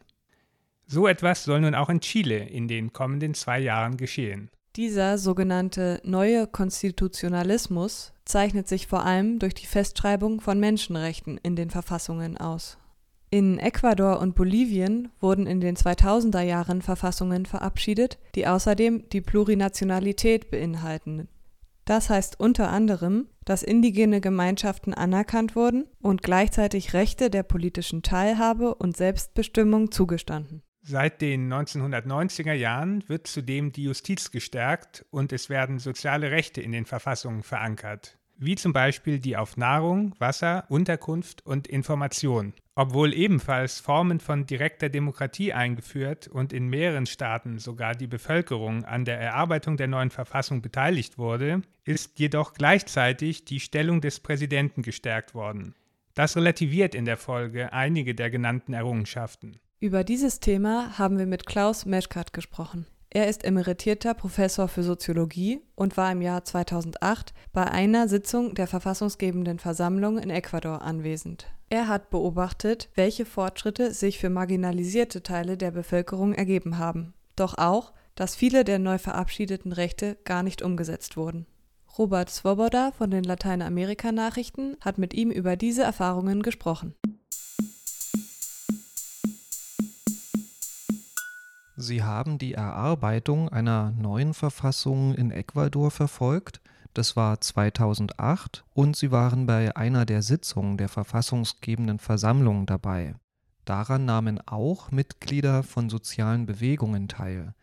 So 0.86 1.08
etwas 1.08 1.44
soll 1.44 1.62
nun 1.62 1.76
auch 1.76 1.90
in 1.90 2.00
Chile 2.00 2.38
in 2.38 2.68
den 2.68 2.94
kommenden 2.94 3.34
zwei 3.34 3.60
Jahren 3.60 3.98
geschehen. 3.98 4.50
Dieser 4.76 5.18
sogenannte 5.18 6.00
neue 6.04 6.48
Konstitutionalismus 6.48 8.14
zeichnet 8.26 8.68
sich 8.68 8.88
vor 8.88 9.04
allem 9.04 9.40
durch 9.40 9.54
die 9.54 9.66
Festschreibung 9.66 10.40
von 10.40 10.60
Menschenrechten 10.60 11.40
in 11.42 11.56
den 11.56 11.70
Verfassungen 11.70 12.38
aus. 12.38 12.78
In 13.30 13.60
Ecuador 13.60 14.20
und 14.20 14.36
Bolivien 14.36 15.10
wurden 15.20 15.48
in 15.48 15.60
den 15.60 15.76
2000er 15.76 16.42
Jahren 16.42 16.82
Verfassungen 16.82 17.46
verabschiedet, 17.46 18.18
die 18.36 18.48
außerdem 18.48 19.10
die 19.10 19.22
Plurinationalität 19.22 20.50
beinhalten 20.50 21.28
das 21.90 22.10
heißt 22.10 22.40
unter 22.40 22.70
anderem, 22.70 23.28
dass 23.46 23.64
indigene 23.64 24.22
Gemeinschaften 24.22 24.94
anerkannt 24.94 25.56
wurden 25.56 25.86
und 26.02 26.22
gleichzeitig 26.22 26.94
Rechte 26.94 27.30
der 27.30 27.44
politischen 27.44 28.04
Teilhabe 28.04 28.76
und 28.76 28.98
Selbstbestimmung 28.98 29.92
zugestanden. 29.92 30.62
Seit 30.82 31.22
den 31.22 31.52
1990er 31.52 32.54
Jahren 32.54 33.04
wird 33.08 33.28
zudem 33.28 33.72
die 33.72 33.84
Justiz 33.84 34.32
gestärkt 34.32 35.06
und 35.12 35.34
es 35.34 35.50
werden 35.50 35.80
soziale 35.80 36.32
Rechte 36.32 36.62
in 36.62 36.72
den 36.72 36.86
Verfassungen 36.86 37.44
verankert, 37.44 38.18
wie 38.38 38.56
zum 38.56 38.74
Beispiel 38.74 39.20
die 39.20 39.36
auf 39.36 39.58
Nahrung, 39.58 40.14
Wasser, 40.20 40.66
Unterkunft 40.70 41.46
und 41.46 41.68
Information. 41.68 42.54
Obwohl 42.80 43.12
ebenfalls 43.16 43.80
Formen 43.80 44.20
von 44.20 44.46
direkter 44.46 44.90
Demokratie 44.90 45.52
eingeführt 45.52 46.28
und 46.28 46.54
in 46.54 46.68
mehreren 46.68 47.08
Staaten 47.08 47.58
sogar 47.58 47.96
die 47.96 48.06
Bevölkerung 48.06 48.86
an 48.86 49.04
der 49.04 49.20
Erarbeitung 49.20 49.78
der 49.78 49.88
neuen 49.88 50.12
Verfassung 50.12 50.62
beteiligt 50.62 51.18
wurde, 51.18 51.64
ist 51.86 52.20
jedoch 52.20 52.54
gleichzeitig 52.54 53.46
die 53.46 53.60
Stellung 53.60 54.00
des 54.00 54.20
Präsidenten 54.20 54.84
gestärkt 54.84 55.34
worden. 55.34 55.74
Das 56.14 56.38
relativiert 56.38 56.94
in 56.94 57.06
der 57.06 57.18
Folge 57.18 57.74
einige 57.74 58.14
der 58.14 58.30
genannten 58.30 58.74
Errungenschaften. 58.74 59.58
Über 59.80 60.04
dieses 60.04 60.40
Thema 60.40 61.00
haben 61.00 61.18
wir 61.18 61.26
mit 61.26 61.48
Klaus 61.48 61.88
Meschkat 61.88 62.32
gesprochen. 62.32 62.86
Er 63.10 63.28
ist 63.28 63.44
emeritierter 63.44 64.14
Professor 64.14 64.68
für 64.68 64.84
Soziologie 64.84 65.62
und 65.74 65.98
war 65.98 66.12
im 66.12 66.22
Jahr 66.22 66.44
2008 66.44 67.34
bei 67.54 67.64
einer 67.64 68.08
Sitzung 68.08 68.54
der 68.54 68.68
verfassungsgebenden 68.68 69.58
Versammlung 69.58 70.20
in 70.20 70.30
Ecuador 70.30 70.84
anwesend. 70.84 71.48
Er 71.70 71.90
hat 71.90 72.10
beobachtet, 72.10 72.90
welche 72.96 73.26
Fortschritte 73.26 73.94
sich 73.94 74.20
für 74.20 74.30
marginalisierte 74.30 75.22
Teile 75.22 75.58
der 75.58 75.72
Bevölkerung 75.72 76.34
ergeben 76.34 76.78
haben, 76.78 77.14
doch 77.36 77.58
auch, 77.58 77.92
dass 78.16 78.36
viele 78.38 78.64
der 78.64 78.80
neu 78.80 78.98
verabschiedeten 78.98 79.74
Rechte 79.74 80.18
gar 80.24 80.44
nicht 80.44 80.62
umgesetzt 80.62 81.18
wurden. 81.18 81.46
Robert 81.98 82.30
Swoboda 82.30 82.94
von 82.94 83.12
den 83.12 83.26
Lateinamerika-Nachrichten 83.26 84.78
hat 84.80 84.98
mit 84.98 85.14
ihm 85.14 85.30
über 85.30 85.58
diese 85.58 85.84
Erfahrungen 85.84 86.42
gesprochen. 86.42 86.96
Sie 91.76 92.02
haben 92.02 92.38
die 92.38 92.54
Erarbeitung 92.54 93.50
einer 93.50 93.92
neuen 93.92 94.34
Verfassung 94.34 95.14
in 95.16 95.32
Ecuador 95.32 95.92
verfolgt. 95.92 96.62
Das 96.98 97.16
war 97.16 97.40
2008 97.40 98.66
und 98.74 98.96
Sie 98.96 99.12
waren 99.12 99.46
bei 99.46 99.76
einer 99.76 100.04
der 100.08 100.24
Sitzungen 100.24 100.78
der 100.78 100.90
verfassungsgebenden 100.90 102.00
Versammlung 102.00 102.66
dabei. 102.66 103.14
Daran 103.66 104.06
nahmen 104.06 104.40
auch 104.48 104.90
Mitglieder 104.90 105.62
von 105.62 105.90
sozialen 105.90 106.48
Bewegungen 106.48 107.08
teil. 107.08 107.54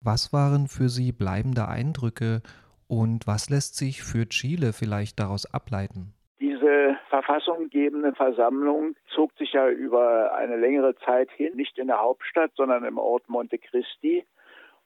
Was 0.00 0.32
waren 0.32 0.66
für 0.66 0.88
Sie 0.88 1.12
bleibende 1.12 1.68
Eindrücke 1.68 2.42
und 2.88 3.28
was 3.28 3.48
lässt 3.48 3.76
sich 3.76 4.02
für 4.02 4.28
Chile 4.28 4.72
vielleicht 4.72 5.20
daraus 5.20 5.46
ableiten? 5.46 6.12
Diese 6.40 6.96
verfassunggebende 7.10 8.12
Versammlung 8.16 8.96
zog 9.14 9.30
sich 9.38 9.52
ja 9.52 9.68
über 9.68 10.34
eine 10.34 10.56
längere 10.56 10.96
Zeit 10.96 11.30
hin, 11.30 11.54
nicht 11.54 11.78
in 11.78 11.86
der 11.86 12.00
Hauptstadt, 12.00 12.50
sondern 12.56 12.82
im 12.82 12.98
Ort 12.98 13.28
Monte 13.28 13.56
Cristi. 13.56 14.24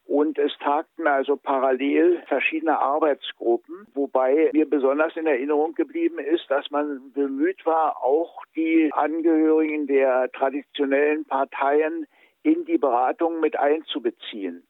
Und 0.09 0.39
es 0.39 0.51
tagten 0.57 1.05
also 1.05 1.37
parallel 1.37 2.23
verschiedene 2.25 2.79
Arbeitsgruppen, 2.79 3.85
wobei 3.93 4.49
mir 4.53 4.67
besonders 4.67 5.15
in 5.15 5.27
Erinnerung 5.27 5.75
geblieben 5.75 6.17
ist, 6.17 6.49
dass 6.49 6.71
man 6.71 7.11
bemüht 7.13 7.63
war, 7.63 8.03
auch 8.03 8.41
die 8.55 8.89
Angehörigen 8.91 9.85
der 9.85 10.31
traditionellen 10.31 11.25
Parteien 11.25 12.07
in 12.41 12.65
die 12.65 12.79
Beratungen 12.79 13.39
mit 13.39 13.59
einzubeziehen. 13.59 14.63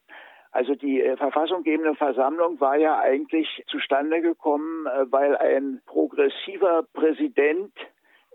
Also 0.52 0.76
die 0.76 1.02
äh, 1.02 1.16
verfassunggebende 1.16 1.96
Versammlung 1.96 2.60
war 2.60 2.76
ja 2.76 3.00
eigentlich 3.00 3.64
zustande 3.68 4.20
gekommen, 4.20 4.88
äh, 4.88 5.06
weil 5.10 5.38
ein 5.38 5.82
progressiver 5.86 6.84
Präsident 6.92 7.72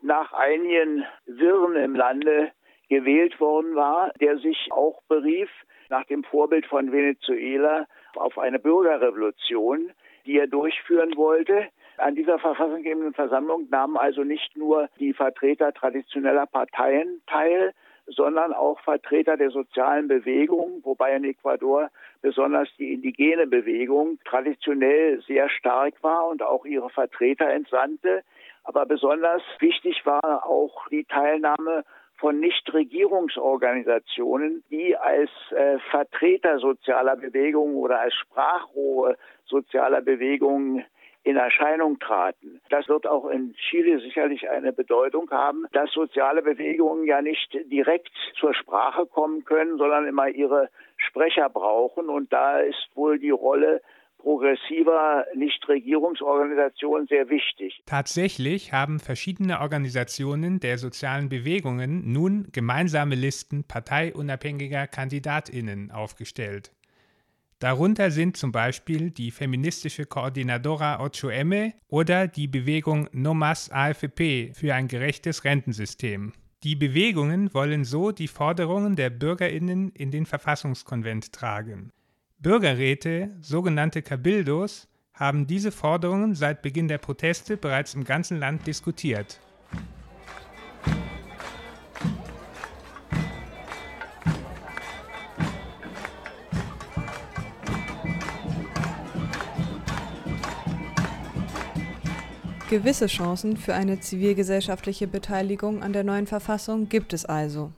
nach 0.01 0.33
einigen 0.33 1.05
Wirren 1.27 1.77
im 1.77 1.95
Lande 1.95 2.53
gewählt 2.89 3.39
worden 3.41 3.75
war, 3.75 4.11
der 4.23 4.39
sich 4.39 4.71
auch 4.73 5.03
berief, 5.07 5.51
nach 5.89 6.05
dem 6.05 6.25
Vorbild 6.25 6.67
von 6.67 6.93
Venezuela, 6.93 7.87
auf 8.17 8.39
eine 8.39 8.59
Bürgerrevolution, 8.59 9.91
die 10.27 10.39
er 10.39 10.47
durchführen 10.47 11.17
wollte. 11.17 11.69
An 11.97 12.15
dieser 12.15 12.39
verfassunggebenden 12.39 13.15
Versammlung 13.15 13.69
nahmen 13.71 13.97
also 13.97 14.25
nicht 14.25 14.57
nur 14.57 14.89
die 14.99 15.13
Vertreter 15.13 15.73
traditioneller 15.73 16.47
Parteien 16.47 17.23
teil, 17.27 17.73
sondern 18.07 18.53
auch 18.53 18.81
Vertreter 18.81 19.37
der 19.37 19.51
sozialen 19.51 20.09
Bewegung, 20.09 20.81
wobei 20.83 21.15
in 21.17 21.25
Ecuador 21.25 21.91
besonders 22.21 22.69
die 22.79 22.93
indigene 22.93 23.47
Bewegung 23.47 24.19
traditionell 24.25 25.23
sehr 25.23 25.49
stark 25.49 25.95
war 26.03 26.29
und 26.29 26.43
auch 26.43 26.67
ihre 26.67 26.91
Vertreter 26.91 27.49
entsandte. 27.49 28.23
Aber 28.65 28.87
besonders 28.87 29.43
wichtig 29.59 30.05
war 30.05 30.47
auch 30.47 30.89
die 30.89 31.05
Teilnahme 31.05 31.85
von 32.17 32.41
Nichtregierungsorganisationen, 32.41 34.65
die 34.71 34.97
als 34.97 35.31
äh, 35.51 35.79
Vertreter 35.91 36.59
sozialer 36.59 37.17
Bewegungen 37.17 37.77
oder 37.77 38.01
als 38.01 38.15
Sprachrohre 38.15 39.19
sozialer 39.47 40.01
Bewegungen 40.01 40.87
in 41.25 41.37
Erscheinung 41.37 41.99
traten. 41.99 42.61
Das 42.69 42.87
wird 42.89 43.07
auch 43.07 43.27
in 43.29 43.55
Chile 43.55 43.99
sicherlich 43.99 44.49
eine 44.51 44.75
Bedeutung 44.75 45.31
haben, 45.31 45.65
dass 45.73 45.91
soziale 45.91 46.43
Bewegungen 46.43 47.07
ja 47.07 47.23
nicht 47.23 47.59
direkt 47.71 48.13
zur 48.39 48.55
Sprache 48.55 49.07
kommen 49.07 49.45
können, 49.45 49.79
sondern 49.79 50.07
immer 50.07 50.29
ihre 50.29 50.69
Sprecher 50.99 51.49
brauchen. 51.49 52.11
Und 52.11 52.33
da 52.33 52.61
ist 52.61 52.91
wohl 52.95 53.19
die 53.19 53.31
Rolle 53.31 53.81
progressiver 54.25 55.27
Nichtregierungsorganisationen 55.35 57.07
sehr 57.07 57.29
wichtig. 57.29 57.83
Tatsächlich 57.85 58.73
haben 58.73 58.99
verschiedene 58.99 59.61
Organisationen 59.61 60.61
der 60.61 60.79
sozialen 60.79 61.29
Bewegungen 61.29 62.11
nun 62.11 62.49
gemeinsame 62.51 63.17
Listen 63.17 63.65
parteiunabhängiger 63.65 64.87
Kandidatinnen 64.87 65.91
aufgestellt. 65.91 66.73
Darunter 67.59 68.11
sind 68.11 68.39
zum 68.39 68.51
Beispiel 68.51 69.11
die 69.11 69.31
feministische 69.31 70.07
Koordinadora 70.07 71.01
8M 71.01 71.73
oder 71.89 72.27
die 72.27 72.49
Bewegung 72.49 73.09
No 73.13 73.33
Más 73.33 73.71
AFP 73.71 74.53
für 74.55 74.75
ein 74.75 74.89
gerechtes 74.89 75.45
Rentensystem. 75.45 76.33
Die 76.63 76.77
Bewegungen 76.77 77.53
wollen 77.53 77.85
so 77.85 78.11
die 78.11 78.29
Forderungen 78.29 78.97
der 78.97 79.11
Bürgerinnen 79.11 79.91
in 79.91 80.11
den 80.11 80.25
Verfassungskonvent 80.25 81.33
tragen. 81.33 81.93
Bürgerräte, 82.45 83.31
sogenannte 83.41 84.03
Cabildos, 84.03 84.87
haben 85.15 85.47
diese 85.47 85.73
Forderungen 85.73 86.35
seit 86.35 86.61
Beginn 86.61 86.89
der 86.89 86.99
Proteste 86.99 87.57
bereits 87.57 87.95
im 87.95 88.05
ganzen 88.05 88.39
Land 88.39 88.67
diskutiert. 88.67 89.41
Gewisse 102.69 103.07
Chancen 103.07 103.57
für 103.57 103.73
eine 103.73 104.01
zivilgesellschaftliche 104.01 105.07
Beteiligung 105.07 105.83
an 105.83 105.95
der 105.95 106.05
neuen 106.05 106.27
Verfassung 106.27 106.91
gibt 106.91 107.15
es 107.15 107.25
also. 107.25 107.73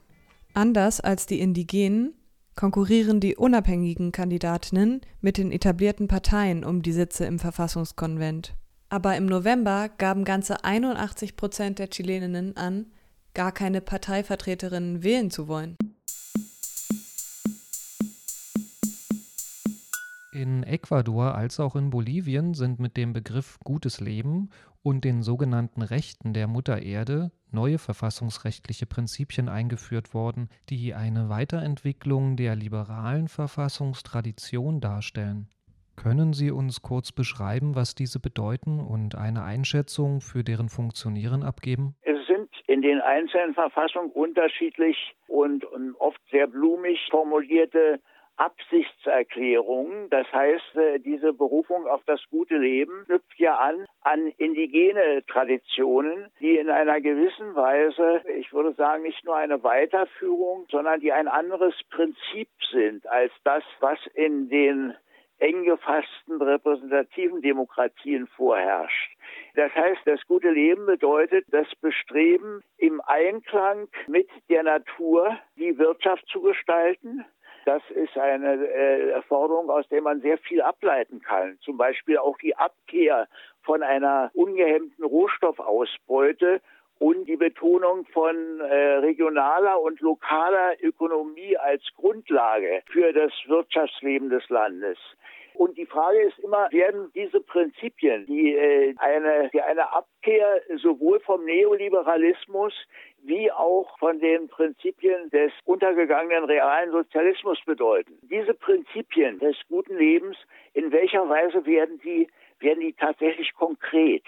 Anders 0.55 1.01
als 1.01 1.27
die 1.27 1.39
Indigenen 1.39 2.15
konkurrieren 2.57 3.21
die 3.21 3.37
unabhängigen 3.37 4.11
Kandidatinnen 4.11 5.03
mit 5.21 5.37
den 5.37 5.53
etablierten 5.53 6.09
Parteien 6.09 6.65
um 6.65 6.83
die 6.83 6.93
Sitze 6.93 7.27
im 7.27 7.39
Verfassungskonvent. 7.39 8.55
Aber 8.89 9.17
im 9.17 9.27
November 9.27 9.91
gaben 9.99 10.25
ganze 10.25 10.65
81 10.65 11.37
Prozent 11.37 11.79
der 11.79 11.91
Chileninnen 11.91 12.57
an, 12.57 12.87
gar 13.35 13.53
keine 13.53 13.81
Parteivertreterinnen 13.81 15.03
wählen 15.03 15.31
zu 15.31 15.49
wollen. 15.49 15.77
In 20.33 20.65
Ecuador 20.65 21.35
als 21.35 21.61
auch 21.61 21.77
in 21.77 21.91
Bolivien 21.91 22.55
sind 22.55 22.79
mit 22.79 22.97
dem 22.97 23.13
Begriff 23.13 23.59
gutes 23.65 24.01
Leben 24.01 24.51
und 24.87 25.05
den 25.05 25.23
sogenannten 25.23 25.83
Rechten 25.83 26.33
der 26.33 26.47
Mutter 26.47 26.81
Erde 26.81 27.33
neue 27.51 27.79
verfassungsrechtliche 27.79 28.87
Prinzipien 28.87 29.49
eingeführt 29.49 30.15
worden, 30.15 30.49
die 30.71 30.95
eine 30.95 31.29
Weiterentwicklung 31.29 32.37
der 32.37 32.55
liberalen 32.55 33.27
Verfassungstradition 33.27 34.81
darstellen. 34.81 35.49
Können 35.97 36.33
Sie 36.35 36.53
uns 36.53 36.83
kurz 36.83 37.11
beschreiben, 37.11 37.75
was 37.75 37.97
diese 37.97 38.21
bedeuten 38.21 38.79
und 38.79 39.17
eine 39.17 39.43
Einschätzung 39.43 40.21
für 40.21 40.45
deren 40.45 40.69
Funktionieren 40.69 41.43
abgeben? 41.43 41.97
Es 42.03 42.25
sind 42.29 42.49
in 42.69 42.81
den 42.81 43.01
einzelnen 43.01 43.55
Verfassungen 43.55 44.13
unterschiedlich 44.13 45.17
und 45.27 45.65
oft 45.99 46.21
sehr 46.31 46.47
blumig 46.47 47.01
formulierte 47.11 47.99
Absichtserklärung. 48.37 50.09
Das 50.11 50.31
heißt, 50.33 50.77
äh, 50.77 50.99
diese 51.01 51.33
Berufung 51.33 51.87
auf 51.87 52.03
das 52.07 52.21
gute 52.31 52.57
Leben 52.57 53.05
knüpft 53.07 53.39
ja 53.39 53.57
an 53.57 53.87
an 54.03 54.29
indigene 54.39 55.25
Traditionen, 55.27 56.31
die 56.39 56.57
in 56.57 56.71
einer 56.71 57.01
gewissen 57.01 57.57
Weise, 57.57 58.23
ich 58.39 58.53
würde 58.53 58.73
sagen, 58.75 59.03
nicht 59.03 59.25
nur 59.25 59.35
eine 59.35 59.65
Weiterführung, 59.65 60.67
sondern 60.71 61.01
die 61.01 61.13
ein 61.13 61.27
anderes 61.27 61.75
Prinzip 61.91 62.49
sind 62.71 63.05
als 63.09 63.33
das, 63.43 63.65
was 63.81 63.99
in 64.15 64.49
den 64.49 64.95
eng 65.39 65.65
gefassten 65.65 66.41
repräsentativen 66.41 67.43
Demokratien 67.43 68.27
vorherrscht. 68.29 69.11
Das 69.55 69.75
heißt, 69.75 70.03
das 70.05 70.21
gute 70.27 70.51
Leben 70.51 70.87
bedeutet 70.87 71.45
das 71.49 71.67
Bestreben, 71.81 72.63
im 72.79 73.01
Einklang 73.01 73.89
mit 74.07 74.29
der 74.49 74.63
Natur 74.63 75.37
die 75.57 75.77
Wirtschaft 75.79 76.27
zu 76.29 76.43
gestalten. 76.43 77.25
Das 77.67 77.83
ist 77.91 78.17
eine 78.17 78.65
äh, 78.69 79.21
Forderung, 79.23 79.71
aus 79.71 79.89
der 79.89 80.01
man 80.01 80.21
sehr 80.21 80.39
viel 80.39 80.63
ableiten 80.63 81.21
kann. 81.21 81.59
Zum 81.63 81.77
Beispiel 81.77 82.17
auch 82.17 82.39
die 82.39 82.55
Abkehr 82.55 83.27
von 83.63 83.83
einer 83.83 84.31
ungehemmten 84.35 85.05
Rohstoffausbeute 85.05 86.61
und 87.01 87.27
die 87.27 87.35
Betonung 87.35 88.07
von 88.13 88.61
äh, 88.61 88.99
regionaler 88.99 89.81
und 89.81 90.01
lokaler 90.01 90.75
Ökonomie 90.81 91.57
als 91.57 91.83
Grundlage 91.97 92.83
für 92.87 93.13
das 93.13 93.33
Wirtschaftsleben 93.49 94.31
des 94.31 94.49
Landes. 94.49 94.97
Und 95.55 95.77
die 95.77 95.87
Frage 95.87 96.21
ist 96.21 96.39
immer, 96.39 96.69
werden 96.71 97.11
diese 97.15 97.41
Prinzipien, 97.41 98.27
die 98.27 98.55
äh, 98.55 98.95
eine, 98.99 99.51
die 99.53 99.61
eine 99.61 99.93
Abkehr 99.93 100.61
sowohl 100.77 101.19
vom 101.21 101.45
Neoliberalismus 101.45 102.75
wie 103.27 103.51
auch 103.51 103.99
von 103.99 104.21
den 104.21 104.49
Prinzipien 104.49 105.31
des 105.31 105.53
untergegangenen 105.65 106.45
realen 106.45 106.93
Sozialismus 106.93 107.59
bedeuten. 107.67 108.19
Diese 108.23 108.55
Prinzipien 108.55 109.39
des 109.39 109.57
guten 109.69 109.97
Lebens, 109.97 110.37
in 110.75 110.93
welcher 110.93 111.29
Weise 111.29 111.67
werden 111.67 112.01
die, 112.05 112.29
werden 112.61 112.81
die 112.81 112.93
tatsächlich 112.93 113.53
konkret? 113.55 114.23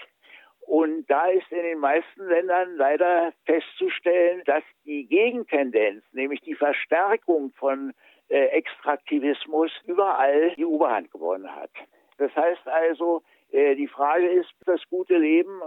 Und 0.61 1.09
da 1.09 1.27
ist 1.27 1.51
in 1.51 1.63
den 1.63 1.79
meisten 1.79 2.27
Ländern 2.27 2.75
leider 2.75 3.33
festzustellen, 3.45 4.43
dass 4.45 4.63
die 4.85 5.07
Gegentendenz, 5.07 6.03
nämlich 6.11 6.41
die 6.41 6.53
Verstärkung 6.53 7.51
von 7.55 7.93
äh, 8.27 8.45
Extraktivismus, 8.49 9.71
überall 9.87 10.53
die 10.55 10.65
Oberhand 10.65 11.11
gewonnen 11.11 11.49
hat. 11.55 11.71
Das 12.19 12.35
heißt 12.35 12.67
also, 12.67 13.23
die 13.51 13.87
Frage 13.87 14.27
ist, 14.27 14.49
das 14.65 14.81
gute 14.89 15.17
Leben 15.17 15.61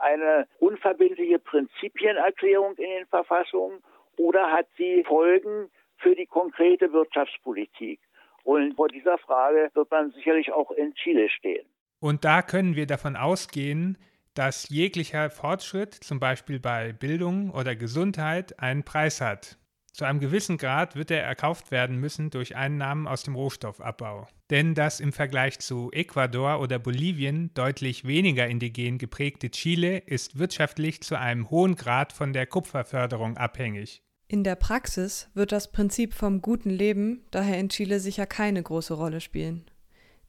eine 0.00 0.46
unverbindliche 0.58 1.38
Prinzipienerklärung 1.38 2.76
in 2.76 2.90
den 2.90 3.06
Verfassungen 3.06 3.82
oder 4.16 4.50
hat 4.50 4.66
sie 4.76 5.04
Folgen 5.04 5.70
für 5.98 6.14
die 6.14 6.26
konkrete 6.26 6.92
Wirtschaftspolitik? 6.92 8.00
Und 8.44 8.74
vor 8.76 8.88
dieser 8.88 9.18
Frage 9.18 9.70
wird 9.74 9.90
man 9.90 10.12
sicherlich 10.12 10.52
auch 10.52 10.70
in 10.70 10.94
Chile 10.94 11.28
stehen. 11.28 11.66
Und 12.00 12.24
da 12.24 12.42
können 12.42 12.76
wir 12.76 12.86
davon 12.86 13.16
ausgehen, 13.16 13.98
dass 14.34 14.68
jeglicher 14.68 15.30
Fortschritt, 15.30 15.94
zum 15.94 16.20
Beispiel 16.20 16.60
bei 16.60 16.92
Bildung 16.92 17.50
oder 17.50 17.74
Gesundheit, 17.74 18.60
einen 18.60 18.84
Preis 18.84 19.20
hat. 19.20 19.58
Zu 19.96 20.04
einem 20.04 20.20
gewissen 20.20 20.58
Grad 20.58 20.94
wird 20.94 21.10
er 21.10 21.22
erkauft 21.22 21.70
werden 21.70 21.96
müssen 21.96 22.28
durch 22.28 22.54
Einnahmen 22.54 23.08
aus 23.08 23.22
dem 23.22 23.34
Rohstoffabbau. 23.34 24.28
Denn 24.50 24.74
das 24.74 25.00
im 25.00 25.10
Vergleich 25.10 25.58
zu 25.58 25.90
Ecuador 25.90 26.60
oder 26.60 26.78
Bolivien 26.78 27.50
deutlich 27.54 28.04
weniger 28.04 28.46
indigen 28.46 28.98
geprägte 28.98 29.50
Chile 29.50 29.96
ist 29.96 30.38
wirtschaftlich 30.38 31.00
zu 31.00 31.18
einem 31.18 31.48
hohen 31.48 31.76
Grad 31.76 32.12
von 32.12 32.34
der 32.34 32.46
Kupferförderung 32.46 33.38
abhängig. 33.38 34.02
In 34.28 34.44
der 34.44 34.56
Praxis 34.56 35.30
wird 35.32 35.50
das 35.50 35.72
Prinzip 35.72 36.12
vom 36.12 36.42
guten 36.42 36.68
Leben 36.68 37.24
daher 37.30 37.58
in 37.58 37.70
Chile 37.70 37.98
sicher 37.98 38.26
keine 38.26 38.62
große 38.62 38.92
Rolle 38.92 39.22
spielen. 39.22 39.64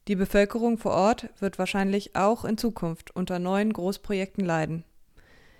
Die 0.08 0.16
Bevölkerung 0.16 0.78
vor 0.78 0.92
Ort 0.92 1.28
wird 1.40 1.58
wahrscheinlich 1.58 2.16
auch 2.16 2.46
in 2.46 2.56
Zukunft 2.56 3.14
unter 3.14 3.38
neuen 3.38 3.74
Großprojekten 3.74 4.46
leiden. 4.46 4.86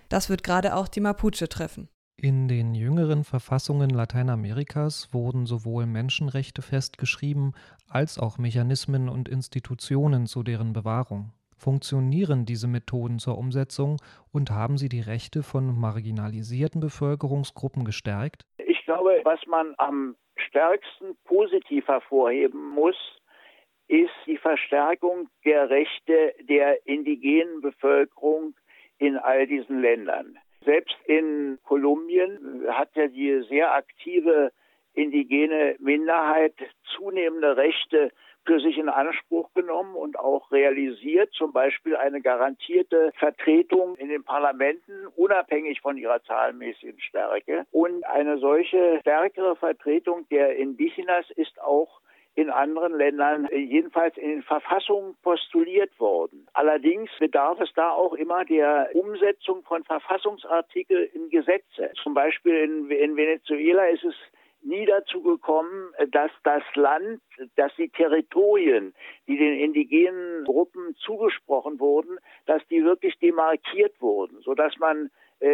Das 0.09 0.29
wird 0.29 0.43
gerade 0.43 0.73
auch 0.73 0.87
die 0.87 0.99
Mapuche 0.99 1.47
treffen. 1.47 1.89
In 2.21 2.49
den 2.49 2.75
jüngeren 2.75 3.23
Verfassungen 3.23 3.89
Lateinamerikas 3.89 5.13
wurden 5.13 5.45
sowohl 5.45 5.85
Menschenrechte 5.85 6.61
festgeschrieben 6.61 7.53
als 7.87 8.19
auch 8.19 8.37
Mechanismen 8.37 9.07
und 9.07 9.29
Institutionen 9.29 10.25
zu 10.25 10.43
deren 10.43 10.73
Bewahrung. 10.73 11.31
Funktionieren 11.55 12.45
diese 12.45 12.67
Methoden 12.67 13.19
zur 13.19 13.37
Umsetzung 13.37 14.01
und 14.33 14.51
haben 14.51 14.77
sie 14.77 14.89
die 14.89 14.99
Rechte 14.99 15.43
von 15.43 15.79
marginalisierten 15.79 16.81
Bevölkerungsgruppen 16.81 17.85
gestärkt? 17.85 18.43
Ich 18.57 18.83
glaube, 18.83 19.21
was 19.23 19.39
man 19.47 19.73
am 19.77 20.17
stärksten 20.35 21.15
positiv 21.23 21.87
hervorheben 21.87 22.69
muss, 22.71 22.97
ist 23.87 24.11
die 24.25 24.37
Verstärkung 24.37 25.29
der 25.45 25.69
Rechte 25.69 26.33
der 26.41 26.85
indigenen 26.85 27.61
Bevölkerung 27.61 28.55
in 28.97 29.15
all 29.15 29.47
diesen 29.47 29.79
Ländern. 29.79 30.37
Selbst 30.65 30.95
in 31.05 31.59
Kolumbien 31.63 32.65
hat 32.67 32.89
ja 32.95 33.07
die 33.07 33.43
sehr 33.49 33.73
aktive 33.73 34.51
indigene 34.93 35.75
Minderheit 35.79 36.53
zunehmende 36.95 37.55
Rechte 37.55 38.11
für 38.45 38.59
sich 38.59 38.77
in 38.77 38.89
Anspruch 38.89 39.53
genommen 39.53 39.95
und 39.95 40.17
auch 40.17 40.51
realisiert, 40.51 41.31
zum 41.33 41.53
Beispiel 41.53 41.95
eine 41.95 42.21
garantierte 42.21 43.11
Vertretung 43.15 43.95
in 43.95 44.09
den 44.09 44.23
Parlamenten, 44.23 45.07
unabhängig 45.15 45.81
von 45.81 45.97
ihrer 45.97 46.23
zahlenmäßigen 46.23 46.99
Stärke. 46.99 47.65
Und 47.71 48.03
eine 48.05 48.39
solche 48.39 48.99
stärkere 49.01 49.55
Vertretung 49.55 50.27
der 50.29 50.55
Indigenas 50.55 51.29
ist 51.31 51.61
auch 51.61 52.01
in 52.35 52.49
anderen 52.49 52.93
Ländern 52.93 53.45
äh, 53.45 53.57
jedenfalls 53.57 54.17
in 54.17 54.29
den 54.29 54.43
Verfassungen 54.43 55.15
postuliert 55.23 55.99
worden. 55.99 56.47
Allerdings 56.53 57.09
bedarf 57.19 57.59
es 57.59 57.71
da 57.75 57.91
auch 57.91 58.13
immer 58.13 58.45
der 58.45 58.89
Umsetzung 58.93 59.63
von 59.63 59.83
Verfassungsartikeln 59.83 61.09
in 61.13 61.29
Gesetze. 61.29 61.91
Zum 62.01 62.13
Beispiel 62.13 62.55
in, 62.55 62.91
in 62.91 63.15
Venezuela 63.15 63.85
ist 63.85 64.03
es 64.03 64.15
nie 64.61 64.85
dazu 64.85 65.21
gekommen, 65.21 65.93
dass 66.11 66.31
das 66.43 66.63
Land, 66.75 67.21
dass 67.55 67.73
die 67.77 67.89
Territorien, 67.89 68.93
die 69.27 69.37
den 69.37 69.57
indigenen 69.59 70.43
Gruppen 70.43 70.95
zugesprochen 70.97 71.79
wurden, 71.79 72.19
dass 72.45 72.65
die 72.67 72.83
wirklich 72.83 73.17
demarkiert 73.19 73.99
wurden, 74.01 74.41
sodass 74.41 74.77
man 74.77 75.05
äh, 75.05 75.09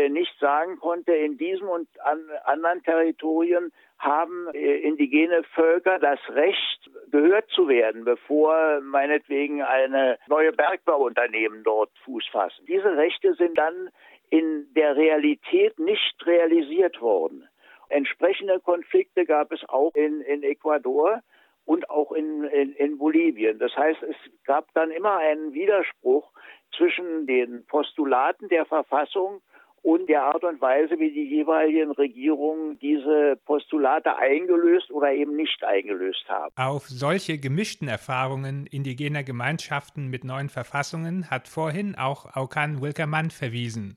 nicht 0.10 0.34
sagen 0.40 0.80
konnte, 0.80 1.14
in 1.14 1.38
diesem 1.38 1.68
und 1.68 1.88
an 2.02 2.20
anderen 2.46 2.82
Territorien 2.84 3.72
haben 4.00 4.48
äh, 4.54 4.78
indigene 4.80 5.44
Völker 5.54 6.00
das 6.00 6.20
Recht, 6.30 6.90
gehört 7.12 7.50
zu 7.50 7.68
werden, 7.68 8.04
bevor 8.04 8.82
meinetwegen 8.82 9.62
eine 9.62 10.18
neue 10.28 10.52
Bergbauunternehmen 10.52 11.64
dort 11.64 11.92
Fuß 12.04 12.26
fassen. 12.32 12.66
Diese 12.68 12.98
Rechte 12.98 13.34
sind 13.36 13.58
dann 13.58 13.90
in 14.30 14.68
der 14.74 14.96
Realität 14.96 15.78
nicht 15.80 16.16
realisiert 16.26 17.00
worden. 17.02 17.48
Entsprechende 17.90 18.60
Konflikte 18.60 19.26
gab 19.26 19.52
es 19.52 19.64
auch 19.70 19.94
in, 19.94 20.22
in 20.22 20.44
Ecuador 20.44 21.22
und 21.66 21.90
auch 21.90 22.12
in, 22.12 22.44
in, 22.46 22.74
in 22.74 22.98
Bolivien. 22.98 23.60
Das 23.60 23.76
heißt, 23.76 24.02
es 24.04 24.16
gab 24.44 24.74
dann 24.74 24.92
immer 24.92 25.18
einen 25.18 25.54
Widerspruch 25.54 26.32
zwischen 26.76 27.28
den 27.28 27.66
Postulaten 27.68 28.50
der 28.50 28.66
Verfassung 28.66 29.42
und 29.86 30.10
der 30.10 30.24
Art 30.24 30.44
und 30.44 30.60
Weise, 30.62 30.98
wie 30.98 31.12
die 31.12 31.30
jeweiligen 31.30 31.92
Regierungen 31.92 32.80
diese 32.80 33.38
Postulate 33.46 34.16
eingelöst 34.18 34.90
oder 34.90 35.14
eben 35.14 35.36
nicht 35.36 35.64
eingelöst 35.64 36.26
haben. 36.28 36.52
Auf 36.58 36.88
solche 36.90 37.38
gemischten 37.38 37.88
Erfahrungen 37.88 38.66
indigener 38.66 39.24
Gemeinschaften 39.24 40.08
mit 40.08 40.24
neuen 40.24 40.50
Verfassungen 40.50 41.30
hat 41.30 41.48
vorhin 41.48 41.94
auch 41.96 42.36
Aukan 42.36 42.82
Wilkermann 42.82 43.30
verwiesen. 43.30 43.96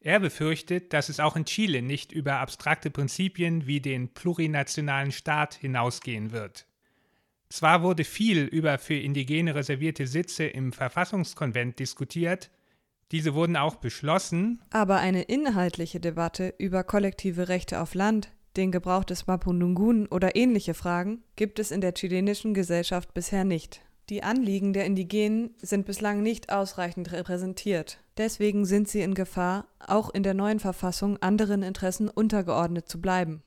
Er 0.00 0.18
befürchtet, 0.18 0.92
dass 0.92 1.08
es 1.08 1.20
auch 1.20 1.36
in 1.36 1.44
Chile 1.44 1.80
nicht 1.80 2.10
über 2.10 2.40
abstrakte 2.40 2.90
Prinzipien 2.90 3.68
wie 3.68 3.80
den 3.80 4.12
plurinationalen 4.12 5.12
Staat 5.12 5.54
hinausgehen 5.54 6.32
wird. 6.32 6.66
Zwar 7.50 7.84
wurde 7.84 8.02
viel 8.02 8.46
über 8.46 8.78
für 8.78 8.94
Indigene 8.94 9.54
reservierte 9.54 10.08
Sitze 10.08 10.46
im 10.46 10.72
Verfassungskonvent 10.72 11.78
diskutiert, 11.78 12.50
diese 13.12 13.34
wurden 13.34 13.56
auch 13.56 13.76
beschlossen. 13.76 14.60
Aber 14.70 14.96
eine 14.96 15.22
inhaltliche 15.22 16.00
Debatte 16.00 16.54
über 16.58 16.84
kollektive 16.84 17.48
Rechte 17.48 17.80
auf 17.80 17.94
Land, 17.94 18.30
den 18.56 18.72
Gebrauch 18.72 19.04
des 19.04 19.26
Mapudungun 19.26 20.06
oder 20.06 20.34
ähnliche 20.34 20.74
Fragen 20.74 21.22
gibt 21.36 21.58
es 21.58 21.70
in 21.70 21.80
der 21.80 21.94
chilenischen 21.94 22.54
Gesellschaft 22.54 23.14
bisher 23.14 23.44
nicht. 23.44 23.82
Die 24.10 24.22
Anliegen 24.22 24.72
der 24.72 24.86
Indigenen 24.86 25.50
sind 25.60 25.84
bislang 25.84 26.22
nicht 26.22 26.50
ausreichend 26.50 27.12
repräsentiert. 27.12 27.98
Deswegen 28.16 28.64
sind 28.64 28.88
sie 28.88 29.02
in 29.02 29.14
Gefahr, 29.14 29.66
auch 29.78 30.10
in 30.10 30.22
der 30.22 30.34
neuen 30.34 30.60
Verfassung 30.60 31.18
anderen 31.18 31.62
Interessen 31.62 32.08
untergeordnet 32.08 32.88
zu 32.88 33.00
bleiben. 33.00 33.42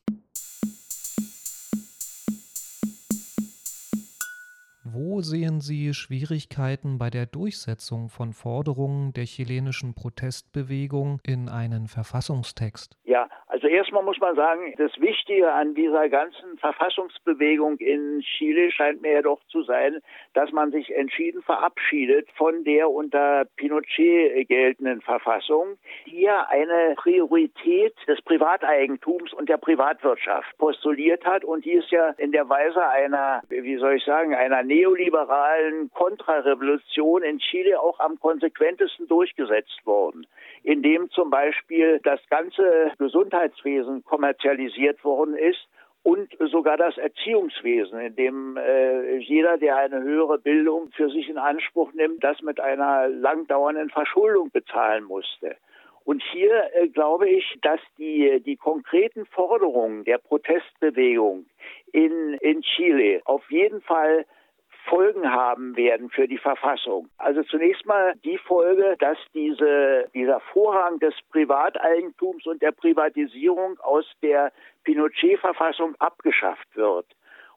Wo 4.94 5.22
sehen 5.22 5.62
Sie 5.62 5.94
Schwierigkeiten 5.94 6.98
bei 6.98 7.10
der 7.10 7.26
Durchsetzung 7.26 8.10
von 8.10 8.34
Forderungen 8.34 9.14
der 9.14 9.24
chilenischen 9.24 9.94
Protestbewegung 9.94 11.22
in 11.26 11.48
einen 11.48 11.88
Verfassungstext? 11.88 12.98
Ja, 13.06 13.30
also 13.48 13.68
erstmal 13.68 14.04
muss 14.04 14.20
man 14.20 14.36
sagen, 14.36 14.74
das 14.78 14.92
Wichtige 15.00 15.52
an 15.52 15.76
dieser 15.76 16.10
ganzen 16.10 16.58
Verfassungsbewegung 16.58 17.78
in 17.78 18.22
Chile 18.22 18.72
scheint 18.72 19.02
mir 19.02 19.12
ja 19.12 19.22
doch 19.22 19.42
zu 19.50 19.64
sein, 19.64 20.00
dass 20.34 20.52
man 20.52 20.72
sich 20.72 20.96
entschieden 20.96 21.42
verabschiedet 21.42 22.30
von 22.38 22.64
der 22.64 22.90
unter 22.90 23.46
Pinochet 23.58 24.48
geltenden 24.48 25.02
Verfassung, 25.02 25.78
die 26.06 26.22
ja 26.22 26.48
eine 26.50 26.96
Priorität 26.96 27.94
des 28.08 28.22
Privateigentums 28.22 29.34
und 29.34 29.50
der 29.50 29.58
Privatwirtschaft 29.58 30.58
postuliert 30.58 31.26
hat 31.26 31.44
und 31.44 31.66
die 31.66 31.74
ist 31.74 31.92
ja 31.92 32.12
in 32.18 32.32
der 32.32 32.48
Weise 32.50 32.88
einer, 32.88 33.42
wie 33.50 33.78
soll 33.78 33.96
ich 33.96 34.06
sagen, 34.06 34.34
einer 34.34 34.64
Neoliberalismus 34.64 34.81
neoliberalen 34.82 35.92
Kontrarevolution 35.92 37.24
in 37.24 37.40
Chile 37.40 37.80
auch 37.80 38.00
am 38.00 38.20
konsequentesten 38.20 39.08
durchgesetzt 39.08 39.86
worden, 39.86 40.26
indem 40.64 41.10
zum 41.12 41.30
Beispiel 41.30 42.00
das 42.04 42.20
ganze 42.30 42.92
Gesundheitswesen 42.98 44.04
kommerzialisiert 44.04 45.04
worden 45.04 45.36
ist 45.36 45.68
und 46.04 46.36
sogar 46.52 46.78
das 46.78 46.98
Erziehungswesen, 46.98 48.00
in 48.00 48.16
dem 48.16 48.58
äh, 48.58 49.18
jeder, 49.18 49.58
der 49.58 49.78
eine 49.78 50.02
höhere 50.02 50.40
Bildung 50.40 50.90
für 50.96 51.10
sich 51.12 51.30
in 51.30 51.38
Anspruch 51.38 51.94
nimmt, 51.94 52.24
das 52.24 52.42
mit 52.42 52.60
einer 52.60 53.08
langdauernden 53.08 53.92
Verschuldung 53.92 54.50
bezahlen 54.50 55.04
musste. 55.04 55.58
Und 56.04 56.24
hier 56.32 56.64
äh, 56.74 56.88
glaube 56.88 57.30
ich, 57.30 57.60
dass 57.62 57.80
die, 58.00 58.42
die 58.44 58.56
konkreten 58.56 59.28
Forderungen 59.28 60.04
der 60.04 60.18
Protestbewegung 60.18 61.46
in, 61.92 62.34
in 62.42 62.64
Chile 62.64 63.22
auf 63.26 63.44
jeden 63.52 63.82
Fall 63.82 64.26
Folgen 64.92 65.32
haben 65.32 65.78
werden 65.78 66.10
für 66.10 66.28
die 66.28 66.38
Verfassung. 66.38 67.08
Also 67.18 67.44
zunächst 67.44 67.86
mal 67.86 68.14
die 68.26 68.38
Folge, 68.38 68.98
dass 69.00 69.18
diese, 69.34 70.10
dieser 70.14 70.42
Vorrang 70.52 71.00
des 71.00 71.14
Privateigentums 71.32 72.46
und 72.46 72.62
der 72.62 72.74
Privatisierung 72.74 73.80
aus 73.80 74.06
der 74.22 74.52
Pinochet-Verfassung 74.84 75.96
abgeschafft 76.00 76.68
wird. 76.76 77.06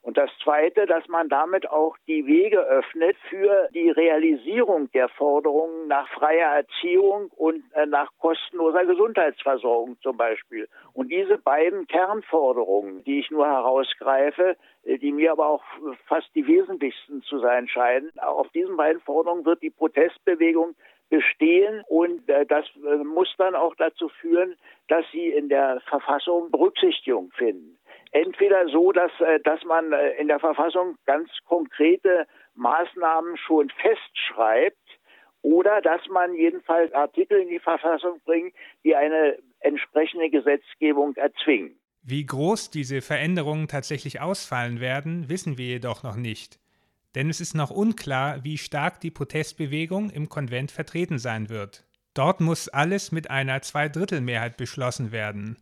Und 0.05 0.19
das 0.19 0.31
Zweite, 0.43 0.85
dass 0.85 1.09
man 1.09 1.31
damit 1.31 1.71
auch 1.71 1.97
die 2.07 2.27
Wege 2.27 2.59
öffnet 2.59 3.17
für 3.31 3.71
die 3.73 3.89
Realisierung 3.89 4.93
der 4.93 5.09
Forderungen 5.09 5.89
nach 5.89 6.07
freier 6.11 6.57
Erziehung 6.57 7.31
und 7.37 7.65
äh, 7.73 7.87
nach 7.87 8.11
kostenloser 8.19 8.85
Gesundheitsversorgung 8.85 9.97
zum 10.03 10.19
Beispiel. 10.19 10.69
Und 10.93 11.11
diese 11.11 11.39
beiden 11.39 11.87
Kernforderungen, 11.87 13.03
die 13.05 13.21
ich 13.21 13.31
nur 13.31 13.47
herausgreife, 13.47 14.59
äh, 14.85 14.99
die 14.99 15.11
mir 15.11 15.33
aber 15.33 15.47
auch 15.47 15.65
fast 16.07 16.29
die 16.35 16.47
wesentlichsten 16.47 17.23
zu 17.23 17.39
sein 17.39 17.67
scheinen, 17.67 18.11
auf 18.19 18.51
diesen 18.51 18.77
beiden 18.77 19.01
Forderungen 19.01 19.47
wird 19.47 19.63
die 19.63 19.71
Protestbewegung 19.71 20.75
bestehen 21.09 21.83
und 21.89 22.29
äh, 22.29 22.45
das 22.45 22.67
muss 23.05 23.35
dann 23.39 23.55
auch 23.55 23.75
dazu 23.77 24.11
führen, 24.21 24.57
dass 24.89 25.07
sie 25.13 25.29
in 25.29 25.49
der 25.49 25.81
Verfassung 25.89 26.51
Berücksichtigung 26.51 27.31
finden 27.31 27.79
entweder 28.15 28.69
so, 28.69 28.93
dass, 28.93 29.11
äh, 29.21 29.41
dass 29.41 29.63
man 29.65 29.93
äh, 29.93 30.13
in 30.13 30.29
der 30.29 30.39
Verfassung 30.39 30.97
ganz 31.05 31.29
konkrete 31.45 32.27
Maßnahmen 32.55 33.37
schon 33.37 33.71
festschreibt 33.71 34.79
oder 35.43 35.83
dass 35.83 36.01
man 36.09 36.35
jedenfalls 36.35 36.93
Artikel 36.95 37.41
in 37.41 37.49
die 37.49 37.59
Verfassung 37.59 38.21
bringt, 38.25 38.55
die 38.85 38.95
eine 38.95 39.37
entsprechende 39.61 40.31
Gesetzgebung 40.31 41.15
erzwingen. 41.17 41.77
Wie 42.03 42.25
groß 42.25 42.71
diese 42.71 43.03
Veränderungen 43.03 43.67
tatsächlich 43.67 44.21
ausfallen 44.21 44.81
werden, 44.81 45.29
wissen 45.29 45.59
wir 45.59 45.67
jedoch 45.67 46.03
noch 46.03 46.17
nicht. 46.17 46.61
Denn 47.15 47.31
es 47.31 47.41
ist 47.41 47.55
noch 47.55 47.71
unklar, 47.71 48.45
wie 48.45 48.59
stark 48.59 49.01
die 49.01 49.11
Protestbewegung 49.11 50.11
im 50.11 50.29
Konvent 50.29 50.71
vertreten 50.71 51.19
sein 51.19 51.49
wird. 51.49 51.85
Dort 52.13 52.41
muss 52.41 52.69
alles 52.69 53.11
mit 53.11 53.31
einer 53.31 53.61
Zweidrittelmehrheit 53.63 54.57
beschlossen 54.57 55.13
werden 55.13 55.59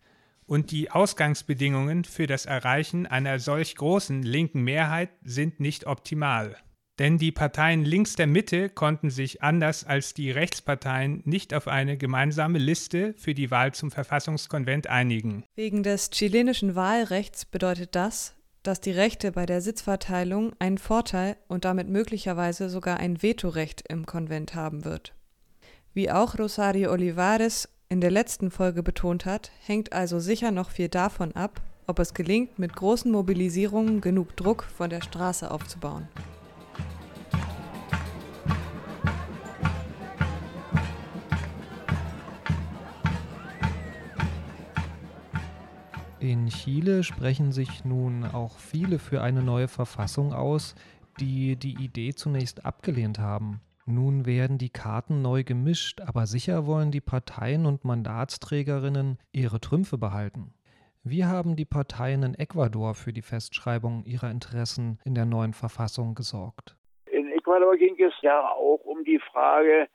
und 0.46 0.70
die 0.70 0.90
Ausgangsbedingungen 0.90 2.04
für 2.04 2.26
das 2.26 2.46
Erreichen 2.46 3.06
einer 3.06 3.38
solch 3.38 3.76
großen 3.76 4.22
linken 4.22 4.62
Mehrheit 4.62 5.10
sind 5.22 5.60
nicht 5.60 5.86
optimal. 5.86 6.56
Denn 6.98 7.16
die 7.16 7.32
Parteien 7.32 7.84
links 7.84 8.16
der 8.16 8.26
Mitte 8.26 8.68
konnten 8.68 9.10
sich 9.10 9.42
anders 9.42 9.84
als 9.84 10.14
die 10.14 10.30
Rechtsparteien 10.30 11.22
nicht 11.24 11.54
auf 11.54 11.66
eine 11.66 11.96
gemeinsame 11.96 12.58
Liste 12.58 13.14
für 13.16 13.34
die 13.34 13.50
Wahl 13.50 13.72
zum 13.72 13.90
Verfassungskonvent 13.90 14.88
einigen. 14.88 15.44
Wegen 15.54 15.82
des 15.82 16.10
chilenischen 16.10 16.74
Wahlrechts 16.74 17.46
bedeutet 17.46 17.94
das, 17.94 18.34
dass 18.62 18.80
die 18.80 18.92
Rechte 18.92 19.32
bei 19.32 19.46
der 19.46 19.60
Sitzverteilung 19.60 20.52
einen 20.58 20.78
Vorteil 20.78 21.36
und 21.48 21.64
damit 21.64 21.88
möglicherweise 21.88 22.68
sogar 22.68 22.98
ein 22.98 23.22
Vetorecht 23.22 23.82
im 23.88 24.06
Konvent 24.06 24.54
haben 24.54 24.84
wird. 24.84 25.14
Wie 25.94 26.10
auch 26.10 26.38
Rosario 26.38 26.92
Olivares 26.92 27.68
in 27.92 28.00
der 28.00 28.10
letzten 28.10 28.50
Folge 28.50 28.82
betont 28.82 29.26
hat, 29.26 29.50
hängt 29.66 29.92
also 29.92 30.18
sicher 30.18 30.50
noch 30.50 30.70
viel 30.70 30.88
davon 30.88 31.32
ab, 31.36 31.60
ob 31.86 31.98
es 31.98 32.14
gelingt, 32.14 32.58
mit 32.58 32.74
großen 32.74 33.12
Mobilisierungen 33.12 34.00
genug 34.00 34.34
Druck 34.34 34.62
von 34.62 34.88
der 34.88 35.02
Straße 35.02 35.50
aufzubauen. 35.50 36.08
In 46.18 46.46
Chile 46.48 47.04
sprechen 47.04 47.52
sich 47.52 47.84
nun 47.84 48.24
auch 48.24 48.58
viele 48.58 48.98
für 48.98 49.20
eine 49.20 49.42
neue 49.42 49.68
Verfassung 49.68 50.32
aus, 50.32 50.74
die 51.20 51.56
die 51.56 51.74
Idee 51.74 52.14
zunächst 52.14 52.64
abgelehnt 52.64 53.18
haben. 53.18 53.60
Nun 53.86 54.26
werden 54.26 54.58
die 54.58 54.70
Karten 54.70 55.22
neu 55.22 55.42
gemischt, 55.42 56.00
aber 56.00 56.26
sicher 56.26 56.66
wollen 56.66 56.92
die 56.92 57.00
Parteien 57.00 57.66
und 57.66 57.84
Mandatsträgerinnen 57.84 59.18
ihre 59.32 59.60
Trümpfe 59.60 59.98
behalten. 59.98 60.54
Wie 61.02 61.24
haben 61.24 61.56
die 61.56 61.64
Parteien 61.64 62.22
in 62.22 62.34
Ecuador 62.36 62.94
für 62.94 63.12
die 63.12 63.22
Festschreibung 63.22 64.04
ihrer 64.04 64.30
Interessen 64.30 65.00
in 65.04 65.16
der 65.16 65.24
neuen 65.24 65.52
Verfassung 65.52 66.14
gesorgt? 66.14 66.76
In 67.10 67.28
Ecuador 67.32 67.76
ging 67.76 67.96
es 67.98 68.14
ja 68.22 68.40
auch 68.50 68.84
um 68.84 69.02
die 69.02 69.18
Frage, 69.18 69.88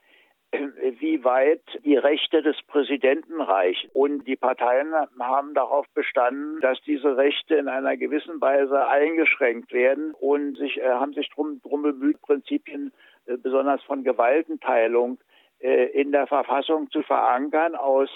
wie 0.52 1.24
weit 1.24 1.62
die 1.82 1.96
Rechte 1.96 2.42
des 2.42 2.56
Präsidenten 2.66 3.40
reichen. 3.40 3.88
Und 3.94 4.26
die 4.26 4.36
Parteien 4.36 4.92
haben 5.18 5.54
darauf 5.54 5.86
bestanden, 5.94 6.60
dass 6.60 6.78
diese 6.82 7.16
Rechte 7.16 7.54
in 7.54 7.68
einer 7.68 7.96
gewissen 7.96 8.38
Weise 8.42 8.86
eingeschränkt 8.86 9.72
werden 9.72 10.12
und 10.12 10.58
sich, 10.58 10.78
äh, 10.78 10.88
haben 10.88 11.14
sich 11.14 11.30
darum 11.30 11.60
bemüht, 11.82 12.20
Prinzipien 12.20 12.88
äh, 12.88 13.07
besonders 13.36 13.82
von 13.82 14.04
Gewaltenteilung 14.04 15.18
äh, 15.60 15.86
in 15.86 16.12
der 16.12 16.26
Verfassung 16.26 16.90
zu 16.90 17.02
verankern 17.02 17.74
aus 17.74 18.10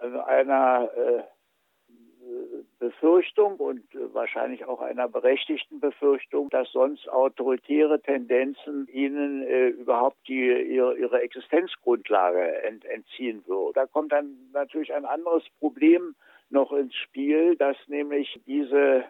äh, 0.00 0.06
einer 0.20 0.90
Befürchtung 2.78 3.56
und 3.56 3.82
wahrscheinlich 4.12 4.64
auch 4.64 4.80
einer 4.80 5.08
berechtigten 5.08 5.80
Befürchtung, 5.80 6.48
dass 6.50 6.70
sonst 6.72 7.08
autoritäre 7.08 8.00
Tendenzen 8.00 8.86
ihnen 8.88 9.42
äh, 9.42 9.68
überhaupt 9.68 10.16
die, 10.28 10.46
ihre, 10.46 10.96
ihre 10.96 11.20
Existenzgrundlage 11.20 12.62
ent, 12.62 12.84
entziehen 12.84 13.42
würden. 13.46 13.72
Da 13.74 13.86
kommt 13.86 14.12
dann 14.12 14.36
natürlich 14.52 14.92
ein 14.94 15.04
anderes 15.04 15.42
Problem 15.58 16.14
noch 16.50 16.72
ins 16.72 16.94
Spiel, 16.94 17.56
dass 17.56 17.76
nämlich 17.88 18.40
diese 18.46 18.76
äh, 18.76 19.02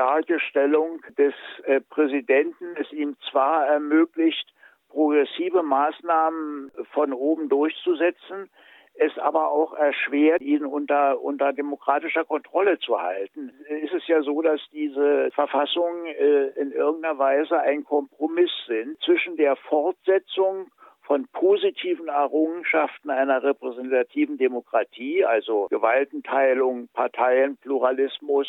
starke 0.00 0.40
Stellung 0.40 1.02
des 1.18 1.34
äh, 1.64 1.82
Präsidenten 1.82 2.74
es 2.80 2.90
ihm 2.90 3.16
zwar 3.30 3.66
ermöglicht, 3.66 4.46
progressive 4.88 5.62
Maßnahmen 5.62 6.72
von 6.92 7.12
oben 7.12 7.50
durchzusetzen, 7.50 8.48
es 8.94 9.16
aber 9.18 9.50
auch 9.50 9.74
erschwert, 9.74 10.40
ihn 10.40 10.64
unter, 10.64 11.20
unter 11.20 11.52
demokratischer 11.52 12.24
Kontrolle 12.24 12.78
zu 12.78 12.98
halten. 12.98 13.52
Ist 13.68 13.92
es 13.92 14.06
ja 14.06 14.22
so, 14.22 14.40
dass 14.40 14.60
diese 14.72 15.30
Verfassungen 15.32 16.06
äh, 16.06 16.46
in 16.58 16.72
irgendeiner 16.72 17.18
Weise 17.18 17.60
ein 17.60 17.84
Kompromiss 17.84 18.50
sind 18.66 18.98
zwischen 19.02 19.36
der 19.36 19.54
Fortsetzung 19.56 20.70
von 21.02 21.28
positiven 21.28 22.08
Errungenschaften 22.08 23.10
einer 23.10 23.42
repräsentativen 23.42 24.38
Demokratie, 24.38 25.26
also 25.26 25.66
Gewaltenteilung, 25.68 26.88
Parteienpluralismus, 26.94 28.48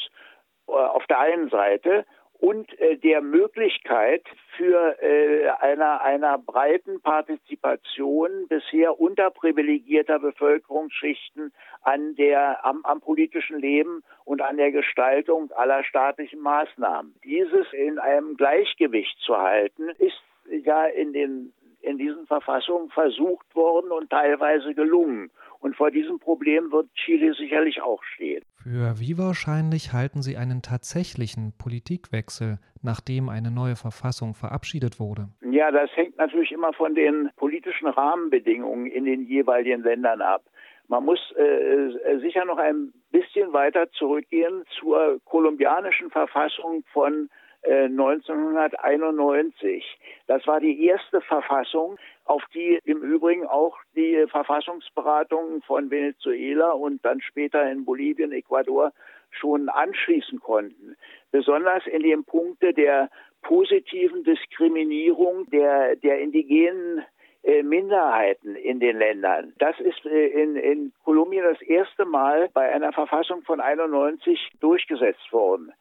auf 0.67 1.05
der 1.07 1.19
einen 1.19 1.49
Seite 1.49 2.05
und 2.41 2.77
äh, 2.79 2.97
der 2.97 3.21
Möglichkeit 3.21 4.23
für 4.57 5.01
äh, 5.01 5.47
einer, 5.59 6.01
einer 6.01 6.39
breiten 6.39 6.99
Partizipation 6.99 8.47
bisher 8.49 8.99
unterprivilegierter 8.99 10.17
Bevölkerungsschichten 10.17 11.53
an 11.83 12.15
der, 12.15 12.65
am, 12.65 12.83
am 12.83 12.99
politischen 12.99 13.59
Leben 13.59 14.03
und 14.25 14.41
an 14.41 14.57
der 14.57 14.71
Gestaltung 14.71 15.51
aller 15.51 15.83
staatlichen 15.83 16.39
Maßnahmen. 16.39 17.13
Dieses 17.23 17.71
in 17.73 17.99
einem 17.99 18.35
Gleichgewicht 18.37 19.19
zu 19.19 19.37
halten, 19.37 19.89
ist 19.99 20.19
ja 20.49 20.85
in 20.85 21.13
den 21.13 21.53
in 21.81 21.97
diesen 21.97 22.27
Verfassungen 22.27 22.89
versucht 22.89 23.55
worden 23.55 23.91
und 23.91 24.09
teilweise 24.09 24.75
gelungen. 24.75 25.31
Und 25.61 25.75
vor 25.75 25.91
diesem 25.91 26.17
Problem 26.17 26.71
wird 26.71 26.89
Chile 26.95 27.35
sicherlich 27.35 27.81
auch 27.83 28.03
stehen. 28.03 28.43
Für 28.55 28.99
wie 28.99 29.17
wahrscheinlich 29.17 29.93
halten 29.93 30.23
Sie 30.23 30.35
einen 30.35 30.63
tatsächlichen 30.63 31.53
Politikwechsel, 31.57 32.57
nachdem 32.81 33.29
eine 33.29 33.51
neue 33.51 33.75
Verfassung 33.75 34.33
verabschiedet 34.33 34.99
wurde? 34.99 35.29
Ja, 35.41 35.69
das 35.71 35.95
hängt 35.95 36.17
natürlich 36.17 36.51
immer 36.51 36.73
von 36.73 36.95
den 36.95 37.29
politischen 37.35 37.87
Rahmenbedingungen 37.87 38.87
in 38.87 39.05
den 39.05 39.21
jeweiligen 39.21 39.83
Ländern 39.83 40.21
ab. 40.21 40.41
Man 40.87 41.05
muss 41.05 41.19
äh, 41.37 42.17
sicher 42.19 42.43
noch 42.45 42.57
ein 42.57 42.91
bisschen 43.11 43.53
weiter 43.53 43.89
zurückgehen 43.91 44.63
zur 44.79 45.21
kolumbianischen 45.25 46.09
Verfassung 46.09 46.83
von 46.91 47.29
1991. 47.63 49.63
Äh, 49.63 49.81
das 50.27 50.45
war 50.47 50.59
die 50.59 50.85
erste 50.85 51.21
Verfassung, 51.21 51.97
auf 52.25 52.43
die 52.53 52.79
im 52.85 53.01
Übrigen 53.01 53.45
auch 53.45 53.77
die 53.95 54.25
Verfassungsberatungen 54.29 55.61
von 55.61 55.91
Venezuela 55.91 56.71
und 56.71 57.05
dann 57.05 57.21
später 57.21 57.69
in 57.69 57.85
Bolivien, 57.85 58.31
Ecuador 58.31 58.91
schon 59.31 59.69
anschließen 59.69 60.39
konnten. 60.39 60.95
Besonders 61.31 61.85
in 61.87 62.03
den 62.03 62.23
Punkte 62.23 62.73
der 62.73 63.09
positiven 63.43 64.23
Diskriminierung 64.23 65.49
der, 65.49 65.95
der 65.95 66.19
indigenen 66.19 67.03
äh, 67.43 67.63
Minderheiten 67.63 68.55
in 68.55 68.79
den 68.79 68.99
Ländern. 68.99 69.53
Das 69.57 69.79
ist 69.79 70.05
äh, 70.05 70.27
in, 70.27 70.55
in 70.55 70.91
Kolumbien 71.03 71.43
das 71.43 71.59
erste 71.61 72.05
Mal 72.05 72.49
bei 72.53 72.71
einer 72.71 72.93
Verfassung 72.93 73.41
von 73.43 73.59
91 73.59 74.51
durchgesetzt 74.59 75.33
worden. 75.33 75.71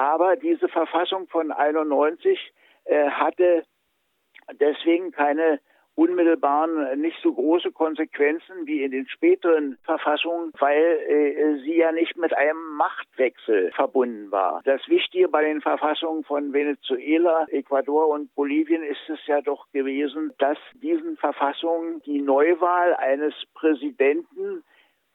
Aber 0.00 0.34
diese 0.34 0.66
Verfassung 0.68 1.28
von 1.28 1.52
91 1.52 2.54
äh, 2.86 3.10
hatte 3.10 3.64
deswegen 4.58 5.10
keine 5.12 5.60
unmittelbaren 5.94 6.98
nicht 7.02 7.18
so 7.22 7.34
große 7.34 7.70
Konsequenzen 7.72 8.64
wie 8.64 8.82
in 8.82 8.92
den 8.92 9.06
späteren 9.08 9.76
Verfassungen, 9.84 10.52
weil 10.58 11.00
äh, 11.06 11.60
sie 11.64 11.76
ja 11.76 11.92
nicht 11.92 12.16
mit 12.16 12.34
einem 12.34 12.76
Machtwechsel 12.78 13.72
verbunden 13.72 14.30
war. 14.30 14.62
Das 14.64 14.80
Wichtige 14.88 15.28
bei 15.28 15.42
den 15.42 15.60
Verfassungen 15.60 16.24
von 16.24 16.54
Venezuela, 16.54 17.44
Ecuador 17.50 18.08
und 18.08 18.34
Bolivien 18.34 18.82
ist 18.82 19.06
es 19.10 19.18
ja 19.26 19.42
doch 19.42 19.70
gewesen, 19.72 20.32
dass 20.38 20.56
diesen 20.76 21.18
Verfassungen 21.18 22.00
die 22.06 22.22
Neuwahl 22.22 22.94
eines 22.94 23.34
Präsidenten 23.52 24.64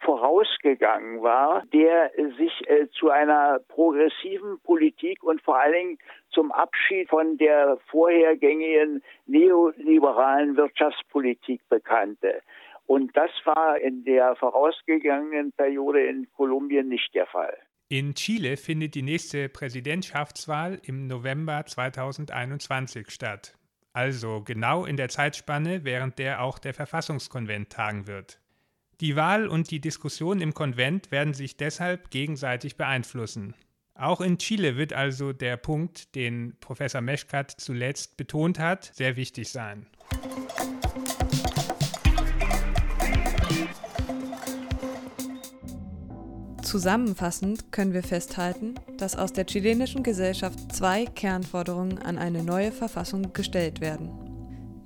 vorausgegangen 0.06 1.22
war, 1.22 1.64
der 1.74 2.12
sich 2.38 2.70
äh, 2.70 2.88
zu 2.92 3.10
einer 3.10 3.60
progressiven 3.68 4.60
Politik 4.64 5.24
und 5.24 5.42
vor 5.42 5.60
allen 5.60 5.74
Dingen 5.74 5.98
zum 6.30 6.52
Abschied 6.52 7.10
von 7.10 7.38
der 7.38 7.78
vorhergängigen 7.90 9.04
neoliberalen 9.26 10.56
Wirtschaftspolitik 10.56 11.62
bekannte. 11.70 12.42
Und 12.86 13.18
das 13.18 13.32
war 13.46 13.80
in 13.80 14.04
der 14.04 14.36
vorausgegangenen 14.36 15.52
Periode 15.54 16.06
in 16.06 16.28
Kolumbien 16.34 16.88
nicht 16.88 17.14
der 17.16 17.26
Fall. 17.26 17.58
In 17.90 18.14
Chile 18.16 18.58
findet 18.58 18.96
die 18.96 19.02
nächste 19.02 19.50
Präsidentschaftswahl 19.50 20.80
im 20.84 21.08
November 21.08 21.66
2021 21.66 23.10
statt. 23.10 23.56
Also 23.94 24.42
genau 24.42 24.86
in 24.86 24.98
der 24.98 25.10
Zeitspanne, 25.10 25.84
während 25.84 26.20
der 26.20 26.42
auch 26.42 26.60
der 26.60 26.74
Verfassungskonvent 26.74 27.72
tagen 27.72 28.08
wird. 28.08 28.40
Die 29.02 29.18
Wahl 29.18 29.48
und 29.48 29.72
die 29.72 29.82
Diskussion 29.82 30.40
im 30.40 30.54
Konvent 30.54 31.12
werden 31.12 31.34
sich 31.34 31.58
deshalb 31.58 32.12
gegenseitig 32.12 32.78
beeinflussen. 32.78 33.54
Auch 33.94 34.22
in 34.22 34.38
Chile 34.38 34.78
wird 34.78 34.94
also 34.94 35.34
der 35.34 35.58
Punkt, 35.58 36.16
den 36.16 36.56
Professor 36.62 37.02
Meschkat 37.02 37.52
zuletzt 37.52 38.16
betont 38.16 38.58
hat, 38.58 38.92
sehr 38.94 39.18
wichtig 39.18 39.50
sein. 39.50 39.86
Zusammenfassend 46.62 47.72
können 47.74 47.94
wir 47.94 48.04
festhalten, 48.04 48.76
dass 48.98 49.16
aus 49.18 49.34
der 49.34 49.46
chilenischen 49.46 50.04
Gesellschaft 50.04 50.74
zwei 50.74 51.06
Kernforderungen 51.06 52.00
an 52.00 52.18
eine 52.18 52.44
neue 52.44 52.72
Verfassung 52.72 53.34
gestellt 53.34 53.82
werden. 53.82 54.10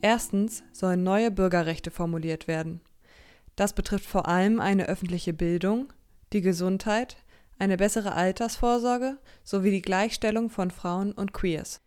Erstens 0.01 0.63
sollen 0.71 1.03
neue 1.03 1.29
Bürgerrechte 1.29 1.91
formuliert 1.91 2.47
werden. 2.47 2.81
Das 3.59 3.73
betrifft 3.73 4.05
vor 4.05 4.29
allem 4.29 4.61
eine 4.61 4.87
öffentliche 4.87 5.33
Bildung, 5.33 5.91
die 6.31 6.39
Gesundheit, 6.39 7.17
eine 7.57 7.75
bessere 7.75 8.13
Altersvorsorge 8.13 9.17
sowie 9.43 9.71
die 9.71 9.81
Gleichstellung 9.81 10.49
von 10.49 10.71
Frauen 10.71 11.11
und 11.11 11.33
Queers. 11.33 11.81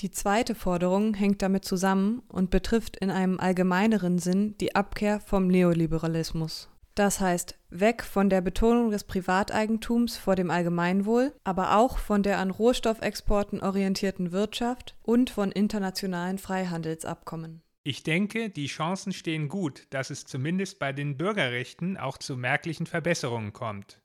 Die 0.00 0.10
zweite 0.10 0.56
Forderung 0.56 1.14
hängt 1.14 1.40
damit 1.40 1.64
zusammen 1.64 2.24
und 2.26 2.50
betrifft 2.50 2.96
in 2.96 3.12
einem 3.12 3.38
allgemeineren 3.38 4.18
Sinn 4.18 4.58
die 4.58 4.74
Abkehr 4.74 5.20
vom 5.20 5.46
Neoliberalismus. 5.46 6.68
Das 6.96 7.20
heißt, 7.20 7.60
weg 7.70 8.02
von 8.02 8.28
der 8.28 8.40
Betonung 8.40 8.90
des 8.90 9.04
Privateigentums 9.04 10.16
vor 10.16 10.34
dem 10.34 10.50
Allgemeinwohl, 10.50 11.32
aber 11.44 11.76
auch 11.76 11.98
von 11.98 12.24
der 12.24 12.40
an 12.40 12.50
Rohstoffexporten 12.50 13.60
orientierten 13.60 14.32
Wirtschaft 14.32 14.96
und 15.04 15.30
von 15.30 15.52
internationalen 15.52 16.38
Freihandelsabkommen. 16.38 17.63
Ich 17.86 18.02
denke, 18.02 18.48
die 18.48 18.66
Chancen 18.66 19.12
stehen 19.12 19.48
gut, 19.48 19.86
dass 19.90 20.08
es 20.08 20.24
zumindest 20.24 20.78
bei 20.78 20.94
den 20.94 21.18
Bürgerrechten 21.18 21.98
auch 21.98 22.16
zu 22.16 22.34
merklichen 22.34 22.86
Verbesserungen 22.86 23.52
kommt. 23.52 24.00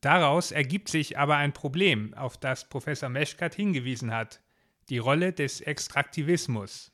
Daraus 0.00 0.50
ergibt 0.50 0.88
sich 0.88 1.16
aber 1.16 1.36
ein 1.36 1.52
Problem, 1.52 2.14
auf 2.14 2.36
das 2.36 2.68
Professor 2.68 3.08
Meschkat 3.08 3.54
hingewiesen 3.54 4.12
hat, 4.12 4.42
die 4.88 4.98
Rolle 4.98 5.32
des 5.32 5.60
Extraktivismus. 5.60 6.92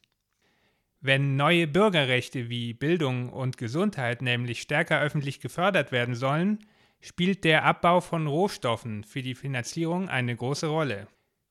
Wenn 1.01 1.37
neue 1.37 1.67
Bürgerrechte 1.67 2.51
wie 2.51 2.75
Bildung 2.75 3.31
und 3.31 3.57
Gesundheit 3.57 4.21
nämlich 4.21 4.61
stärker 4.61 5.01
öffentlich 5.01 5.41
gefördert 5.41 5.93
werden 5.93 6.15
sollen, 6.15 6.59
spielt 7.01 7.43
der 7.45 7.65
Abbau 7.65 8.03
von 8.03 8.27
Rohstoffen 8.27 9.03
für 9.03 9.23
die 9.23 9.35
Finanzierung 9.35 10.11
eine 10.11 10.37
große 10.37 10.67
Rolle. 10.67 11.09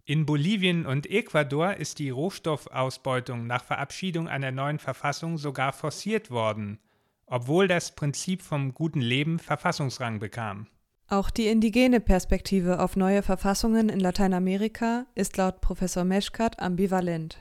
In 0.07 0.27
Bolivien 0.27 0.85
und 0.85 1.09
Ecuador 1.09 1.77
ist 1.77 1.97
die 1.97 2.11
Rohstoffausbeutung 2.11 3.47
nach 3.47 3.63
Verabschiedung 3.63 4.27
einer 4.27 4.51
neuen 4.51 4.77
Verfassung 4.77 5.39
sogar 5.39 5.73
forciert 5.73 6.29
worden, 6.29 6.77
obwohl 7.25 7.67
das 7.67 7.95
Prinzip 7.95 8.43
vom 8.43 8.75
guten 8.75 9.01
Leben 9.01 9.39
Verfassungsrang 9.39 10.19
bekam. 10.19 10.67
Auch 11.07 11.31
die 11.31 11.47
indigene 11.47 11.99
Perspektive 11.99 12.81
auf 12.81 12.95
neue 12.95 13.23
Verfassungen 13.23 13.89
in 13.89 13.99
Lateinamerika 13.99 15.07
ist 15.15 15.37
laut 15.37 15.59
Professor 15.59 16.03
Meschkat 16.03 16.59
ambivalent. 16.59 17.39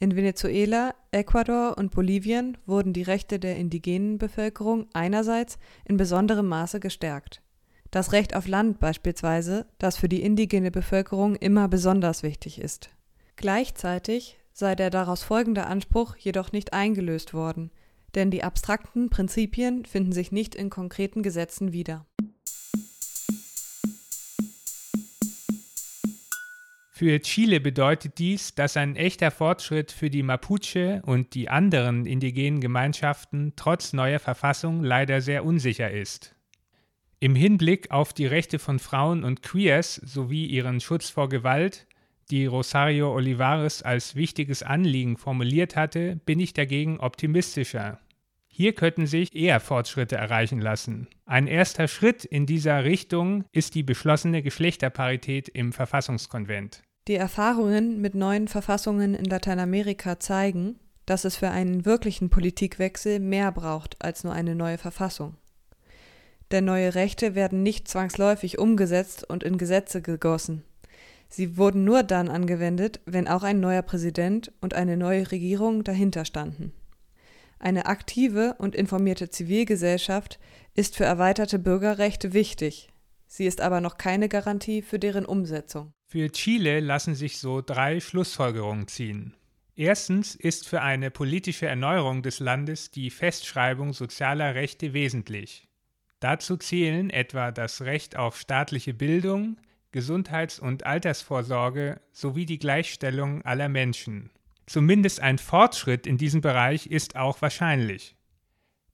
In 0.00 0.16
Venezuela, 0.16 0.96
Ecuador 1.12 1.78
und 1.78 1.92
Bolivien 1.92 2.58
wurden 2.66 2.92
die 2.92 3.02
Rechte 3.02 3.38
der 3.38 3.54
indigenen 3.56 4.18
Bevölkerung 4.18 4.88
einerseits 4.92 5.56
in 5.84 5.96
besonderem 5.96 6.48
Maße 6.48 6.80
gestärkt. 6.80 7.42
Das 7.92 8.12
Recht 8.12 8.34
auf 8.34 8.48
Land 8.48 8.80
beispielsweise, 8.80 9.66
das 9.76 9.98
für 9.98 10.08
die 10.08 10.22
indigene 10.22 10.70
Bevölkerung 10.70 11.36
immer 11.36 11.68
besonders 11.68 12.22
wichtig 12.22 12.58
ist. 12.58 12.88
Gleichzeitig 13.36 14.38
sei 14.54 14.74
der 14.74 14.88
daraus 14.88 15.22
folgende 15.22 15.66
Anspruch 15.66 16.16
jedoch 16.16 16.52
nicht 16.52 16.72
eingelöst 16.72 17.34
worden, 17.34 17.70
denn 18.14 18.30
die 18.30 18.44
abstrakten 18.44 19.10
Prinzipien 19.10 19.84
finden 19.84 20.12
sich 20.12 20.32
nicht 20.32 20.54
in 20.54 20.70
konkreten 20.70 21.22
Gesetzen 21.22 21.74
wieder. 21.74 22.06
Für 26.92 27.20
Chile 27.20 27.60
bedeutet 27.60 28.16
dies, 28.16 28.54
dass 28.54 28.78
ein 28.78 28.96
echter 28.96 29.30
Fortschritt 29.30 29.92
für 29.92 30.08
die 30.08 30.22
Mapuche 30.22 31.02
und 31.04 31.34
die 31.34 31.50
anderen 31.50 32.06
indigenen 32.06 32.62
Gemeinschaften 32.62 33.52
trotz 33.56 33.92
neuer 33.92 34.18
Verfassung 34.18 34.82
leider 34.82 35.20
sehr 35.20 35.44
unsicher 35.44 35.90
ist. 35.90 36.34
Im 37.22 37.36
Hinblick 37.36 37.92
auf 37.92 38.12
die 38.12 38.26
Rechte 38.26 38.58
von 38.58 38.80
Frauen 38.80 39.22
und 39.22 39.44
Queers 39.44 39.94
sowie 39.94 40.44
ihren 40.46 40.80
Schutz 40.80 41.08
vor 41.08 41.28
Gewalt, 41.28 41.86
die 42.32 42.46
Rosario 42.46 43.14
Olivares 43.14 43.80
als 43.80 44.16
wichtiges 44.16 44.64
Anliegen 44.64 45.16
formuliert 45.16 45.76
hatte, 45.76 46.16
bin 46.26 46.40
ich 46.40 46.52
dagegen 46.52 46.98
optimistischer. 46.98 48.00
Hier 48.48 48.72
könnten 48.72 49.06
sich 49.06 49.36
eher 49.36 49.60
Fortschritte 49.60 50.16
erreichen 50.16 50.60
lassen. 50.60 51.06
Ein 51.24 51.46
erster 51.46 51.86
Schritt 51.86 52.24
in 52.24 52.44
dieser 52.44 52.82
Richtung 52.82 53.44
ist 53.52 53.76
die 53.76 53.84
beschlossene 53.84 54.42
Geschlechterparität 54.42 55.48
im 55.48 55.72
Verfassungskonvent. 55.72 56.82
Die 57.06 57.14
Erfahrungen 57.14 58.00
mit 58.00 58.16
neuen 58.16 58.48
Verfassungen 58.48 59.14
in 59.14 59.26
Lateinamerika 59.26 60.18
zeigen, 60.18 60.80
dass 61.06 61.24
es 61.24 61.36
für 61.36 61.50
einen 61.50 61.84
wirklichen 61.84 62.30
Politikwechsel 62.30 63.20
mehr 63.20 63.52
braucht 63.52 64.04
als 64.04 64.24
nur 64.24 64.32
eine 64.32 64.56
neue 64.56 64.78
Verfassung 64.78 65.36
denn 66.52 66.64
neue 66.64 66.94
Rechte 66.94 67.34
werden 67.34 67.62
nicht 67.62 67.88
zwangsläufig 67.88 68.58
umgesetzt 68.58 69.28
und 69.28 69.42
in 69.42 69.58
Gesetze 69.58 70.02
gegossen. 70.02 70.62
Sie 71.28 71.56
wurden 71.56 71.84
nur 71.84 72.02
dann 72.02 72.28
angewendet, 72.28 73.00
wenn 73.06 73.26
auch 73.26 73.42
ein 73.42 73.58
neuer 73.58 73.82
Präsident 73.82 74.52
und 74.60 74.74
eine 74.74 74.98
neue 74.98 75.30
Regierung 75.30 75.82
dahinter 75.82 76.26
standen. 76.26 76.72
Eine 77.58 77.86
aktive 77.86 78.56
und 78.58 78.74
informierte 78.74 79.30
Zivilgesellschaft 79.30 80.38
ist 80.74 80.96
für 80.96 81.04
erweiterte 81.04 81.58
Bürgerrechte 81.58 82.32
wichtig. 82.34 82.90
Sie 83.26 83.46
ist 83.46 83.62
aber 83.62 83.80
noch 83.80 83.96
keine 83.96 84.28
Garantie 84.28 84.82
für 84.82 84.98
deren 84.98 85.24
Umsetzung. 85.24 85.94
Für 86.06 86.30
Chile 86.30 86.80
lassen 86.80 87.14
sich 87.14 87.38
so 87.38 87.62
drei 87.62 88.00
Schlussfolgerungen 88.00 88.88
ziehen. 88.88 89.34
Erstens 89.74 90.34
ist 90.34 90.68
für 90.68 90.82
eine 90.82 91.10
politische 91.10 91.66
Erneuerung 91.66 92.22
des 92.22 92.40
Landes 92.40 92.90
die 92.90 93.08
Festschreibung 93.08 93.94
sozialer 93.94 94.54
Rechte 94.54 94.92
wesentlich. 94.92 95.66
Dazu 96.22 96.56
zählen 96.56 97.10
etwa 97.10 97.50
das 97.50 97.82
Recht 97.82 98.14
auf 98.14 98.38
staatliche 98.38 98.94
Bildung, 98.94 99.56
Gesundheits- 99.90 100.60
und 100.60 100.86
Altersvorsorge 100.86 102.00
sowie 102.12 102.46
die 102.46 102.60
Gleichstellung 102.60 103.44
aller 103.44 103.68
Menschen. 103.68 104.30
Zumindest 104.66 105.18
ein 105.18 105.38
Fortschritt 105.38 106.06
in 106.06 106.18
diesem 106.18 106.40
Bereich 106.40 106.86
ist 106.86 107.16
auch 107.16 107.42
wahrscheinlich. 107.42 108.14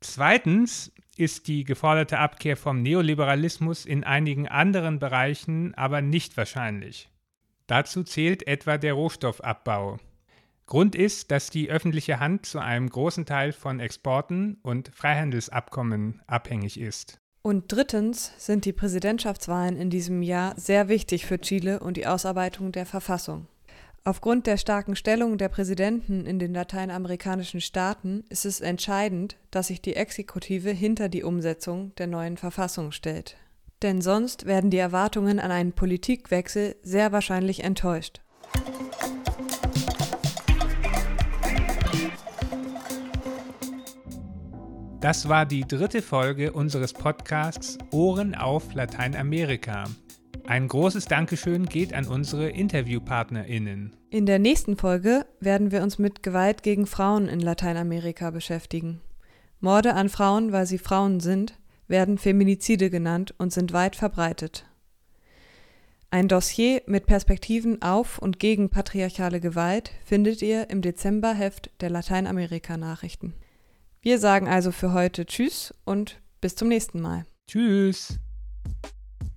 Zweitens 0.01 0.91
ist 1.19 1.49
die 1.49 1.65
geforderte 1.65 2.19
Abkehr 2.19 2.57
vom 2.57 2.81
Neoliberalismus 2.81 3.85
in 3.85 4.05
einigen 4.05 4.49
anderen 4.49 4.99
Bereichen 4.99 5.75
aber 5.75 6.01
nicht 6.01 6.35
wahrscheinlich. 6.39 7.11
Dazu 7.67 8.05
zählt 8.05 8.47
etwa 8.47 8.79
der 8.79 8.95
Rohstoffabbau. 8.95 9.99
Grund 10.69 10.95
ist, 10.95 11.31
dass 11.31 11.49
die 11.49 11.71
öffentliche 11.71 12.21
Hand 12.21 12.45
zu 12.45 12.59
einem 12.59 12.91
großen 12.91 13.25
Teil 13.25 13.53
von 13.53 13.81
Exporten 13.81 14.59
und 14.63 14.91
Freihandelsabkommen 14.95 16.21
abhängig 16.27 16.79
ist. 16.79 17.19
Und 17.41 17.73
drittens 17.73 18.33
sind 18.37 18.67
die 18.67 18.75
Präsidentschaftswahlen 18.75 19.77
in 19.77 19.89
diesem 19.89 20.21
Jahr 20.21 20.53
sehr 20.59 20.89
wichtig 20.89 21.25
für 21.25 21.41
Chile 21.41 21.81
und 21.81 21.97
die 21.97 22.07
Ausarbeitung 22.07 22.71
der 22.71 22.85
Verfassung. 22.85 23.47
Aufgrund 24.05 24.47
der 24.47 24.59
starken 24.59 24.95
Stellung 24.95 25.39
der 25.39 25.49
Präsidenten 25.49 26.27
in 26.27 26.39
den 26.39 26.53
lateinamerikanischen 26.53 27.63
Staaten 27.63 28.25
ist 28.29 28.45
es 28.45 28.61
entscheidend, 28.61 29.39
dass 29.51 29.69
sich 29.69 29.81
die 29.81 29.97
Exekutive 29.97 30.71
hinter 30.71 31.09
die 31.09 31.23
Umsetzung 31.23 31.95
der 31.97 32.09
neuen 32.09 32.37
Verfassung 32.37 32.93
stellt. 32.93 33.39
Denn 33.81 34.03
sonst 34.03 34.45
werden 34.45 34.69
die 34.69 34.77
Erwartungen 34.77 35.41
an 35.41 35.51
einen 35.51 35.73
Politikwechsel 35.73 36.77
sehr 36.83 37.11
wahrscheinlich 37.13 37.65
enttäuscht. 37.65 38.21
Das 45.01 45.29
war 45.29 45.47
die 45.47 45.61
dritte 45.61 46.03
Folge 46.03 46.53
unseres 46.53 46.93
Podcasts 46.93 47.79
Ohren 47.93 48.35
auf 48.35 48.75
Lateinamerika. 48.75 49.85
Ein 50.45 50.67
großes 50.67 51.05
Dankeschön 51.05 51.67
geht 51.67 51.95
an 51.95 52.09
unsere 52.09 52.49
InterviewpartnerInnen. 52.49 53.95
In 54.11 54.27
der 54.27 54.41
nächsten 54.41 54.77
Folge 54.77 55.25
werden 55.39 55.71
wir 55.71 55.85
uns 55.85 56.01
mit 56.01 56.25
Gewalt 56.25 56.65
gegen 56.65 56.87
Frauen 56.87 57.29
in 57.29 57.39
Lateinamerika 57.39 58.33
beschäftigen. 58.33 59.01
Morde 59.61 59.95
an 59.95 60.09
Frauen, 60.09 60.51
weil 60.51 60.67
sie 60.67 60.79
Frauen 60.79 61.21
sind, 61.21 61.57
werden 61.87 62.19
Feminizide 62.19 62.91
genannt 62.91 63.33
und 63.39 63.53
sind 63.53 63.73
weit 63.73 63.95
verbreitet. 63.95 64.67
Ein 66.11 66.27
Dossier 66.27 66.83
mit 66.87 67.07
Perspektiven 67.07 67.83
auf 67.83 68.19
und 68.19 68.41
gegen 68.41 68.69
patriarchale 68.69 69.39
Gewalt 69.39 69.93
findet 70.05 70.43
ihr 70.43 70.71
im 70.71 70.83
Dezemberheft 70.83 71.71
der 71.81 71.91
Lateinamerika-Nachrichten. 71.91 73.35
Wir 74.01 74.21
sagen 74.21 74.47
also 74.47 74.71
für 74.71 74.93
heute 74.93 75.27
Tschüss 75.27 75.75
und 75.85 76.21
bis 76.41 76.55
zum 76.55 76.69
nächsten 76.69 77.01
Mal. 77.01 77.27
Tschüss. 77.51 78.21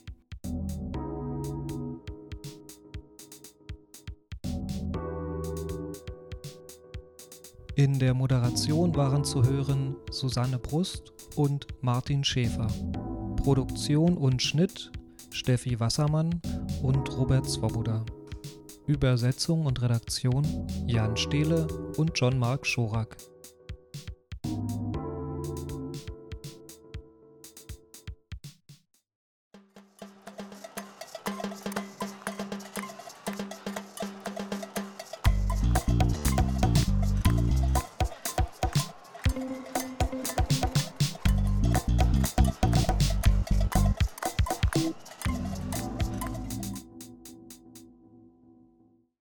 In 7.75 7.99
der 7.99 8.13
Moderation 8.13 8.95
waren 8.95 9.25
zu 9.25 9.43
hören 9.43 9.97
Susanne 10.09 10.57
Brust 10.57 11.11
und 11.35 11.67
Martin 11.81 12.23
Schäfer. 12.23 12.67
Produktion 13.35 14.17
und 14.17 14.41
Schnitt 14.41 14.93
Steffi 15.31 15.79
Wassermann 15.79 16.41
und 16.81 17.15
Robert 17.17 17.49
Swoboda. 17.49 18.05
Übersetzung 18.89 19.67
und 19.67 19.83
Redaktion 19.83 20.43
Jan 20.87 21.15
Stehle 21.15 21.67
und 21.97 22.11
John 22.15 22.39
Mark 22.39 22.65
Schorak. 22.65 23.17